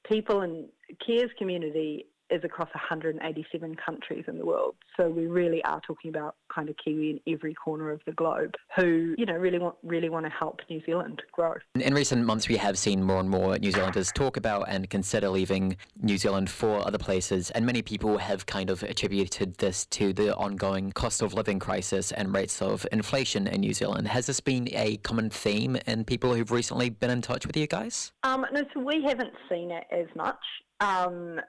people 0.09 0.41
in 0.41 0.69
Kea's 1.05 1.29
community 1.37 2.07
is 2.29 2.43
across 2.43 2.69
187 2.73 3.75
countries 3.75 4.25
in 4.27 4.37
the 4.37 4.45
world. 4.45 4.75
So 4.95 5.09
we 5.09 5.27
really 5.27 5.63
are 5.63 5.81
talking 5.81 6.09
about 6.09 6.35
kind 6.53 6.69
of 6.69 6.75
Kiwi 6.83 7.21
in 7.25 7.33
every 7.33 7.53
corner 7.53 7.91
of 7.91 8.01
the 8.05 8.11
globe 8.11 8.55
who, 8.75 9.15
you 9.17 9.25
know, 9.25 9.33
really 9.33 9.59
want 9.59 9.75
really 9.83 10.09
want 10.09 10.25
to 10.25 10.31
help 10.31 10.59
New 10.69 10.81
Zealand 10.85 11.21
grow. 11.31 11.55
In 11.75 11.93
recent 11.93 12.25
months, 12.25 12.47
we 12.47 12.57
have 12.57 12.77
seen 12.77 13.03
more 13.03 13.19
and 13.19 13.29
more 13.29 13.57
New 13.57 13.71
Zealanders 13.71 14.11
talk 14.11 14.37
about 14.37 14.65
and 14.67 14.89
consider 14.89 15.29
leaving 15.29 15.77
New 16.01 16.17
Zealand 16.17 16.49
for 16.49 16.85
other 16.85 16.97
places, 16.97 17.51
and 17.51 17.65
many 17.65 17.81
people 17.81 18.17
have 18.17 18.45
kind 18.45 18.69
of 18.69 18.83
attributed 18.83 19.55
this 19.57 19.85
to 19.87 20.13
the 20.13 20.35
ongoing 20.35 20.91
cost 20.91 21.21
of 21.21 21.33
living 21.33 21.59
crisis 21.59 22.11
and 22.11 22.33
rates 22.33 22.61
of 22.61 22.85
inflation 22.91 23.47
in 23.47 23.61
New 23.61 23.73
Zealand. 23.73 24.07
Has 24.07 24.25
this 24.25 24.39
been 24.39 24.67
a 24.73 24.97
common 24.97 25.29
theme 25.29 25.77
in 25.85 26.03
people 26.03 26.33
who've 26.33 26.51
recently 26.51 26.89
been 26.89 27.09
in 27.09 27.21
touch 27.21 27.45
with 27.45 27.55
you 27.55 27.67
guys? 27.67 28.11
Um, 28.23 28.45
no, 28.51 28.63
so 28.73 28.79
we 28.79 29.03
haven't 29.03 29.33
seen 29.49 29.71
it 29.71 29.85
as 29.91 30.07
much. 30.15 30.35
Um, 30.79 31.39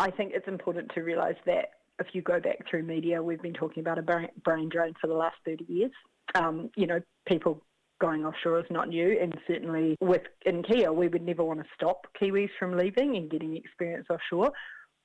I 0.00 0.10
think 0.10 0.32
it's 0.34 0.48
important 0.48 0.90
to 0.94 1.02
realise 1.02 1.36
that 1.46 1.70
if 1.98 2.08
you 2.14 2.22
go 2.22 2.40
back 2.40 2.58
through 2.68 2.82
media, 2.82 3.22
we've 3.22 3.42
been 3.42 3.52
talking 3.52 3.80
about 3.80 3.98
a 3.98 4.02
brain 4.02 4.68
drain 4.68 4.94
for 5.00 5.06
the 5.06 5.14
last 5.14 5.36
30 5.44 5.64
years. 5.68 5.92
Um, 6.34 6.70
you 6.76 6.86
know, 6.86 7.00
people 7.26 7.62
going 8.00 8.24
offshore 8.24 8.58
is 8.58 8.66
not 8.70 8.88
new, 8.88 9.18
and 9.20 9.32
certainly 9.46 9.96
with 10.00 10.22
in 10.44 10.62
Kea, 10.62 10.88
we 10.88 11.08
would 11.08 11.22
never 11.22 11.44
want 11.44 11.60
to 11.60 11.66
stop 11.74 12.06
Kiwis 12.20 12.50
from 12.58 12.76
leaving 12.76 13.16
and 13.16 13.30
getting 13.30 13.56
experience 13.56 14.06
offshore. 14.10 14.52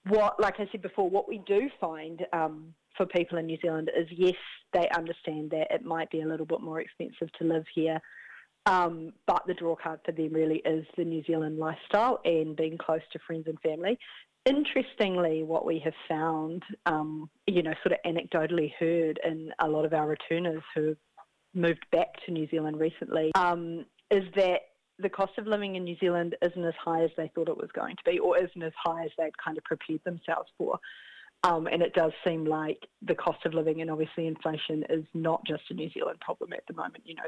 What, 0.08 0.42
like 0.42 0.56
I 0.60 0.68
said 0.72 0.82
before, 0.82 1.10
what 1.10 1.28
we 1.28 1.42
do 1.46 1.70
find 1.80 2.26
um, 2.34 2.74
for 2.96 3.06
people 3.06 3.38
in 3.38 3.46
New 3.46 3.58
Zealand 3.62 3.92
is 3.96 4.08
yes, 4.10 4.36
they 4.74 4.90
understand 4.96 5.52
that 5.52 5.68
it 5.70 5.86
might 5.86 6.10
be 6.10 6.22
a 6.22 6.28
little 6.28 6.46
bit 6.46 6.62
more 6.62 6.82
expensive 6.82 7.32
to 7.40 7.46
live 7.46 7.66
here. 7.76 8.00
Um, 8.66 9.14
but 9.28 9.44
the 9.48 9.54
draw 9.54 9.76
card 9.76 10.02
for 10.06 10.12
them 10.12 10.34
really 10.34 10.62
is 10.66 10.86
the 10.98 11.06
New 11.06 11.24
Zealand 11.24 11.58
lifestyle 11.58 12.20
and 12.26 12.56
being 12.56 12.78
close 12.78 13.02
to 13.14 13.20
friends 13.26 13.46
and 13.48 13.60
family 13.62 13.98
interestingly, 14.48 15.44
what 15.44 15.66
we 15.66 15.80
have 15.80 15.94
found, 16.08 16.64
um, 16.86 17.30
you 17.46 17.62
know, 17.62 17.74
sort 17.84 17.94
of 17.94 18.12
anecdotally 18.12 18.72
heard 18.80 19.20
in 19.24 19.52
a 19.60 19.68
lot 19.68 19.86
of 19.86 19.94
our 19.94 20.08
returners 20.08 20.64
who 20.74 20.88
have 20.88 20.98
moved 21.54 21.86
back 21.92 22.08
to 22.26 22.32
New 22.32 22.48
Zealand 22.50 22.80
recently, 22.80 23.32
um, 23.36 23.86
is 24.10 24.24
that 24.36 24.62
the 25.00 25.10
cost 25.10 25.34
of 25.38 25.46
living 25.46 25.76
in 25.76 25.84
New 25.84 25.98
Zealand 26.00 26.36
isn't 26.42 26.64
as 26.64 26.74
high 26.84 27.04
as 27.04 27.12
they 27.18 27.30
thought 27.36 27.50
it 27.50 27.58
was 27.58 27.70
going 27.74 27.96
to 27.96 28.04
be, 28.10 28.20
or 28.20 28.38
isn't 28.38 28.64
as 28.64 28.74
high 28.84 29.04
as 29.04 29.12
they'd 29.18 29.38
kind 29.44 29.58
of 29.58 29.64
prepared 29.64 30.02
themselves 30.06 30.50
for. 30.58 30.80
Um, 31.44 31.68
and 31.68 31.84
it 31.84 31.94
does 31.94 32.14
seem 32.26 32.46
like 32.46 32.88
the 33.04 33.14
cost 33.14 33.46
of 33.46 33.54
living 33.54 33.82
and 33.82 33.92
obviously 33.92 34.26
inflation 34.26 34.84
is 34.90 35.06
not 35.14 35.46
just 35.46 35.64
a 35.70 35.74
New 35.74 35.90
Zealand 35.92 36.20
problem 36.20 36.52
at 36.54 36.64
the 36.68 36.74
moment. 36.74 37.04
You 37.06 37.16
know, 37.16 37.24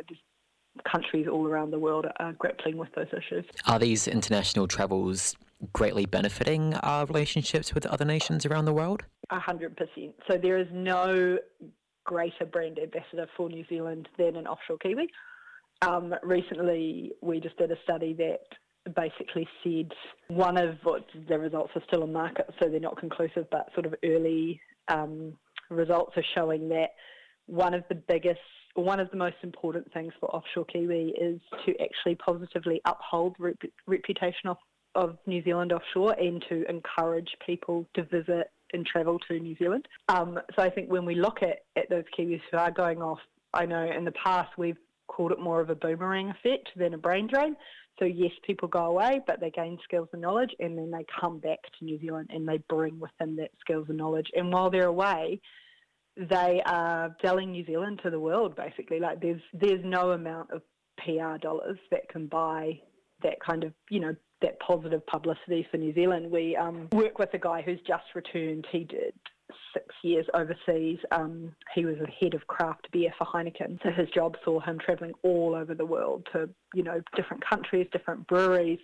countries 0.90 1.28
all 1.32 1.46
around 1.46 1.72
the 1.72 1.80
world 1.80 2.08
are 2.20 2.34
grappling 2.34 2.78
with 2.78 2.90
those 2.96 3.08
issues. 3.12 3.46
Are 3.68 3.78
these 3.78 4.08
international 4.08 4.68
travels 4.68 5.36
greatly 5.74 6.06
benefiting 6.06 6.74
our 6.76 7.06
relationships 7.06 7.74
with 7.74 7.86
other 7.86 8.06
nations 8.06 8.46
around 8.46 8.66
the 8.66 8.74
world? 8.74 9.04
A 9.30 9.40
hundred 9.40 9.76
percent. 9.78 10.16
So 10.30 10.38
there 10.38 10.58
is 10.58 10.68
no 10.72 11.38
greater 12.06 12.46
brand 12.46 12.80
ambassador 12.80 13.28
for 13.38 13.50
New 13.50 13.66
Zealand 13.70 14.10
than 14.18 14.36
an 14.36 14.48
offshore 14.48 14.78
Kiwi. 14.78 15.08
Um, 15.82 16.14
recently, 16.24 17.12
we 17.22 17.40
just 17.40 17.58
did 17.58 17.72
a 17.72 17.78
study 17.84 18.14
that 18.14 18.40
basically 18.96 19.48
said 19.64 19.92
one 20.28 20.58
of 20.58 20.76
what 20.84 21.06
the 21.28 21.38
results 21.38 21.72
are 21.76 21.84
still 21.88 22.04
on 22.04 22.12
market, 22.12 22.48
so 22.60 22.70
they're 22.70 22.80
not 22.80 22.98
conclusive, 22.98 23.46
but 23.52 23.68
sort 23.74 23.86
of 23.86 23.94
early 24.04 24.60
um, 24.88 25.34
results 25.70 26.14
are 26.18 26.26
showing 26.36 26.70
that 26.70 26.90
one 27.46 27.74
of 27.74 27.84
the 27.90 27.96
biggest 27.96 28.40
one 28.76 29.00
of 29.00 29.10
the 29.12 29.18
most 29.18 29.36
important 29.44 29.92
things 29.94 30.14
for 30.20 30.34
offshore 30.34 30.66
Kiwi 30.66 31.14
is 31.20 31.42
to 31.66 31.74
actually 31.82 32.16
positively 32.16 32.80
uphold 32.86 33.36
rep- 33.40 33.58
reputation 33.88 34.48
of, 34.48 34.58
of 34.96 35.18
New 35.26 35.44
Zealand 35.44 35.72
offshore 35.72 36.14
and 36.14 36.44
to 36.50 36.66
encourage 36.70 37.30
people 37.46 37.86
to 37.94 38.04
visit 38.04 38.52
and 38.74 38.86
travel 38.86 39.20
to 39.28 39.40
New 39.40 39.56
Zealand. 39.58 39.88
Um, 40.08 40.40
so 40.56 40.64
I 40.64 40.70
think 40.70 40.92
when 40.92 41.06
we 41.06 41.16
look 41.16 41.42
at, 41.42 41.60
at 41.76 41.90
those 41.90 42.04
Kiwis 42.18 42.42
who 42.52 42.58
are 42.58 42.72
going 42.72 43.02
off, 43.02 43.20
I 43.54 43.66
know 43.66 43.84
in 43.84 44.06
the 44.06 44.12
past 44.12 44.50
we've 44.58 44.78
called 45.08 45.32
it 45.32 45.40
more 45.40 45.60
of 45.60 45.70
a 45.70 45.76
boomerang 45.76 46.30
effect 46.30 46.70
than 46.76 46.94
a 46.94 46.98
brain 46.98 47.28
drain. 47.28 47.56
So 47.98 48.06
yes, 48.06 48.32
people 48.46 48.68
go 48.68 48.86
away, 48.86 49.22
but 49.28 49.40
they 49.42 49.50
gain 49.52 49.78
skills 49.84 50.08
and 50.14 50.22
knowledge, 50.22 50.52
and 50.60 50.78
then 50.78 50.90
they 50.92 51.06
come 51.20 51.40
back 51.40 51.60
to 51.78 51.86
New 51.86 52.00
Zealand 52.00 52.30
and 52.32 52.48
they 52.48 52.60
bring 52.70 53.00
with 53.00 53.12
them 53.20 53.36
that 53.38 53.52
skills 53.60 53.88
and 53.90 53.98
knowledge. 53.98 54.28
And 54.36 54.54
while 54.54 54.70
they're 54.70 54.86
away, 54.86 55.42
they 56.16 56.62
are 56.66 57.16
selling 57.22 57.52
New 57.52 57.66
Zealand 57.66 58.00
to 58.04 58.10
the 58.10 58.20
world. 58.20 58.56
Basically, 58.56 59.00
like 59.00 59.22
there's 59.22 59.42
there's 59.54 59.84
no 59.84 60.12
amount 60.12 60.52
of 60.52 60.62
PR 60.98 61.38
dollars 61.42 61.78
that 61.92 62.08
can 62.10 62.28
buy 62.28 62.80
that 63.22 63.40
kind 63.46 63.64
of 63.64 63.74
you 63.90 64.00
know 64.00 64.16
that 64.42 64.60
positive 64.60 65.06
publicity 65.08 65.68
for 65.70 65.78
New 65.78 65.94
Zealand. 65.94 66.32
We 66.32 66.56
um, 66.56 66.88
work 66.92 67.20
with 67.20 67.34
a 67.34 67.38
guy 67.38 67.62
who's 67.62 67.80
just 67.86 68.04
returned. 68.16 68.66
He 68.72 68.84
did 68.84 69.14
six 69.74 69.86
years 70.04 70.26
overseas. 70.34 71.00
Um, 71.12 71.54
he 71.74 71.86
was 71.86 71.96
the 72.00 72.08
head 72.08 72.34
of 72.34 72.46
craft 72.48 72.88
beer 72.92 73.12
for 73.18 73.26
Heineken. 73.26 73.82
So 73.84 73.92
his 73.92 74.10
job 74.10 74.38
saw 74.44 74.60
him 74.60 74.80
travelling 74.80 75.14
all 75.24 75.56
over 75.56 75.74
the 75.74 75.86
world 75.86 76.28
to, 76.34 76.50
you 76.74 76.84
know, 76.84 77.02
different 77.16 77.44
countries, 77.48 77.88
different 77.92 78.28
breweries. 78.28 78.80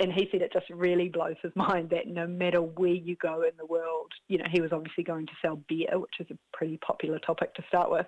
And 0.00 0.12
he 0.12 0.28
said 0.30 0.42
it 0.42 0.52
just 0.52 0.70
really 0.70 1.08
blows 1.08 1.36
his 1.42 1.52
mind 1.56 1.90
that 1.90 2.06
no 2.06 2.26
matter 2.26 2.62
where 2.62 2.90
you 2.90 3.16
go 3.16 3.42
in 3.42 3.50
the 3.58 3.66
world, 3.66 4.12
you 4.28 4.38
know, 4.38 4.44
he 4.50 4.60
was 4.60 4.72
obviously 4.72 5.04
going 5.04 5.26
to 5.26 5.32
sell 5.42 5.60
beer, 5.68 5.98
which 5.98 6.20
is 6.20 6.26
a 6.30 6.38
pretty 6.56 6.78
popular 6.78 7.18
topic 7.18 7.54
to 7.54 7.62
start 7.68 7.90
with. 7.90 8.06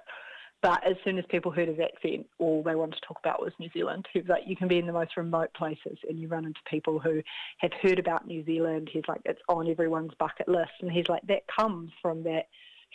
But 0.62 0.86
as 0.86 0.96
soon 1.04 1.18
as 1.18 1.24
people 1.30 1.50
heard 1.50 1.68
his 1.68 1.78
accent, 1.80 2.26
all 2.38 2.62
they 2.62 2.74
wanted 2.74 2.96
to 2.96 3.08
talk 3.08 3.18
about 3.18 3.40
was 3.40 3.52
New 3.58 3.70
Zealand. 3.72 4.06
He 4.12 4.20
was 4.20 4.28
like, 4.28 4.42
you 4.46 4.56
can 4.56 4.68
be 4.68 4.78
in 4.78 4.86
the 4.86 4.92
most 4.92 5.16
remote 5.16 5.52
places 5.54 5.96
and 6.08 6.18
you 6.18 6.28
run 6.28 6.44
into 6.44 6.60
people 6.68 6.98
who 6.98 7.22
have 7.58 7.72
heard 7.80 7.98
about 7.98 8.26
New 8.26 8.44
Zealand. 8.44 8.90
He's 8.92 9.04
like, 9.08 9.22
it's 9.24 9.40
on 9.48 9.70
everyone's 9.70 10.12
bucket 10.18 10.48
list. 10.48 10.72
And 10.82 10.92
he's 10.92 11.08
like, 11.08 11.22
that 11.28 11.44
comes 11.48 11.90
from 12.02 12.22
that 12.24 12.48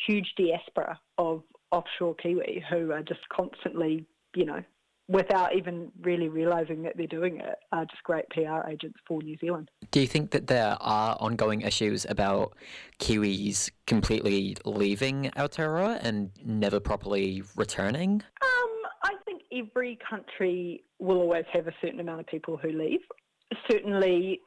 huge 0.05 0.31
diaspora 0.37 0.99
of 1.17 1.41
offshore 1.71 2.15
Kiwi 2.15 2.63
who 2.69 2.91
are 2.91 3.01
just 3.01 3.27
constantly, 3.29 4.05
you 4.35 4.45
know, 4.45 4.63
without 5.07 5.55
even 5.55 5.91
really 6.01 6.29
realising 6.29 6.81
that 6.83 6.97
they're 6.97 7.05
doing 7.07 7.39
it, 7.39 7.55
are 7.71 7.85
just 7.85 8.03
great 8.03 8.27
PR 8.29 8.67
agents 8.67 8.97
for 9.07 9.21
New 9.21 9.37
Zealand. 9.37 9.69
Do 9.91 9.99
you 9.99 10.07
think 10.07 10.31
that 10.31 10.47
there 10.47 10.77
are 10.79 11.15
ongoing 11.19 11.61
issues 11.61 12.05
about 12.09 12.55
Kiwis 12.99 13.69
completely 13.85 14.57
leaving 14.65 15.31
Aotearoa 15.35 15.99
and 16.01 16.31
never 16.43 16.79
properly 16.79 17.43
returning? 17.55 18.23
Um, 18.41 18.71
I 19.03 19.13
think 19.25 19.43
every 19.51 19.99
country 20.09 20.83
will 20.99 21.17
always 21.17 21.45
have 21.53 21.67
a 21.67 21.73
certain 21.81 21.99
amount 21.99 22.21
of 22.21 22.27
people 22.27 22.57
who 22.57 22.69
leave. 22.69 23.01
Certainly, 23.69 24.41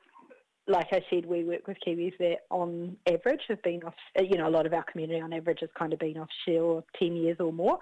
like 0.66 0.88
I 0.90 1.02
said, 1.08 1.24
we 1.24 1.44
work 1.44 1.68
with 1.68 1.76
Kiwis 1.86 2.18
that 2.18 2.38
on 2.50 2.96
average 3.06 3.42
have 3.48 3.62
been 3.62 3.82
off, 3.84 3.94
you 4.20 4.36
know, 4.36 4.48
a 4.48 4.50
lot 4.50 4.66
of 4.66 4.72
our 4.72 4.84
community 4.90 5.20
on 5.20 5.32
average 5.32 5.58
has 5.60 5.70
kind 5.78 5.92
of 5.92 6.00
been 6.00 6.18
offshore 6.18 6.82
10 6.98 7.14
years 7.14 7.36
or 7.38 7.52
more. 7.52 7.78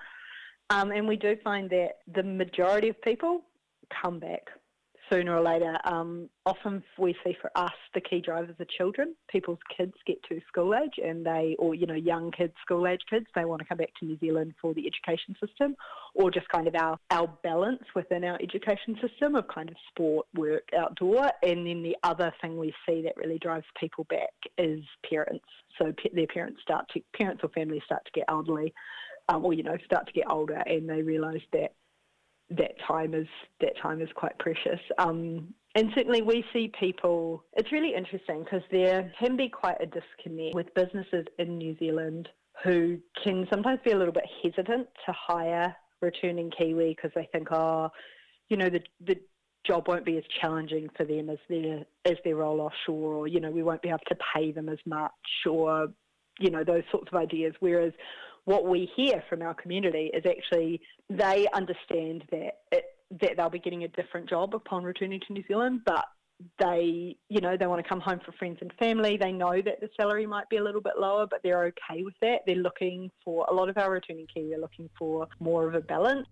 Um, 0.71 0.91
and 0.91 1.07
we 1.07 1.17
do 1.17 1.37
find 1.45 1.71
that 1.71 1.99
the 2.13 2.23
majority 2.23 2.89
of 2.89 3.01
people 3.03 3.43
come 4.03 4.19
back 4.19 4.43
sooner 5.11 5.37
or 5.37 5.43
later. 5.43 5.79
Um, 5.85 6.29
often 6.45 6.83
we 6.99 7.15
see 7.25 7.37
for 7.41 7.51
us 7.55 7.73
the 7.95 8.01
key 8.01 8.21
drivers 8.21 8.57
are 8.59 8.67
children. 8.77 9.15
People's 9.29 9.59
kids 9.77 9.95
get 10.07 10.17
to 10.29 10.41
school 10.49 10.75
age 10.75 10.95
and 11.03 11.25
they, 11.25 11.57
or 11.59 11.75
you 11.75 11.87
know, 11.87 11.95
young 11.95 12.31
kids, 12.31 12.53
school 12.63 12.87
age 12.87 13.01
kids, 13.09 13.27
they 13.35 13.45
want 13.45 13.61
to 13.61 13.69
come 13.69 13.79
back 13.79 13.91
to 14.01 14.07
New 14.07 14.19
Zealand 14.19 14.55
for 14.61 14.75
the 14.75 14.87
education 14.87 15.37
system, 15.45 15.77
or 16.15 16.31
just 16.31 16.49
kind 16.49 16.67
of 16.67 16.75
our 16.75 16.99
our 17.11 17.29
balance 17.43 17.83
within 17.95 18.25
our 18.25 18.39
education 18.43 18.99
system 19.01 19.35
of 19.35 19.47
kind 19.49 19.69
of 19.69 19.77
sport, 19.91 20.27
work, 20.35 20.69
outdoor. 20.79 21.31
And 21.43 21.67
then 21.67 21.83
the 21.83 21.97
other 22.03 22.33
thing 22.41 22.59
we 22.59 22.75
see 22.89 23.03
that 23.03 23.17
really 23.17 23.39
drives 23.39 23.67
people 23.79 24.07
back 24.09 24.35
is 24.59 24.81
parents. 25.09 25.45
So 25.79 25.93
p- 25.93 26.11
their 26.15 26.27
parents 26.27 26.61
start 26.63 26.87
to 26.95 27.01
parents 27.17 27.43
or 27.45 27.51
families 27.51 27.83
start 27.85 28.05
to 28.07 28.11
get 28.13 28.25
elderly 28.29 28.73
um, 29.29 29.45
or 29.45 29.53
you 29.53 29.63
know 29.63 29.77
start 29.85 30.07
to 30.07 30.13
get 30.13 30.31
older 30.31 30.63
and 30.67 30.89
they 30.89 31.03
realise 31.03 31.43
that 31.53 31.73
that 32.51 32.73
time 32.87 33.15
is 33.15 33.27
that 33.61 33.73
time 33.83 34.01
is 34.01 34.09
quite 34.15 34.39
precious. 34.39 34.81
Um, 34.99 35.53
and 35.75 35.91
certainly 35.95 36.23
we 36.23 36.45
see 36.53 36.71
people. 36.79 37.45
It's 37.55 37.73
really 37.73 37.95
interesting 37.95 38.45
because 38.45 38.63
there 38.71 39.13
can 39.19 39.37
be 39.37 39.49
quite 39.49 39.77
a 39.81 39.87
disconnect 39.87 40.55
with 40.55 40.73
businesses 40.75 41.27
in 41.39 41.59
New 41.59 41.77
Zealand 41.79 42.29
who 42.65 42.99
can 43.23 43.47
sometimes 43.53 43.81
be 43.85 43.91
a 43.91 43.99
little 43.99 44.15
bit 44.15 44.25
hesitant 44.43 44.89
to 45.05 45.13
hire 45.13 45.77
returning 46.01 46.51
Kiwi 46.57 46.97
because 46.97 47.11
they 47.15 47.29
think, 47.33 47.49
oh, 47.53 47.91
you 48.49 48.57
know, 48.57 48.71
the 48.71 48.81
the 49.07 49.21
job 49.67 49.89
won't 49.89 50.05
be 50.05 50.17
as 50.17 50.25
challenging 50.41 50.89
for 50.97 51.05
them 51.05 51.29
as 51.29 51.39
their 51.49 51.85
as 52.05 52.15
their 52.25 52.37
role 52.37 52.61
offshore, 52.61 53.15
or 53.15 53.27
you 53.27 53.41
know, 53.41 53.51
we 53.51 53.63
won't 53.63 53.83
be 53.83 53.89
able 53.89 53.99
to 54.09 54.17
pay 54.35 54.53
them 54.53 54.69
as 54.69 54.79
much, 54.87 55.13
or 55.51 55.89
you 56.39 56.51
know, 56.51 56.65
those 56.65 56.85
sorts 56.91 57.09
of 57.13 57.19
ideas. 57.19 57.55
Whereas 57.61 57.93
what 58.47 58.65
we 58.67 58.89
hear 58.97 59.23
from 59.29 59.43
our 59.43 59.55
community 59.55 60.11
is 60.15 60.25
actually 60.25 60.81
they 61.11 61.47
understand 61.53 62.25
that 62.31 62.53
it, 62.73 62.85
that 63.21 63.37
they'll 63.37 63.51
be 63.51 63.59
getting 63.59 63.85
a 63.85 63.89
different 63.89 64.29
job 64.29 64.55
upon 64.55 64.85
returning 64.85 65.21
to 65.27 65.33
New 65.33 65.45
Zealand, 65.47 65.81
but 65.85 66.05
they, 66.59 67.17
you 67.29 67.41
know, 67.41 67.57
they 67.57 67.67
want 67.67 67.83
to 67.83 67.89
come 67.89 68.01
home 68.01 68.21
for 68.25 68.33
friends 68.33 68.59
and 68.61 68.73
family. 68.79 69.17
They 69.17 69.33
know 69.33 69.61
that 69.63 69.81
the 69.81 69.89
salary 69.97 70.27
might 70.27 70.49
be 70.49 70.59
a 70.59 70.63
little 70.63 70.81
bit 70.81 70.95
lower, 70.99 71.27
but 71.27 71.41
they're 71.43 71.65
okay 71.65 72.03
with 72.03 72.15
that. 72.23 72.41
They're 72.47 72.57
looking 72.57 73.11
for 73.25 73.47
a 73.49 73.55
lot 73.55 73.69
of 73.69 73.79
our 73.79 73.91
returning 73.91 74.27
Kiwi 74.33 74.55
are 74.55 74.59
looking 74.59 74.89
for 74.99 75.27
more 75.41 75.67
of 75.67 75.75
a 75.75 75.81
balance. 75.81 76.27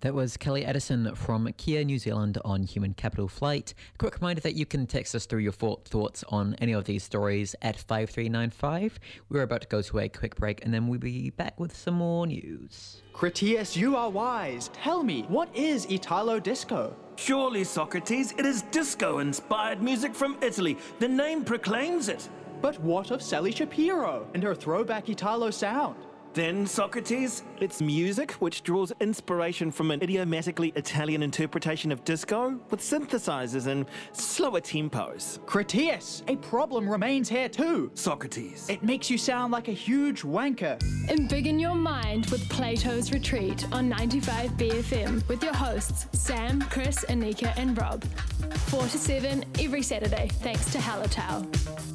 That 0.00 0.14
was 0.14 0.36
Kellie 0.36 0.64
Addison 0.64 1.14
from 1.14 1.50
Kea 1.56 1.84
New 1.84 1.98
Zealand 1.98 2.38
on 2.44 2.62
Human 2.62 2.94
Capital 2.94 3.28
Flight. 3.28 3.74
A 3.94 3.98
quick 3.98 4.16
reminder 4.16 4.40
that 4.42 4.54
you 4.54 4.66
can 4.66 4.86
text 4.86 5.14
us 5.14 5.26
through 5.26 5.40
your 5.40 5.52
thoughts 5.52 6.24
on 6.28 6.54
any 6.60 6.72
of 6.72 6.84
these 6.84 7.02
stories 7.02 7.54
at 7.62 7.76
5395. 7.76 9.00
We're 9.28 9.42
about 9.42 9.62
to 9.62 9.68
go 9.68 9.82
to 9.82 9.98
a 10.00 10.08
quick 10.08 10.36
break 10.36 10.64
and 10.64 10.74
then 10.74 10.88
we'll 10.88 11.00
be 11.00 11.30
back 11.30 11.58
with 11.58 11.74
some 11.76 11.94
more 11.94 12.26
news. 12.26 13.02
Critias, 13.12 13.76
you 13.76 13.96
are 13.96 14.10
wise. 14.10 14.68
Tell 14.74 15.02
me, 15.02 15.22
what 15.28 15.54
is 15.56 15.86
Italo 15.86 16.38
Disco? 16.38 16.94
Surely, 17.16 17.64
Socrates, 17.64 18.32
it 18.36 18.44
is 18.44 18.62
disco 18.62 19.18
inspired 19.18 19.80
music 19.82 20.14
from 20.14 20.36
Italy. 20.42 20.76
The 20.98 21.08
name 21.08 21.44
proclaims 21.44 22.08
it. 22.08 22.28
But 22.60 22.78
what 22.80 23.10
of 23.10 23.22
Sally 23.22 23.52
Shapiro 23.52 24.26
and 24.34 24.42
her 24.42 24.54
throwback 24.54 25.08
Italo 25.08 25.50
sound? 25.50 25.96
Then, 26.34 26.66
Socrates, 26.66 27.44
it's 27.60 27.80
music 27.80 28.32
which 28.32 28.64
draws 28.64 28.92
inspiration 28.98 29.70
from 29.70 29.92
an 29.92 30.02
idiomatically 30.02 30.72
Italian 30.74 31.22
interpretation 31.22 31.92
of 31.92 32.02
disco 32.04 32.58
with 32.70 32.80
synthesizers 32.80 33.68
and 33.68 33.86
slower 34.10 34.60
tempos. 34.60 35.38
Critias, 35.46 36.24
a 36.26 36.34
problem 36.34 36.90
remains 36.90 37.28
here 37.28 37.48
too. 37.48 37.92
Socrates. 37.94 38.68
It 38.68 38.82
makes 38.82 39.08
you 39.08 39.16
sound 39.16 39.52
like 39.52 39.68
a 39.68 39.72
huge 39.72 40.22
wanker. 40.22 40.76
Embiggen 41.06 41.60
your 41.60 41.76
mind 41.76 42.26
with 42.26 42.48
Plato's 42.48 43.12
Retreat 43.12 43.64
on 43.72 43.88
95 43.88 44.50
BFM 44.52 45.28
with 45.28 45.40
your 45.40 45.54
hosts 45.54 46.08
Sam, 46.18 46.60
Chris, 46.62 47.04
Anika, 47.08 47.56
and 47.56 47.80
Rob. 47.80 48.02
4 48.02 48.82
to 48.82 48.98
7 48.98 49.44
every 49.60 49.82
Saturday, 49.82 50.28
thanks 50.42 50.72
to 50.72 50.78
Hallertau. 50.78 51.93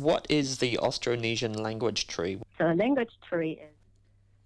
What 0.00 0.26
is 0.30 0.58
the 0.58 0.78
Austronesian 0.82 1.60
language 1.60 2.06
tree? 2.06 2.38
So 2.56 2.70
a 2.70 2.72
language 2.72 3.18
tree 3.28 3.60
is 3.62 3.76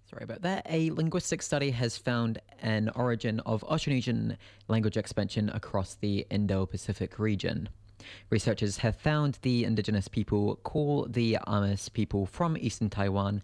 Sorry 0.09 0.23
about 0.23 0.41
that. 0.41 0.67
A 0.69 0.91
linguistic 0.91 1.41
study 1.41 1.71
has 1.71 1.97
found 1.97 2.41
an 2.61 2.91
origin 2.93 3.39
of 3.39 3.61
Austronesian 3.61 4.35
language 4.67 4.97
expansion 4.97 5.49
across 5.49 5.95
the 5.95 6.27
Indo 6.29 6.65
Pacific 6.65 7.17
region. 7.19 7.69
Researchers 8.29 8.77
have 8.79 8.97
found 8.97 9.39
the 9.43 9.63
indigenous 9.63 10.09
people 10.09 10.57
call 10.57 11.07
the 11.09 11.37
Amis 11.47 11.87
people 11.87 12.25
from 12.25 12.57
eastern 12.57 12.89
Taiwan 12.89 13.41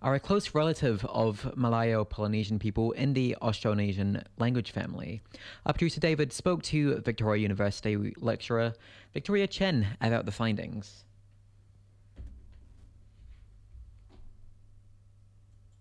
are 0.00 0.14
a 0.14 0.20
close 0.20 0.54
relative 0.54 1.04
of 1.04 1.54
Malayo 1.56 2.04
Polynesian 2.06 2.58
people 2.58 2.92
in 2.92 3.12
the 3.12 3.36
Austronesian 3.42 4.24
language 4.38 4.70
family. 4.70 5.20
Our 5.66 5.74
producer 5.74 6.00
David 6.00 6.32
spoke 6.32 6.62
to 6.64 7.00
Victoria 7.00 7.42
University 7.42 8.14
lecturer 8.16 8.72
Victoria 9.12 9.46
Chen 9.46 9.86
about 10.00 10.24
the 10.24 10.32
findings. 10.32 11.04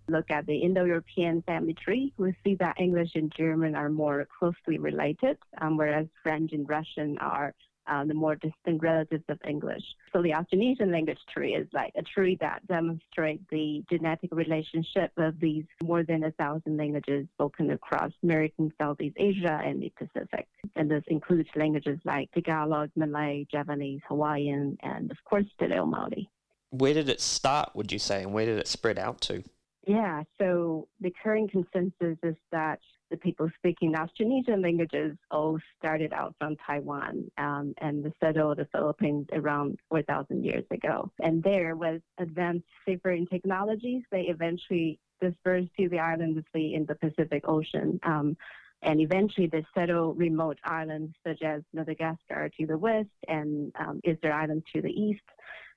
Look 0.09 0.29
at 0.31 0.45
the 0.45 0.57
Indo-European 0.57 1.41
family 1.43 1.73
tree, 1.73 2.13
we 2.17 2.35
see 2.43 2.55
that 2.55 2.79
English 2.79 3.11
and 3.15 3.31
German 3.35 3.75
are 3.75 3.89
more 3.89 4.27
closely 4.37 4.77
related, 4.77 5.37
um, 5.61 5.77
whereas 5.77 6.07
French 6.23 6.51
and 6.53 6.67
Russian 6.67 7.17
are 7.19 7.53
uh, 7.89 8.05
the 8.05 8.13
more 8.13 8.35
distant 8.35 8.81
relatives 8.81 9.23
of 9.29 9.39
English. 9.47 9.83
So 10.13 10.21
the 10.21 10.29
Austronesian 10.29 10.91
language 10.91 11.19
tree 11.33 11.55
is 11.55 11.67
like 11.73 11.91
a 11.97 12.03
tree 12.03 12.37
that 12.39 12.65
demonstrates 12.67 13.43
the 13.49 13.83
genetic 13.89 14.29
relationship 14.31 15.11
of 15.17 15.39
these 15.39 15.65
more 15.83 16.03
than 16.03 16.23
a 16.23 16.31
thousand 16.31 16.77
languages 16.77 17.27
spoken 17.33 17.71
across 17.71 18.11
American, 18.23 18.71
Southeast 18.77 19.15
Asia, 19.19 19.59
and 19.63 19.81
the 19.81 19.91
Pacific. 19.97 20.47
And 20.75 20.89
this 20.89 21.03
includes 21.07 21.49
languages 21.55 21.99
like 22.05 22.31
Tagalog, 22.31 22.91
Malay, 22.95 23.47
Javanese, 23.51 24.01
Hawaiian, 24.07 24.77
and 24.83 25.09
of 25.11 25.17
course, 25.25 25.45
Te 25.59 25.67
Maori. 25.67 26.29
Where 26.71 26.93
did 26.93 27.09
it 27.09 27.19
start, 27.19 27.71
would 27.73 27.91
you 27.91 27.99
say, 27.99 28.21
and 28.21 28.33
where 28.33 28.45
did 28.45 28.59
it 28.59 28.67
spread 28.67 28.99
out 28.99 29.21
to? 29.21 29.43
Yeah, 29.89 30.21
so 30.39 30.87
the 31.01 31.11
current 31.23 31.49
consensus 31.49 32.15
is 32.21 32.35
that 32.51 32.77
the 33.09 33.17
people 33.17 33.49
speaking 33.57 33.95
Austronesian 33.95 34.61
languages 34.61 35.17
all 35.31 35.57
started 35.79 36.13
out 36.13 36.35
from 36.37 36.57
Taiwan 36.57 37.23
um, 37.39 37.73
and 37.79 38.05
settled 38.23 38.59
the 38.59 38.67
Philippines 38.71 39.25
around 39.33 39.79
4,000 39.89 40.45
years 40.45 40.63
ago. 40.69 41.11
And 41.23 41.41
there, 41.41 41.75
with 41.75 42.03
advanced 42.19 42.67
seafaring 42.85 43.25
technologies, 43.25 44.03
they 44.11 44.27
eventually 44.27 44.99
dispersed 45.19 45.71
to 45.79 45.89
the 45.89 45.97
islands 45.97 46.45
in 46.53 46.85
the 46.87 46.93
Pacific 46.93 47.45
Ocean. 47.47 47.99
Um, 48.03 48.37
and 48.83 49.01
eventually 49.01 49.47
they 49.47 49.65
settled 49.75 50.19
remote 50.19 50.59
islands 50.65 51.15
such 51.25 51.41
as 51.41 51.63
Madagascar 51.73 52.51
to 52.59 52.67
the 52.67 52.77
west 52.77 53.09
and 53.27 53.71
um, 53.79 54.01
Easter 54.03 54.31
Island 54.31 54.65
to 54.75 54.83
the 54.83 54.91
east, 54.91 55.25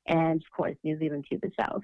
and 0.07 0.43
of 0.43 0.51
course 0.55 0.77
New 0.85 0.99
Zealand 0.99 1.25
to 1.33 1.39
the 1.39 1.51
south. 1.59 1.83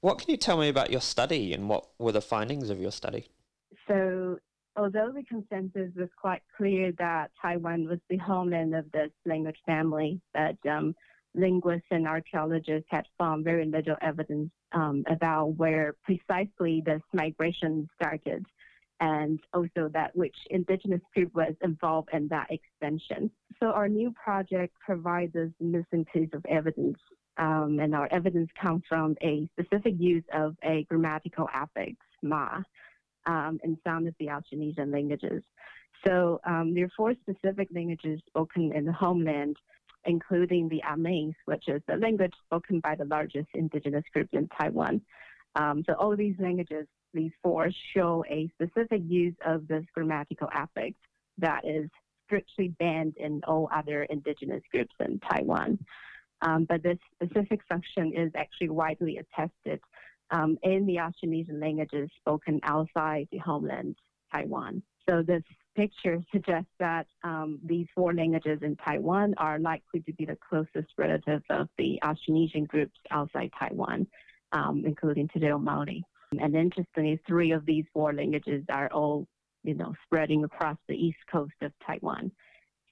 What 0.00 0.18
can 0.18 0.30
you 0.30 0.36
tell 0.36 0.58
me 0.58 0.68
about 0.68 0.90
your 0.90 1.00
study 1.00 1.52
and 1.52 1.68
what 1.68 1.86
were 1.98 2.12
the 2.12 2.20
findings 2.20 2.70
of 2.70 2.80
your 2.80 2.92
study? 2.92 3.28
So, 3.88 4.38
although 4.76 5.12
the 5.12 5.24
consensus 5.24 5.90
was 5.96 6.08
quite 6.20 6.42
clear 6.56 6.92
that 6.98 7.30
Taiwan 7.40 7.88
was 7.88 7.98
the 8.08 8.18
homeland 8.18 8.74
of 8.74 8.90
this 8.92 9.10
language 9.24 9.58
family, 9.64 10.20
but 10.34 10.56
um, 10.68 10.94
linguists 11.34 11.86
and 11.90 12.06
archaeologists 12.06 12.88
had 12.90 13.06
found 13.18 13.44
very 13.44 13.64
little 13.66 13.96
evidence 14.00 14.50
um, 14.72 15.04
about 15.08 15.56
where 15.56 15.94
precisely 16.04 16.82
this 16.84 17.02
migration 17.12 17.88
started 17.94 18.44
and 19.00 19.40
also 19.52 19.90
that 19.92 20.16
which 20.16 20.36
indigenous 20.50 21.02
group 21.14 21.34
was 21.34 21.54
involved 21.62 22.08
in 22.12 22.28
that 22.28 22.46
expansion. 22.50 23.30
So 23.60 23.66
our 23.66 23.88
new 23.88 24.12
project 24.12 24.74
provides 24.84 25.36
us 25.36 25.50
missing 25.60 26.06
piece 26.12 26.30
of 26.32 26.44
evidence 26.46 26.98
um, 27.38 27.78
and 27.80 27.94
our 27.94 28.08
evidence 28.10 28.50
comes 28.60 28.82
from 28.88 29.16
a 29.22 29.48
specific 29.52 29.94
use 29.98 30.24
of 30.32 30.56
a 30.62 30.84
grammatical 30.84 31.48
affix, 31.52 31.96
ma, 32.22 32.62
um, 33.26 33.60
in 33.64 33.78
some 33.84 34.06
of 34.06 34.14
the 34.18 34.26
Austronesian 34.26 34.92
languages. 34.92 35.42
So 36.06 36.40
um, 36.44 36.74
there 36.74 36.84
are 36.84 36.90
four 36.96 37.14
specific 37.14 37.68
languages 37.74 38.20
spoken 38.26 38.72
in 38.72 38.84
the 38.84 38.92
homeland, 38.92 39.56
including 40.04 40.68
the 40.68 40.82
Amis, 40.82 41.34
which 41.46 41.68
is 41.68 41.82
the 41.88 41.96
language 41.96 42.32
spoken 42.46 42.80
by 42.80 42.94
the 42.94 43.04
largest 43.06 43.48
indigenous 43.54 44.04
group 44.12 44.28
in 44.32 44.48
Taiwan. 44.48 45.00
Um, 45.56 45.82
so 45.86 45.94
all 45.94 46.14
these 46.16 46.36
languages, 46.38 46.86
these 47.12 47.32
four, 47.42 47.70
show 47.94 48.24
a 48.30 48.48
specific 48.54 49.02
use 49.06 49.34
of 49.44 49.66
this 49.68 49.84
grammatical 49.94 50.48
affix 50.52 50.96
that 51.38 51.64
is 51.64 51.88
strictly 52.26 52.68
banned 52.68 53.16
in 53.16 53.40
all 53.46 53.68
other 53.74 54.04
indigenous 54.04 54.62
groups 54.70 54.94
in 55.00 55.18
Taiwan. 55.20 55.78
Um, 56.42 56.66
but 56.68 56.82
this 56.82 56.98
specific 57.14 57.60
function 57.68 58.12
is 58.14 58.30
actually 58.34 58.68
widely 58.68 59.18
attested 59.18 59.80
um, 60.30 60.58
in 60.62 60.86
the 60.86 60.96
Austronesian 60.96 61.60
languages 61.60 62.10
spoken 62.18 62.60
outside 62.62 63.28
the 63.30 63.38
homeland, 63.38 63.96
Taiwan. 64.32 64.82
So 65.08 65.22
this 65.22 65.42
picture 65.76 66.22
suggests 66.32 66.70
that 66.78 67.06
um, 67.22 67.60
these 67.64 67.86
four 67.94 68.12
languages 68.12 68.58
in 68.62 68.76
Taiwan 68.76 69.34
are 69.38 69.58
likely 69.58 70.00
to 70.00 70.12
be 70.14 70.24
the 70.24 70.36
closest 70.48 70.92
relatives 70.98 71.44
of 71.50 71.68
the 71.78 71.98
Austronesian 72.02 72.66
groups 72.66 72.98
outside 73.10 73.50
Taiwan, 73.58 74.06
um, 74.52 74.82
including 74.84 75.28
Te 75.28 75.38
Reo 75.40 75.58
Maori. 75.58 76.04
And 76.40 76.56
interestingly, 76.56 77.20
three 77.26 77.52
of 77.52 77.64
these 77.66 77.84
four 77.92 78.12
languages 78.12 78.64
are 78.68 78.90
all, 78.92 79.26
you 79.62 79.74
know, 79.74 79.94
spreading 80.04 80.42
across 80.44 80.76
the 80.88 80.94
east 80.94 81.18
coast 81.30 81.54
of 81.62 81.72
Taiwan. 81.86 82.32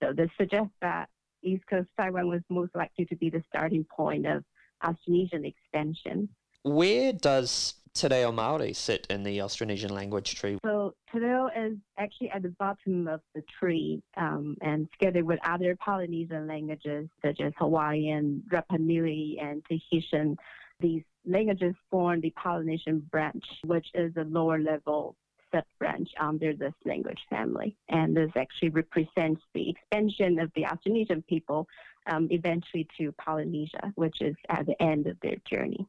So 0.01 0.13
this 0.13 0.31
suggests 0.39 0.75
that 0.83 1.09
East 1.45 1.65
Coast 1.69 1.89
Taiwan 1.99 2.29
was 2.29 2.41
most 2.49 2.75
likely 2.75 3.05
to 3.07 3.17
be 3.17 3.31
the 3.31 3.43
starting 3.49 3.85
point 3.85 4.27
of 4.27 4.45
Austronesian 4.83 5.47
expansion. 5.47 6.29
Where 6.63 7.13
does 7.13 7.75
Te 7.93 8.09
Reo 8.09 8.33
Maori 8.33 8.73
sit 8.73 9.07
in 9.11 9.23
the 9.23 9.39
Austronesian 9.39 9.91
language 9.91 10.35
tree? 10.35 10.59
So 10.65 10.95
Te 11.13 11.19
Reo 11.19 11.49
is 11.57 11.77
actually 11.99 12.31
at 12.31 12.43
the 12.43 12.49
bottom 12.59 13.07
of 13.07 13.21
the 13.35 13.43
tree, 13.59 14.03
um, 14.17 14.57
and 14.63 14.89
together 14.99 15.25
with 15.25 15.39
other 15.47 15.77
Polynesian 15.77 16.47
languages 16.47 17.09
such 17.25 17.41
as 17.41 17.53
Hawaiian, 17.59 18.43
Rapa 18.51 18.79
Nui, 18.79 19.39
and 19.41 19.63
Tahitian, 19.69 20.37
these 20.81 21.03
languages 21.27 21.75
form 21.91 22.21
the 22.21 22.31
Polynesian 22.31 23.01
branch, 23.11 23.45
which 23.65 23.87
is 23.95 24.13
a 24.17 24.25
lower 24.25 24.59
level 24.59 25.17
sub-branch 25.55 26.09
under 26.21 26.55
this 26.55 26.75
language 26.85 27.21
family. 27.31 27.77
And 27.89 28.17
this 28.17 28.31
actually 28.37 28.71
represents 28.71 29.43
the 29.55 29.71
expansion 29.71 30.39
of 30.39 30.51
the 30.55 30.63
Austronesian 30.63 31.27
people 31.27 31.69
um, 32.07 32.29
eventually 32.31 32.87
to 32.99 33.13
Polynesia, 33.13 33.93
which 33.95 34.21
is 34.21 34.35
at 34.49 34.67
the 34.67 34.81
end 34.83 35.07
of 35.07 35.17
their 35.21 35.37
journey. 35.51 35.87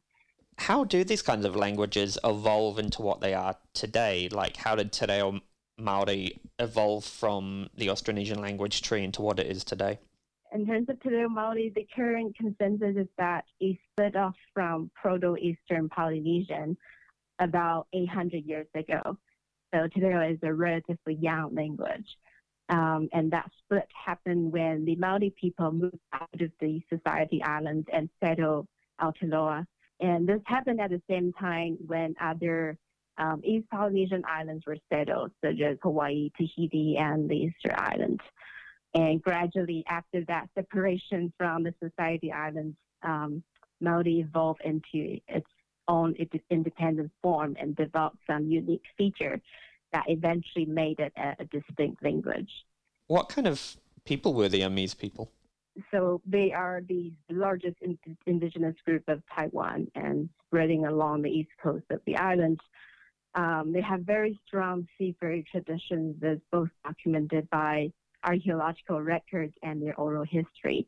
How 0.58 0.84
do 0.84 1.04
these 1.04 1.22
kinds 1.22 1.44
of 1.44 1.54
languages 1.54 2.18
evolve 2.24 2.78
into 2.78 3.02
what 3.02 3.20
they 3.20 3.34
are 3.34 3.56
today? 3.74 4.28
Like, 4.30 4.56
how 4.56 4.74
did 4.74 4.92
Te 4.92 5.06
Reo 5.06 5.40
Maori 5.78 6.40
evolve 6.58 7.04
from 7.04 7.68
the 7.76 7.88
Austronesian 7.88 8.40
language 8.40 8.80
tree 8.80 9.04
into 9.04 9.20
what 9.20 9.38
it 9.38 9.46
is 9.46 9.64
today? 9.64 9.98
In 10.52 10.66
terms 10.66 10.88
of 10.88 10.98
Te 11.02 11.10
Reo 11.10 11.28
Maori, 11.28 11.70
the 11.74 11.86
current 11.94 12.34
consensus 12.36 12.96
is 12.96 13.08
that 13.18 13.44
it 13.60 13.76
split 13.92 14.16
off 14.16 14.36
from 14.54 14.90
Proto-Eastern 14.94 15.90
Polynesian 15.90 16.78
about 17.38 17.86
800 17.92 18.44
years 18.46 18.66
ago. 18.74 19.18
So 19.74 19.88
Te 19.88 20.00
is 20.00 20.38
a 20.42 20.52
relatively 20.52 21.14
young 21.14 21.54
language. 21.54 22.06
Um, 22.68 23.08
and 23.12 23.30
that 23.32 23.50
split 23.58 23.88
happened 24.04 24.52
when 24.52 24.84
the 24.84 24.96
Maori 24.96 25.32
people 25.40 25.70
moved 25.70 25.98
out 26.12 26.40
of 26.40 26.50
the 26.60 26.80
Society 26.92 27.42
Islands 27.42 27.86
and 27.92 28.08
settled 28.22 28.66
Aotearoa. 29.00 29.66
And 30.00 30.28
this 30.28 30.40
happened 30.46 30.80
at 30.80 30.90
the 30.90 31.00
same 31.08 31.32
time 31.32 31.78
when 31.86 32.14
other 32.20 32.76
um, 33.18 33.40
East 33.44 33.68
Polynesian 33.70 34.22
islands 34.28 34.64
were 34.66 34.76
settled, 34.92 35.30
such 35.44 35.60
as 35.60 35.78
Hawaii, 35.82 36.30
Tahiti, 36.36 36.96
and 36.98 37.30
the 37.30 37.36
Easter 37.36 37.74
Islands. 37.76 38.20
And 38.94 39.22
gradually, 39.22 39.84
after 39.88 40.24
that 40.24 40.48
separation 40.54 41.32
from 41.38 41.62
the 41.62 41.74
Society 41.82 42.32
Islands, 42.32 42.76
um, 43.02 43.42
Maori 43.80 44.20
evolved 44.20 44.62
into 44.64 45.20
its 45.28 45.46
own 45.88 46.14
independent 46.50 47.10
form 47.22 47.56
and 47.60 47.76
developed 47.76 48.18
some 48.26 48.46
unique 48.46 48.84
features 48.96 49.40
that 49.92 50.04
eventually 50.08 50.66
made 50.66 50.98
it 50.98 51.12
a, 51.16 51.36
a 51.40 51.44
distinct 51.46 52.02
language. 52.02 52.50
What 53.06 53.28
kind 53.28 53.46
of 53.46 53.76
people 54.04 54.34
were 54.34 54.48
the 54.48 54.62
Amis 54.62 54.94
people? 54.94 55.30
So 55.90 56.20
they 56.26 56.52
are 56.52 56.80
the 56.88 57.12
largest 57.30 57.76
in- 57.82 57.98
indigenous 58.26 58.74
group 58.84 59.04
of 59.08 59.22
Taiwan 59.34 59.88
and 59.94 60.28
spreading 60.46 60.86
along 60.86 61.22
the 61.22 61.30
east 61.30 61.50
coast 61.62 61.84
of 61.90 62.00
the 62.06 62.16
island. 62.16 62.60
Um, 63.34 63.72
they 63.72 63.82
have 63.82 64.00
very 64.00 64.38
strong 64.46 64.88
seafaring 64.96 65.44
traditions 65.50 66.16
that's 66.20 66.40
both 66.50 66.70
documented 66.84 67.48
by 67.50 67.92
archaeological 68.24 69.02
records 69.02 69.52
and 69.62 69.82
their 69.82 69.94
oral 70.00 70.24
history. 70.24 70.86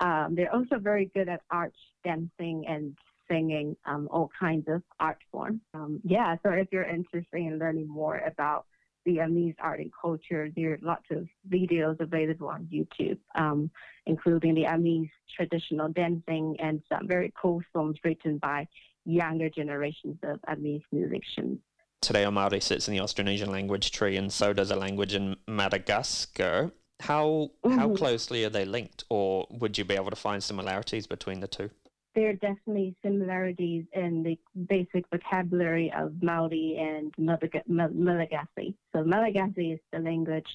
Um, 0.00 0.34
they're 0.34 0.54
also 0.54 0.78
very 0.78 1.10
good 1.14 1.28
at 1.28 1.42
art, 1.50 1.74
dancing, 2.04 2.64
and 2.66 2.96
singing, 3.28 3.76
um, 3.86 4.08
all 4.10 4.30
kinds 4.38 4.66
of 4.68 4.82
art 5.00 5.18
forms. 5.30 5.60
Um, 5.74 6.00
yeah, 6.04 6.36
so 6.42 6.50
if 6.50 6.68
you're 6.70 6.84
interested 6.84 7.26
in 7.32 7.58
learning 7.58 7.88
more 7.88 8.18
about 8.18 8.66
the 9.04 9.20
Amis 9.20 9.54
art 9.60 9.80
and 9.80 9.92
culture, 10.00 10.50
there 10.56 10.72
are 10.72 10.78
lots 10.82 11.04
of 11.10 11.26
videos 11.48 11.98
available 12.00 12.48
on 12.48 12.68
YouTube, 12.72 13.18
um, 13.34 13.70
including 14.06 14.54
the 14.54 14.66
Amis 14.66 15.08
traditional 15.34 15.88
dancing 15.88 16.56
and 16.58 16.82
some 16.88 17.06
very 17.06 17.32
cool 17.40 17.62
songs 17.72 17.96
written 18.04 18.38
by 18.38 18.66
younger 19.04 19.48
generations 19.48 20.18
of 20.24 20.40
Amis 20.48 20.82
musicians. 20.92 21.58
Today, 22.02 22.20
Reo 22.20 22.30
Maori 22.30 22.60
sits 22.60 22.88
in 22.88 22.94
the 22.94 23.00
Austronesian 23.00 23.48
language 23.48 23.90
tree, 23.90 24.16
and 24.16 24.32
so 24.32 24.52
does 24.52 24.70
a 24.70 24.76
language 24.76 25.14
in 25.14 25.36
Madagascar. 25.48 26.72
How 27.00 27.50
mm-hmm. 27.64 27.78
how 27.78 27.94
closely 27.94 28.44
are 28.44 28.50
they 28.50 28.64
linked, 28.64 29.04
or 29.08 29.46
would 29.50 29.76
you 29.78 29.84
be 29.84 29.94
able 29.94 30.10
to 30.10 30.16
find 30.16 30.42
similarities 30.42 31.06
between 31.06 31.40
the 31.40 31.48
two? 31.48 31.70
There 32.16 32.30
are 32.30 32.32
definitely 32.32 32.96
similarities 33.02 33.84
in 33.92 34.22
the 34.22 34.38
basic 34.68 35.04
vocabulary 35.12 35.92
of 35.96 36.14
Maori 36.22 36.76
and 36.80 37.14
Malagasy. 37.18 38.74
So 38.94 39.04
Malagasy 39.04 39.72
is 39.72 39.80
the 39.92 39.98
language 39.98 40.48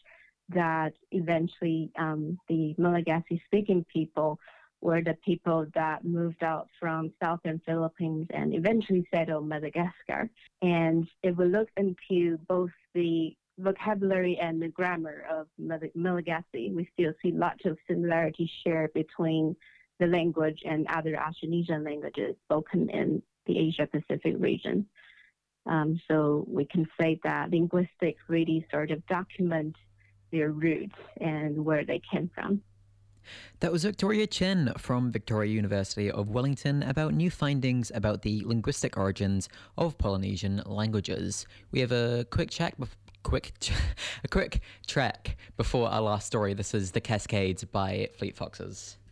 that 0.50 0.94
eventually 1.12 1.92
um, 1.98 2.38
the 2.50 2.74
Malagasy-speaking 2.80 3.86
people 3.94 4.40
were 4.82 5.04
the 5.04 5.16
people 5.24 5.68
that 5.76 6.04
moved 6.04 6.44
out 6.44 6.68
from 6.80 7.14
southern 7.24 7.62
Philippines 7.64 8.28
and 8.34 8.56
eventually 8.56 9.08
settled 9.14 9.48
Madagascar. 9.48 10.30
And 10.64 11.08
if 11.22 11.38
we 11.38 11.46
look 11.46 11.70
into 11.78 12.40
both 12.50 12.72
the 12.96 13.36
vocabulary 13.60 14.40
and 14.42 14.60
the 14.60 14.70
grammar 14.70 15.26
of 15.30 15.46
Malagasy, 15.60 16.72
we 16.72 16.90
still 16.94 17.14
see 17.22 17.32
lots 17.32 17.64
of 17.66 17.78
similarities 17.88 18.50
shared 18.64 18.92
between 18.94 19.56
the 20.02 20.08
language 20.08 20.60
and 20.66 20.88
other 20.88 21.16
Austronesian 21.16 21.86
languages 21.86 22.36
spoken 22.46 22.90
in 22.90 23.22
the 23.46 23.58
Asia 23.58 23.88
Pacific 23.88 24.36
region. 24.40 24.88
Um, 25.68 26.02
so 26.10 26.44
we 26.48 26.66
can 26.66 26.88
say 27.00 27.20
that 27.24 27.52
linguistics 27.52 28.22
really 28.28 28.66
sort 28.72 28.90
of 28.90 29.06
document 29.06 29.76
their 30.32 30.50
roots 30.50 30.96
and 31.20 31.64
where 31.64 31.86
they 31.86 32.02
came 32.12 32.32
from. 32.34 32.64
That 33.60 33.72
was 33.72 33.84
Victoria 33.84 34.26
Chen 34.26 34.74
from 34.80 35.12
Victoria 35.12 35.54
University 35.54 36.10
of 36.10 36.30
Wellington 36.32 36.82
about 36.82 37.14
new 37.14 37.30
findings 37.30 37.92
about 37.94 38.24
the 38.24 38.42
linguistic 38.44 38.98
origins 38.98 39.48
of 39.78 40.00
Polynesian 40.00 40.64
languages. 40.66 41.46
We 41.70 41.82
have 41.82 41.92
a 41.92 42.26
quick 42.32 42.50
check. 42.50 42.74
Quick, 43.24 43.54
a 44.24 44.28
quick 44.28 44.62
track 44.88 45.38
before 45.56 45.90
our 45.90 46.02
last 46.02 46.26
story. 46.26 46.56
This 46.56 46.74
is 46.74 46.90
"The 46.90 47.02
Cascades" 47.02 47.64
by 47.64 48.10
Fleet 48.18 48.36
Foxes. 48.36 48.98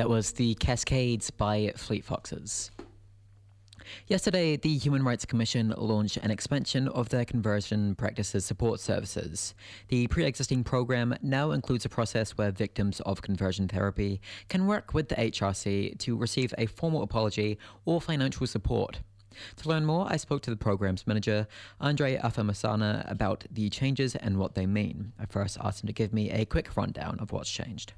That 0.00 0.08
was 0.08 0.32
The 0.32 0.54
Cascades 0.54 1.30
by 1.30 1.74
Fleet 1.76 2.06
Foxes. 2.06 2.70
Yesterday, 4.06 4.56
the 4.56 4.78
Human 4.78 5.04
Rights 5.04 5.26
Commission 5.26 5.74
launched 5.76 6.16
an 6.16 6.30
expansion 6.30 6.88
of 6.88 7.10
their 7.10 7.26
conversion 7.26 7.94
practices 7.96 8.46
support 8.46 8.80
services. 8.80 9.54
The 9.88 10.06
pre 10.06 10.24
existing 10.24 10.64
program 10.64 11.14
now 11.20 11.50
includes 11.50 11.84
a 11.84 11.90
process 11.90 12.30
where 12.38 12.50
victims 12.50 13.00
of 13.00 13.20
conversion 13.20 13.68
therapy 13.68 14.22
can 14.48 14.66
work 14.66 14.94
with 14.94 15.10
the 15.10 15.16
HRC 15.16 15.98
to 15.98 16.16
receive 16.16 16.54
a 16.56 16.64
formal 16.64 17.02
apology 17.02 17.58
or 17.84 18.00
financial 18.00 18.46
support. 18.46 19.00
To 19.56 19.68
learn 19.68 19.84
more, 19.84 20.06
I 20.08 20.16
spoke 20.16 20.40
to 20.44 20.50
the 20.50 20.56
program's 20.56 21.06
manager, 21.06 21.46
Andre 21.78 22.16
Afamasaga, 22.16 23.04
about 23.06 23.44
the 23.50 23.68
changes 23.68 24.16
and 24.16 24.38
what 24.38 24.54
they 24.54 24.64
mean. 24.64 25.12
I 25.18 25.26
first 25.26 25.58
asked 25.60 25.82
him 25.82 25.88
to 25.88 25.92
give 25.92 26.14
me 26.14 26.30
a 26.30 26.46
quick 26.46 26.74
rundown 26.74 27.18
of 27.20 27.32
what's 27.32 27.50
changed. 27.50 27.92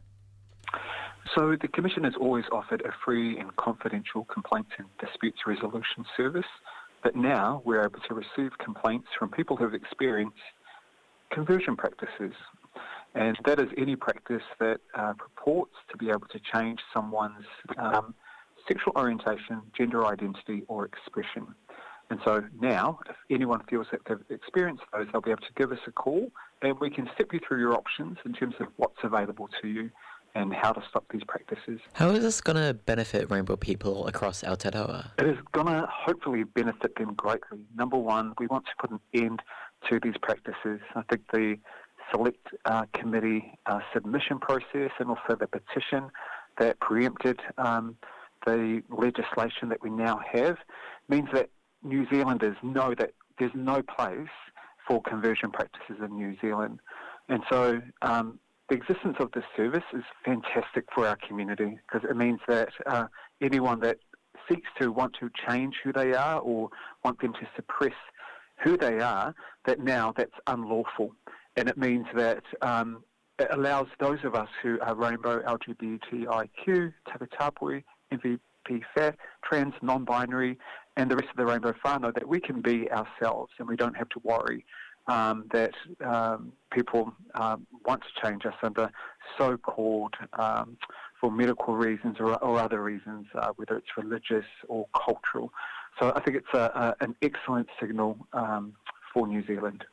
So 1.37 1.57
the 1.61 1.69
Commission 1.69 2.05
has 2.05 2.15
always 2.21 2.45
offered 2.53 2.83
a 2.83 2.93
free 3.05 3.39
and 3.39 3.55
confidential 3.57 4.25
complaints 4.25 4.71
and 4.79 4.87
disputes 5.01 5.39
resolution 5.47 6.05
service, 6.17 6.47
but 7.03 7.17
now 7.17 7.63
we're 7.65 7.83
able 7.83 8.01
to 8.09 8.15
receive 8.15 8.57
complaints 8.59 9.09
from 9.19 9.31
people 9.31 9.57
who 9.57 9.65
have 9.65 9.75
experienced 9.75 10.37
conversion 11.31 11.77
practices. 11.77 12.35
And 13.15 13.37
that 13.45 13.61
is 13.61 13.69
any 13.77 13.97
practice 13.97 14.43
that 14.59 14.81
uh, 14.95 15.13
purports 15.15 15.75
to 15.91 15.97
be 15.97 16.11
able 16.11 16.27
to 16.33 16.41
change 16.53 16.81
someone's 16.93 17.47
um, 17.79 18.15
sexual 18.69 18.93
orientation, 18.97 19.63
gender 19.77 20.07
identity, 20.07 20.65
or 20.69 20.85
expression. 20.85 21.47
And 22.11 22.21
so 22.25 22.43
now, 22.61 22.99
if 23.09 23.17
anyone 23.31 23.63
feels 23.71 23.87
that 23.91 24.01
they've 24.07 24.39
experienced 24.39 24.85
those, 24.93 25.07
they'll 25.13 25.23
be 25.23 25.31
able 25.31 25.43
to 25.43 25.55
give 25.57 25.73
us 25.73 25.79
a 25.87 25.93
call 25.93 26.31
and 26.63 26.79
we 26.79 26.91
can 26.91 27.09
step 27.15 27.33
you 27.33 27.41
through 27.47 27.59
your 27.59 27.75
options 27.75 28.19
in 28.25 28.33
terms 28.33 28.55
of 28.61 28.67
what's 28.77 28.99
available 29.03 29.49
to 29.61 29.69
you 29.69 29.91
and 30.35 30.53
how 30.55 30.73
to 30.73 30.83
stop 30.89 31.05
these 31.13 31.23
practices. 31.27 31.81
How 31.93 32.11
is 32.11 32.23
this 32.23 32.41
going 32.41 32.57
to 32.57 32.75
benefit 32.75 33.31
rainbow 33.31 33.57
people 33.57 34.07
across 34.07 34.43
Aotearoa? 34.43 35.11
It 35.19 35.27
is 35.27 35.37
going 35.53 35.67
to 35.67 35.87
hopefully 35.91 36.45
benefit 36.45 36.97
them 36.97 37.15
greatly. 37.15 37.61
Number 37.77 37.97
one, 37.97 38.33
we 38.39 38.47
want 38.47 38.65
to 38.67 38.71
put 38.81 38.91
an 38.91 39.01
end 39.15 39.43
to 39.91 40.01
these 40.01 40.15
practices. 40.23 40.81
I 40.95 41.03
think 41.11 41.23
the 41.33 41.57
select 42.11 42.47
uh, 42.65 42.85
committee 42.95 43.59
uh, 43.67 43.81
submission 43.93 44.39
process 44.39 44.91
and 44.99 45.09
also 45.11 45.37
the 45.39 45.47
petition 45.47 46.11
that 46.59 46.79
preempted 46.81 47.41
um, 47.59 47.97
the 48.47 48.83
legislation 48.91 49.69
that 49.69 49.83
we 49.83 49.91
now 49.91 50.21
have 50.33 50.57
means 51.09 51.29
that 51.33 51.51
New 51.83 52.07
Zealanders 52.11 52.57
know 52.63 52.95
that 52.99 53.13
there's 53.39 53.53
no 53.55 53.83
place 53.83 54.29
for 54.87 55.03
conversion 55.03 55.51
practices 55.51 55.97
in 56.05 56.17
New 56.17 56.37
Zealand. 56.41 56.81
And 57.29 57.43
so 57.51 57.81
um, 58.03 58.39
the 58.73 58.79
existence 58.79 59.17
of 59.21 59.31
this 59.33 59.45
service 59.55 59.85
is 59.93 60.03
fantastic 60.25 60.87
for 60.95 61.07
our 61.07 61.17
community 61.29 61.79
because 61.87 62.09
it 62.09 62.17
means 62.17 62.41
that 62.49 62.71
uh, 62.87 63.05
anyone 63.43 63.79
that 63.81 63.99
seeks 64.49 64.69
to 64.81 64.91
want 64.91 65.15
to 65.21 65.29
change 65.47 65.75
who 65.85 65.93
they 65.93 66.15
are 66.15 66.41
or 66.41 66.71
want 67.05 67.21
them 67.21 67.35
to 67.35 67.47
suppress 67.55 67.93
who 68.65 68.79
they 68.79 68.99
are, 68.99 69.35
that 69.67 69.81
now 69.81 70.15
that's 70.17 70.33
unlawful. 70.47 71.15
And 71.57 71.69
it 71.69 71.77
means 71.77 72.07
that 72.15 72.45
um, 72.63 73.05
it 73.39 73.49
allows 73.51 73.89
those 74.01 74.21
of 74.25 74.35
us 74.35 74.49
who 74.63 74.81
are 74.81 74.95
rainbow, 74.95 75.43
LGBTIQ, 75.43 76.95
Takatapui, 77.09 77.85
MVP, 78.11 78.83
FAT, 78.95 79.17
trans, 79.45 79.75
non-binary, 79.83 80.59
and 80.97 81.11
the 81.11 81.17
rest 81.17 81.29
of 81.29 81.37
the 81.37 81.45
rainbow 81.45 81.75
whānau, 81.85 82.15
that 82.15 82.27
we 82.27 82.41
can 82.41 82.63
be 82.63 82.91
ourselves 82.91 83.53
and 83.59 83.69
we 83.69 83.77
don't 83.77 83.99
have 83.99 84.09
to 84.09 84.21
worry 84.25 84.65
um, 85.07 85.45
that 85.53 85.73
um, 86.05 86.53
people 86.71 87.13
um, 87.35 87.67
want 87.87 88.03
to 88.03 88.27
change 88.27 88.47
us 88.47 88.55
under 88.63 88.91
so-called, 89.39 90.15
um, 90.39 90.77
for 91.21 91.31
medical 91.31 91.77
reasons 91.77 92.17
or, 92.19 92.37
or 92.43 92.59
other 92.59 92.83
reasons, 92.83 93.27
uh, 93.35 93.51
whether 93.57 93.77
it's 93.77 93.97
religious 93.97 94.45
or 94.69 94.87
cultural. 94.95 95.53
So 96.01 96.13
I 96.15 96.21
think 96.21 96.37
it's 96.37 96.55
a, 96.55 96.95
a, 97.01 97.05
an 97.05 97.15
excellent 97.23 97.69
signal 97.81 98.19
um, 98.33 98.75
for 99.13 99.27
New 99.27 99.47
Zealand. 99.47 99.85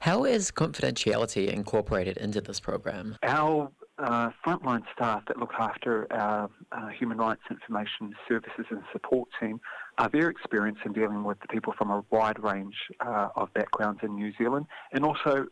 How 0.00 0.24
is 0.24 0.50
confidentiality 0.50 1.48
incorporated 1.48 2.16
into 2.16 2.40
this 2.40 2.60
program? 2.60 3.16
Our 3.22 3.70
uh, 3.98 4.30
frontline 4.46 4.82
staff 4.94 5.22
that 5.26 5.38
look 5.38 5.52
after 5.58 6.06
our 6.12 6.50
uh, 6.72 6.88
human 6.88 7.18
rights 7.18 7.42
information 7.50 8.14
services 8.28 8.66
and 8.70 8.82
support 8.92 9.28
team 9.40 9.60
are 9.98 10.08
very 10.10 10.30
experience 10.30 10.78
in 10.84 10.92
dealing 10.92 11.24
with 11.24 11.38
the 11.40 11.48
people 11.48 11.72
from 11.76 11.90
a 11.90 12.04
wide 12.10 12.38
range 12.42 12.74
uh, 13.00 13.28
of 13.36 13.52
backgrounds 13.54 14.00
in 14.02 14.14
New 14.14 14.32
Zealand 14.36 14.66
and 14.92 15.04
also 15.04 15.46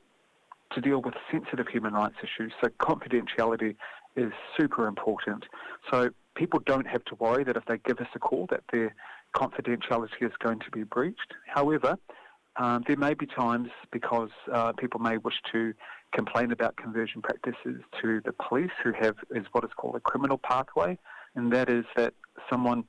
to 0.72 0.80
deal 0.80 1.00
with 1.00 1.14
sensitive 1.30 1.66
human 1.68 1.94
rights 1.94 2.16
issues. 2.22 2.52
So 2.62 2.68
confidentiality 2.80 3.76
is 4.16 4.32
super 4.58 4.86
important. 4.86 5.44
So 5.90 6.10
people 6.34 6.60
don't 6.66 6.86
have 6.86 7.04
to 7.06 7.14
worry 7.16 7.44
that 7.44 7.56
if 7.56 7.64
they 7.66 7.78
give 7.78 7.98
us 7.98 8.08
a 8.14 8.18
call 8.18 8.46
that 8.50 8.64
their 8.72 8.94
confidentiality 9.34 10.22
is 10.22 10.32
going 10.42 10.60
to 10.60 10.70
be 10.70 10.84
breached. 10.84 11.34
However, 11.46 11.96
um, 12.56 12.84
there 12.86 12.96
may 12.96 13.14
be 13.14 13.26
times 13.26 13.70
because 13.92 14.30
uh, 14.52 14.72
people 14.72 15.00
may 15.00 15.18
wish 15.18 15.34
to 15.52 15.74
complain 16.12 16.52
about 16.52 16.76
conversion 16.76 17.20
practices 17.20 17.82
to 18.00 18.20
the 18.24 18.32
police 18.32 18.70
who 18.82 18.92
have 18.92 19.16
is 19.32 19.44
what 19.52 19.64
is 19.64 19.70
called 19.76 19.96
a 19.96 20.00
criminal 20.00 20.38
pathway, 20.38 20.96
and 21.34 21.52
that 21.52 21.68
is 21.68 21.84
that 21.96 22.14
someone 22.48 22.84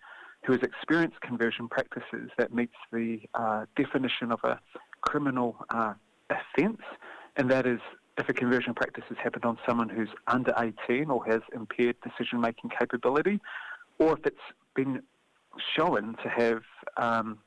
who 0.45 0.53
has 0.53 0.61
experienced 0.61 1.19
conversion 1.21 1.67
practices 1.67 2.29
that 2.37 2.53
meets 2.53 2.75
the 2.91 3.19
uh, 3.33 3.65
definition 3.75 4.31
of 4.31 4.39
a 4.43 4.59
criminal 5.01 5.57
uh, 5.69 5.93
offence, 6.29 6.81
and 7.35 7.49
that 7.49 7.65
is 7.65 7.79
if 8.17 8.29
a 8.29 8.33
conversion 8.33 8.73
practice 8.73 9.03
has 9.09 9.17
happened 9.21 9.43
on 9.45 9.57
someone 9.67 9.89
who's 9.89 10.09
under 10.27 10.53
18 10.87 11.09
or 11.09 11.25
has 11.25 11.41
impaired 11.53 11.95
decision 12.01 12.39
making 12.39 12.69
capability, 12.69 13.39
or 13.99 14.13
if 14.13 14.25
it's 14.25 14.37
been 14.75 15.01
shown 15.75 16.15
to 16.23 16.29
have 16.29 16.61
um, 16.97 17.39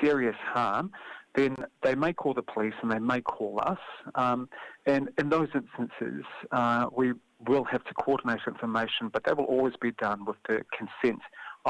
serious 0.00 0.36
harm, 0.52 0.90
then 1.34 1.56
they 1.82 1.94
may 1.94 2.12
call 2.12 2.34
the 2.34 2.42
police 2.42 2.74
and 2.82 2.90
they 2.90 2.98
may 2.98 3.20
call 3.20 3.60
us. 3.62 3.78
Um, 4.14 4.48
and 4.86 5.10
in 5.18 5.28
those 5.28 5.48
instances, 5.54 6.24
uh, 6.52 6.86
we 6.96 7.12
will 7.46 7.64
have 7.64 7.84
to 7.84 7.94
coordinate 7.94 8.40
information, 8.46 9.08
but 9.12 9.24
that 9.24 9.36
will 9.36 9.44
always 9.44 9.74
be 9.80 9.92
done 9.92 10.24
with 10.24 10.36
the 10.48 10.62
consent 10.76 11.20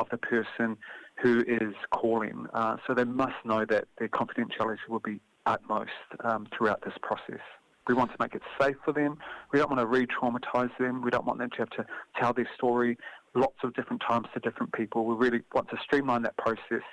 of 0.03 0.11
the 0.11 0.19
person 0.19 0.77
who 1.23 1.41
is 1.47 1.75
calling. 1.93 2.47
Uh, 2.55 2.77
so 2.87 2.95
they 2.95 3.05
must 3.05 3.35
know 3.45 3.65
that 3.65 3.87
their 3.99 4.09
confidentiality 4.09 4.79
will 4.89 5.01
be 5.01 5.21
utmost 5.47 5.91
um, 6.25 6.47
throughout 6.57 6.81
this 6.85 6.95
process. 7.03 7.41
We 7.89 7.95
want 7.95 8.11
to 8.11 8.17
make 8.21 8.35
it 8.35 8.43
safe 8.61 8.77
for 8.85 8.93
them. 8.93 9.19
We 9.53 9.59
don't 9.59 9.71
want 9.71 9.81
to 9.81 9.87
re-traumatise 9.87 10.77
them. 10.79 11.03
We 11.03 11.11
don't 11.11 11.25
want 11.25 11.39
them 11.39 11.51
to 11.51 11.57
have 11.57 11.71
to 11.71 11.87
tell 12.21 12.35
their 12.35 12.49
story 12.55 12.99
lots 13.35 13.57
of 13.63 13.75
different 13.75 14.03
times 14.07 14.27
to 14.35 14.41
different 14.41 14.73
people. 14.73 15.07
We 15.07 15.15
really 15.15 15.43
want 15.55 15.69
to 15.71 15.77
streamline 15.83 16.23
that 16.23 16.37
process 16.37 16.85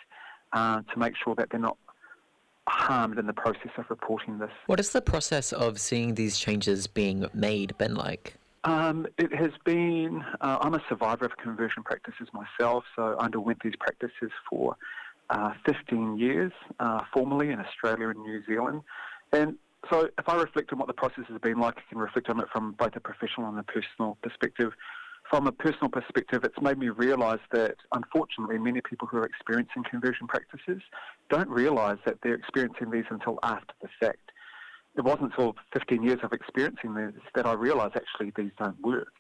uh, 0.54 0.82
to 0.82 1.00
make 1.00 1.14
sure 1.22 1.36
that 1.36 1.50
they're 1.52 1.60
not 1.60 1.78
harmed 2.68 3.20
in 3.20 3.28
the 3.28 3.34
process 3.34 3.72
of 3.78 3.86
reporting 3.90 4.40
this. 4.40 4.52
What 4.68 4.80
has 4.80 4.90
the 4.90 5.02
process 5.02 5.54
of 5.54 5.80
seeing 5.80 6.16
these 6.16 6.38
changes 6.40 6.88
being 6.88 7.28
made 7.34 7.78
been 7.78 7.96
like? 7.96 8.36
Um, 8.66 9.06
it 9.20 9.32
has 9.34 9.52
been, 9.64 10.24
uh, 10.42 10.58
I'm 10.60 10.74
a 10.74 10.82
survivor 10.90 11.26
of 11.26 11.38
conversion 11.38 11.84
practices 11.84 12.28
myself, 12.34 12.84
so 12.96 13.16
I 13.20 13.26
underwent 13.26 13.60
these 13.64 13.76
practices 13.80 14.32
for 14.50 14.76
uh, 15.30 15.52
15 15.68 16.18
years 16.18 16.52
uh, 16.80 17.02
formally 17.14 17.52
in 17.52 17.60
Australia 17.60 18.10
and 18.10 18.20
New 18.24 18.44
Zealand. 18.46 18.82
And 19.32 19.58
so 19.92 20.10
if 20.18 20.28
I 20.28 20.36
reflect 20.36 20.74
on 20.74 20.80
what 20.80 20.88
the 20.88 20.94
process 20.94 21.26
has 21.30 21.40
been 21.42 21.60
like, 21.60 21.78
I 21.78 21.82
can 21.90 22.00
reflect 22.00 22.28
on 22.28 22.40
it 22.40 22.48
from 22.52 22.72
both 22.72 22.96
a 22.96 23.00
professional 23.00 23.50
and 23.50 23.60
a 23.60 23.64
personal 23.64 24.18
perspective. 24.24 24.72
From 25.30 25.46
a 25.46 25.52
personal 25.52 25.90
perspective, 25.90 26.44
it's 26.44 26.60
made 26.60 26.80
me 26.80 26.90
realise 26.90 27.42
that 27.52 27.76
unfortunately 27.94 28.58
many 28.58 28.82
people 28.82 29.08
who 29.08 29.18
are 29.18 29.26
experiencing 29.26 29.84
conversion 29.90 30.26
practices 30.28 30.82
don't 31.30 31.50
realise 31.50 32.00
that 32.06 32.18
they're 32.24 32.36
experiencing 32.36 32.90
these 32.90 33.06
until 33.12 33.38
after 33.44 33.74
the 33.82 33.90
fact. 34.00 34.25
It 34.98 35.04
wasn't 35.04 35.32
until 35.32 35.56
15 35.74 36.04
years 36.04 36.20
of 36.24 36.32
experiencing 36.32 36.94
this 36.94 37.14
that 37.36 37.46
I 37.46 37.54
realised 37.54 37.96
actually 37.96 38.32
these 38.36 38.52
don't 38.58 38.80
work. 38.82 39.12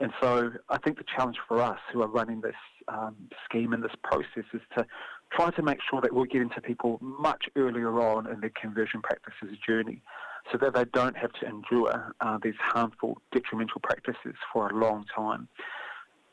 And 0.00 0.12
so 0.20 0.50
I 0.70 0.78
think 0.78 0.96
the 0.96 1.04
challenge 1.14 1.36
for 1.46 1.60
us 1.60 1.78
who 1.92 2.02
are 2.02 2.08
running 2.08 2.40
this 2.40 2.54
um, 2.88 3.16
scheme 3.44 3.74
and 3.74 3.84
this 3.84 3.92
process 4.02 4.44
is 4.54 4.62
to 4.76 4.86
try 5.30 5.50
to 5.50 5.62
make 5.62 5.78
sure 5.88 6.00
that 6.00 6.12
we're 6.12 6.24
getting 6.24 6.48
to 6.50 6.60
people 6.60 6.98
much 7.02 7.44
earlier 7.54 8.00
on 8.00 8.26
in 8.30 8.40
their 8.40 8.52
conversion 8.60 9.02
practices 9.02 9.56
journey 9.66 10.00
so 10.50 10.58
that 10.58 10.74
they 10.74 10.84
don't 10.92 11.16
have 11.16 11.32
to 11.34 11.46
endure 11.46 12.14
uh, 12.22 12.38
these 12.42 12.54
harmful, 12.58 13.20
detrimental 13.30 13.80
practices 13.82 14.34
for 14.52 14.68
a 14.70 14.74
long 14.74 15.04
time. 15.14 15.48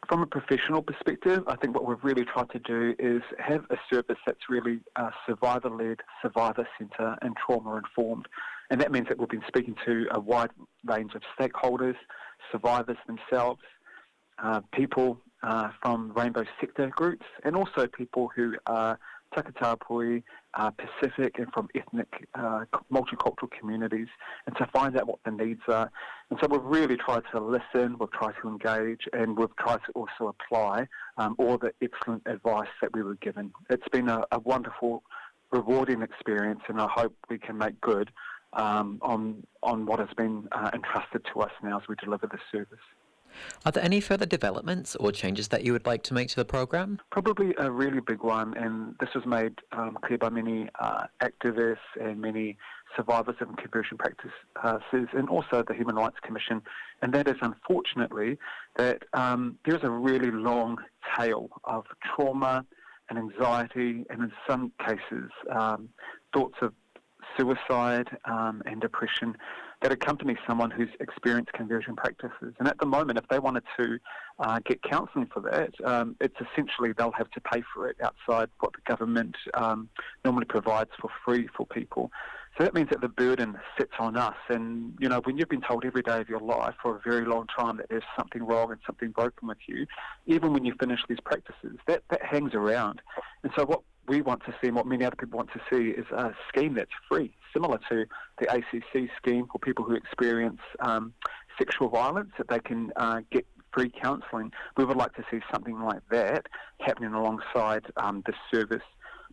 From 0.08 0.22
a 0.22 0.26
professional 0.26 0.82
perspective, 0.82 1.44
I 1.48 1.58
think 1.58 1.76
what 1.76 1.86
we've 1.86 2.04
really 2.04 2.24
tried 2.24 2.50
to 2.52 2.60
do 2.60 2.96
is 2.98 3.22
have 3.40 3.66
a 3.70 3.76
service 3.92 4.18
that's 4.26 4.50
really 4.50 4.80
uh, 4.96 5.10
survivor-led, 5.26 5.98
survivor-centre 6.22 7.18
and 7.22 7.36
trauma-informed. 7.36 8.28
And 8.70 8.82
that 8.82 8.92
means 8.92 9.08
that 9.08 9.18
we've 9.18 9.30
been 9.30 9.44
speaking 9.48 9.76
to 9.86 10.08
a 10.12 10.20
wide 10.20 10.50
range 10.86 11.14
of 11.16 11.22
stakeholders, 11.40 11.96
survivors 12.52 12.98
themselves, 13.08 13.62
uh, 14.44 14.62
people 14.74 15.20
uh, 15.44 15.70
from 15.82 16.12
rainbow 16.16 16.44
sector 16.60 16.90
groups, 16.96 17.26
and 17.44 17.56
also 17.56 17.88
people 17.88 18.30
who 18.36 18.56
are 18.66 19.00
Takatapui, 19.36 20.24
uh, 20.54 20.72
Pacific, 20.72 21.38
and 21.38 21.48
from 21.54 21.68
ethnic 21.76 22.28
uh, 22.36 22.64
multicultural 22.92 23.50
communities, 23.60 24.08
and 24.46 24.56
to 24.58 24.66
find 24.74 24.98
out 24.98 25.08
what 25.08 25.20
the 25.26 25.32
needs 25.32 25.62
are. 25.68 25.92
And 26.30 26.40
so 26.42 26.48
we've 26.50 26.64
really 26.64 26.98
tried 26.98 27.24
to 27.34 27.40
listen, 27.40 27.98
we've 28.00 28.12
tried 28.12 28.34
to 28.42 28.48
engage, 28.48 29.02
and 29.14 29.38
we've 29.38 29.56
tried 29.58 29.80
to 29.86 29.92
also 29.96 30.34
apply 30.34 30.88
um, 31.18 31.36
all 31.38 31.58
the 31.58 31.72
excellent 31.82 32.24
advice 32.26 32.70
that 32.82 32.94
we 32.94 33.04
were 33.04 33.16
given. 33.16 33.52
It's 33.70 33.88
been 33.92 34.10
a, 34.10 34.24
a 34.32 34.40
wonderful, 34.40 35.04
rewarding 35.52 36.02
experience, 36.02 36.62
and 36.68 36.82
I 36.82 36.88
hope 36.90 37.14
we 37.30 37.38
can 37.38 37.58
make 37.58 37.80
good 37.82 38.10
um, 38.54 39.00
on 39.02 39.46
on 39.64 39.86
what 39.86 40.00
has 40.00 40.10
been 40.16 40.48
uh, 40.52 40.72
entrusted 40.74 41.26
to 41.34 41.42
us 41.42 41.52
now 41.64 41.78
as 41.78 41.88
we 41.88 41.96
deliver 41.96 42.28
this 42.28 42.42
service. 42.52 42.80
Are 43.66 43.72
there 43.72 43.84
any 43.84 44.00
further 44.00 44.26
developments 44.26 44.96
or 44.96 45.12
changes 45.12 45.50
that 45.50 45.64
you 45.64 45.74
would 45.74 45.86
like 45.86 46.04
to 46.04 46.14
make 46.14 46.30
to 46.30 46.36
the 46.38 46.46
program? 46.46 47.00
Probably 47.12 47.54
a 47.58 47.70
really 47.70 48.00
big 48.00 48.24
one, 48.24 48.56
and 48.56 48.96
this 49.00 49.10
was 49.14 49.26
made 49.26 49.54
um, 49.74 49.98
clear 50.04 50.18
by 50.18 50.30
many 50.30 50.70
uh, 50.80 51.06
activists 51.22 51.78
and 52.00 52.22
many 52.22 52.58
survivors 52.96 53.36
of 53.42 53.56
conversion 53.58 53.98
practices, 53.98 54.32
and 55.14 55.30
also 55.30 55.64
the 55.68 55.74
Human 55.74 55.96
Rights 55.96 56.18
Commission, 56.24 56.62
and 57.02 57.14
that 57.14 57.28
is 57.28 57.36
unfortunately 57.42 58.38
that 58.78 59.04
um, 59.14 59.58
there 59.66 59.76
is 59.76 59.84
a 59.84 59.92
really 59.92 60.32
long 60.32 60.78
tail 61.18 61.50
of 61.66 61.86
trauma 62.16 62.66
and 63.10 63.20
anxiety, 63.20 64.06
and 64.10 64.24
in 64.24 64.32
some 64.48 64.72
cases, 64.86 65.30
um, 65.52 65.90
thoughts 66.34 66.56
of 66.62 66.74
suicide 67.38 68.08
um, 68.26 68.62
and 68.66 68.82
depression 68.82 69.38
that 69.82 69.92
accompany 69.92 70.36
someone 70.48 70.72
who's 70.72 70.90
experienced 71.00 71.54
conversion 71.54 71.96
practices. 71.96 72.54
And 72.60 72.68
at 72.68 72.80
the 72.80 72.86
moment, 72.86 73.20
if 73.20 73.28
they 73.30 73.38
wanted 73.38 73.64
to 73.80 74.00
uh, 74.40 74.60
get 74.66 74.82
counselling 74.82 75.28
for 75.32 75.42
that, 75.42 75.70
um, 75.86 76.16
it's 76.20 76.36
essentially 76.42 76.94
they'll 76.98 77.12
have 77.12 77.30
to 77.32 77.42
pay 77.42 77.62
for 77.74 77.88
it 77.88 77.98
outside 78.02 78.50
what 78.60 78.74
the 78.74 78.82
government 78.88 79.36
um, 79.54 79.88
normally 80.26 80.46
provides 80.46 80.90
for 81.00 81.10
free 81.24 81.48
for 81.56 81.66
people. 81.68 82.12
So 82.58 82.64
that 82.64 82.74
means 82.74 82.90
that 82.90 83.02
the 83.02 83.10
burden 83.10 83.56
sits 83.78 83.94
on 84.00 84.18
us. 84.18 84.36
And, 84.50 84.96
you 85.00 85.10
know, 85.10 85.22
when 85.26 85.38
you've 85.38 85.50
been 85.50 85.62
told 85.62 85.86
every 85.86 86.02
day 86.02 86.20
of 86.20 86.28
your 86.28 86.40
life 86.40 86.74
for 86.82 86.96
a 86.96 87.02
very 87.08 87.24
long 87.24 87.46
time 87.56 87.78
that 87.78 87.88
there's 87.88 88.02
something 88.18 88.44
wrong 88.44 88.72
and 88.72 88.80
something 88.84 89.12
broken 89.12 89.48
with 89.48 89.60
you, 89.68 89.86
even 90.26 90.54
when 90.54 90.66
you 90.66 90.74
finish 90.80 91.00
these 91.08 91.20
practices, 91.24 91.78
that, 91.86 92.02
that 92.10 92.24
hangs 92.24 92.56
around. 92.56 93.00
And 93.44 93.52
so 93.56 93.64
what 93.64 93.82
we 94.08 94.22
want 94.22 94.44
to 94.46 94.52
see 94.62 94.68
and 94.68 94.76
what 94.76 94.86
many 94.86 95.04
other 95.04 95.16
people 95.16 95.38
want 95.38 95.50
to 95.52 95.62
see 95.70 95.90
is 95.90 96.06
a 96.12 96.32
scheme 96.50 96.74
that's 96.76 96.92
free, 97.10 97.34
similar 97.54 97.80
to 97.90 98.06
the 98.40 98.54
ACC 98.54 99.10
scheme 99.18 99.48
for 99.52 99.60
people 99.60 99.84
who 99.84 99.96
experience 99.96 100.60
um, 100.80 101.14
sexual 101.58 101.90
violence, 101.90 102.32
that 102.38 102.48
they 102.48 102.60
can 102.60 102.92
uh, 102.96 103.22
get 103.32 103.46
free 103.74 103.92
counselling. 104.02 104.52
We 104.78 104.86
would 104.86 104.98
like 104.98 105.14
to 105.16 105.24
see 105.30 105.40
something 105.52 105.80
like 105.80 106.02
that 106.10 106.48
happening 106.80 107.14
alongside 107.14 107.86
um, 107.98 108.24
this 108.26 108.36
service 108.52 108.84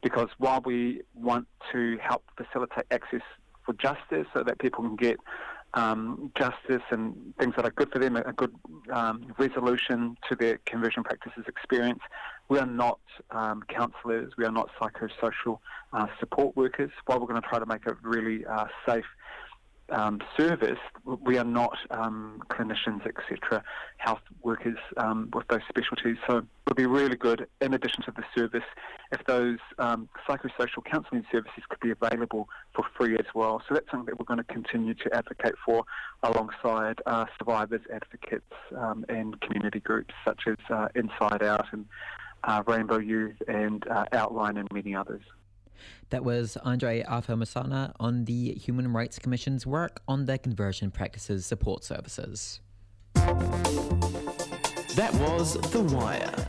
because 0.02 0.28
while 0.38 0.60
we 0.64 1.00
want 1.14 1.46
to 1.72 1.96
help 1.98 2.24
facilitate 2.36 2.84
access 2.90 3.22
for 3.64 3.72
justice 3.74 4.26
so 4.34 4.42
that 4.42 4.58
people 4.58 4.84
can 4.84 4.96
get 4.96 5.16
um, 5.74 6.30
justice 6.38 6.82
and 6.90 7.34
things 7.38 7.54
that 7.56 7.64
are 7.64 7.70
good 7.70 7.90
for 7.90 7.98
them, 7.98 8.16
a 8.16 8.32
good 8.32 8.54
um, 8.92 9.32
resolution 9.38 10.16
to 10.28 10.36
their 10.36 10.58
conversion 10.66 11.02
practices 11.02 11.44
experience. 11.48 12.00
We 12.48 12.58
are 12.58 12.66
not 12.66 13.00
um, 13.30 13.62
counsellors, 13.68 14.32
we 14.36 14.44
are 14.44 14.52
not 14.52 14.68
psychosocial 14.80 15.58
uh, 15.92 16.06
support 16.20 16.56
workers. 16.56 16.90
While 17.06 17.20
we're 17.20 17.26
going 17.26 17.40
to 17.40 17.48
try 17.48 17.58
to 17.58 17.66
make 17.66 17.86
a 17.86 17.96
really 18.02 18.44
uh, 18.44 18.66
safe 18.86 19.04
um, 19.90 20.20
service, 20.36 20.78
we 21.04 21.36
are 21.36 21.44
not 21.44 21.76
um, 21.90 22.42
clinicians, 22.50 23.06
etc., 23.06 23.62
health 23.98 24.20
workers 24.42 24.78
um, 24.96 25.28
with 25.34 25.46
those 25.48 25.60
specialties. 25.68 26.16
So 26.26 26.38
it 26.38 26.44
would 26.68 26.76
be 26.76 26.86
really 26.86 27.16
good, 27.16 27.46
in 27.60 27.74
addition 27.74 28.02
to 28.04 28.12
the 28.12 28.24
service, 28.34 28.64
if 29.12 29.24
those 29.26 29.58
um, 29.78 30.08
psychosocial 30.28 30.84
counselling 30.90 31.24
services 31.30 31.62
could 31.68 31.80
be 31.80 31.90
available 31.90 32.48
for 32.74 32.84
free 32.96 33.14
as 33.16 33.26
well. 33.34 33.62
So 33.68 33.74
that's 33.74 33.90
something 33.90 34.06
that 34.06 34.18
we're 34.18 34.24
going 34.24 34.44
to 34.44 34.52
continue 34.52 34.94
to 34.94 35.14
advocate 35.14 35.54
for 35.64 35.84
alongside 36.22 37.00
uh, 37.06 37.26
survivors, 37.38 37.82
advocates, 37.92 38.52
um, 38.76 39.04
and 39.08 39.38
community 39.42 39.80
groups 39.80 40.14
such 40.24 40.42
as 40.46 40.56
uh, 40.70 40.88
Inside 40.94 41.42
Out 41.42 41.66
and 41.72 41.84
uh, 42.46 42.62
Rainbow 42.66 42.98
Youth 42.98 43.36
and 43.48 43.86
uh, 43.88 44.04
Outline 44.12 44.56
and 44.56 44.68
many 44.72 44.94
others. 44.94 45.22
That 46.10 46.24
was 46.24 46.56
Andre 46.58 47.02
Afamasaga 47.02 47.92
on 47.98 48.24
the 48.24 48.52
Human 48.54 48.92
Rights 48.92 49.18
Commission's 49.18 49.66
work 49.66 50.00
on 50.06 50.26
their 50.26 50.38
conversion 50.38 50.90
practices 50.90 51.44
support 51.46 51.84
services. 51.84 52.60
That 54.94 55.12
was 55.14 55.54
The 55.72 55.80
Wire. 55.80 56.46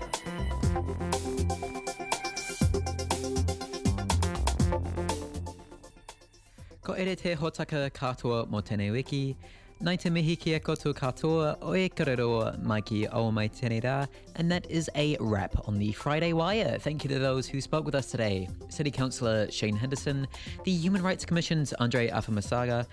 Ko 6.84 6.93
ere 6.93 7.16
te 7.16 7.36
hotaka 7.36 7.89
katoa 7.89 8.48
mo 8.48 8.62
tēnei 8.62 8.91
wiki. 8.91 9.36
Nai 9.82 9.97
te 9.97 10.09
mihi 10.09 10.38
kia 10.38 10.59
koutou 10.59 10.93
katoa 10.93 11.57
o 11.61 11.73
e 11.76 11.89
kararoa 11.89 12.57
mai 12.63 12.80
ki 12.80 13.07
o 13.07 13.30
mai 13.30 13.49
tēnei 13.49 13.84
rā. 13.84 14.07
And 14.38 14.49
that 14.49 14.69
is 14.71 14.89
a 14.95 15.17
wrap 15.19 15.67
on 15.67 15.78
the 15.80 15.91
Friday 15.91 16.32
Wire. 16.32 16.78
Thank 16.80 17.03
you 17.03 17.09
to 17.09 17.19
those 17.19 17.45
who 17.45 17.59
spoke 17.59 17.86
with 17.86 17.93
us 17.93 18.09
today. 18.09 18.47
City 18.69 18.89
Councillor 18.89 19.51
Shane 19.51 19.76
Henderson, 19.76 20.28
the 20.63 20.71
Human 20.71 21.03
Rights 21.03 21.26
Commission's 21.26 21.73
Andre 21.73 22.09
Afamasaga, 22.09 22.88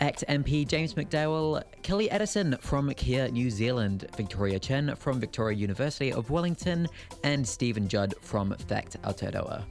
ACT 0.00 0.24
MP 0.28 0.66
James 0.66 0.94
McDowall, 0.94 1.64
Kellie 1.82 2.10
Addison 2.10 2.56
from 2.60 2.94
Kea 2.94 3.28
New 3.32 3.50
Zealand, 3.50 4.06
Victoria 4.16 4.60
Chen 4.60 4.94
from 4.94 5.18
Victoria 5.18 5.58
University 5.58 6.12
of 6.12 6.30
Wellington, 6.30 6.86
and 7.24 7.46
Stephen 7.46 7.88
Judd 7.88 8.14
from 8.20 8.54
FACT 8.68 9.02
Aotearoa. 9.02 9.64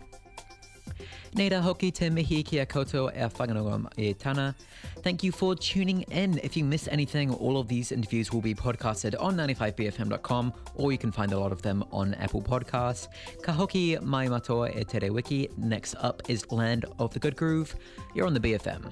Neda 1.38 1.61
hoki 1.61 1.91
te 1.91 2.09
mihi 2.09 2.41
kia 2.41 2.65
koto 2.65 3.09
e 3.09 3.29
whanganonga 3.29 3.91
e 3.95 4.13
tana. 4.13 4.55
Thank 5.03 5.23
you 5.23 5.31
for 5.31 5.53
tuning 5.53 6.01
in. 6.09 6.39
If 6.41 6.57
you 6.57 6.63
miss 6.63 6.88
anything, 6.88 7.31
all 7.31 7.59
of 7.59 7.67
these 7.67 7.91
interviews 7.91 8.33
will 8.33 8.41
be 8.41 8.55
podcasted 8.55 9.13
on 9.19 9.35
95bfm.com 9.38 10.51
or 10.73 10.91
you 10.91 10.97
can 10.97 11.11
find 11.11 11.33
a 11.33 11.39
lot 11.39 11.51
of 11.51 11.61
them 11.61 11.83
on 11.91 12.15
Apple 12.15 12.41
Podcasts. 12.41 13.07
Ka 13.43 13.51
hoki 13.51 13.99
mai 14.01 14.25
matoa 14.25 14.75
e 14.75 14.83
tere 14.83 15.11
wiki. 15.11 15.47
Next 15.57 15.93
up 15.99 16.23
is 16.27 16.51
Land 16.51 16.85
of 16.97 17.13
the 17.13 17.19
Good 17.19 17.35
Groove. 17.35 17.75
You're 18.15 18.25
on 18.25 18.33
the 18.33 18.39
BFM. 18.39 18.91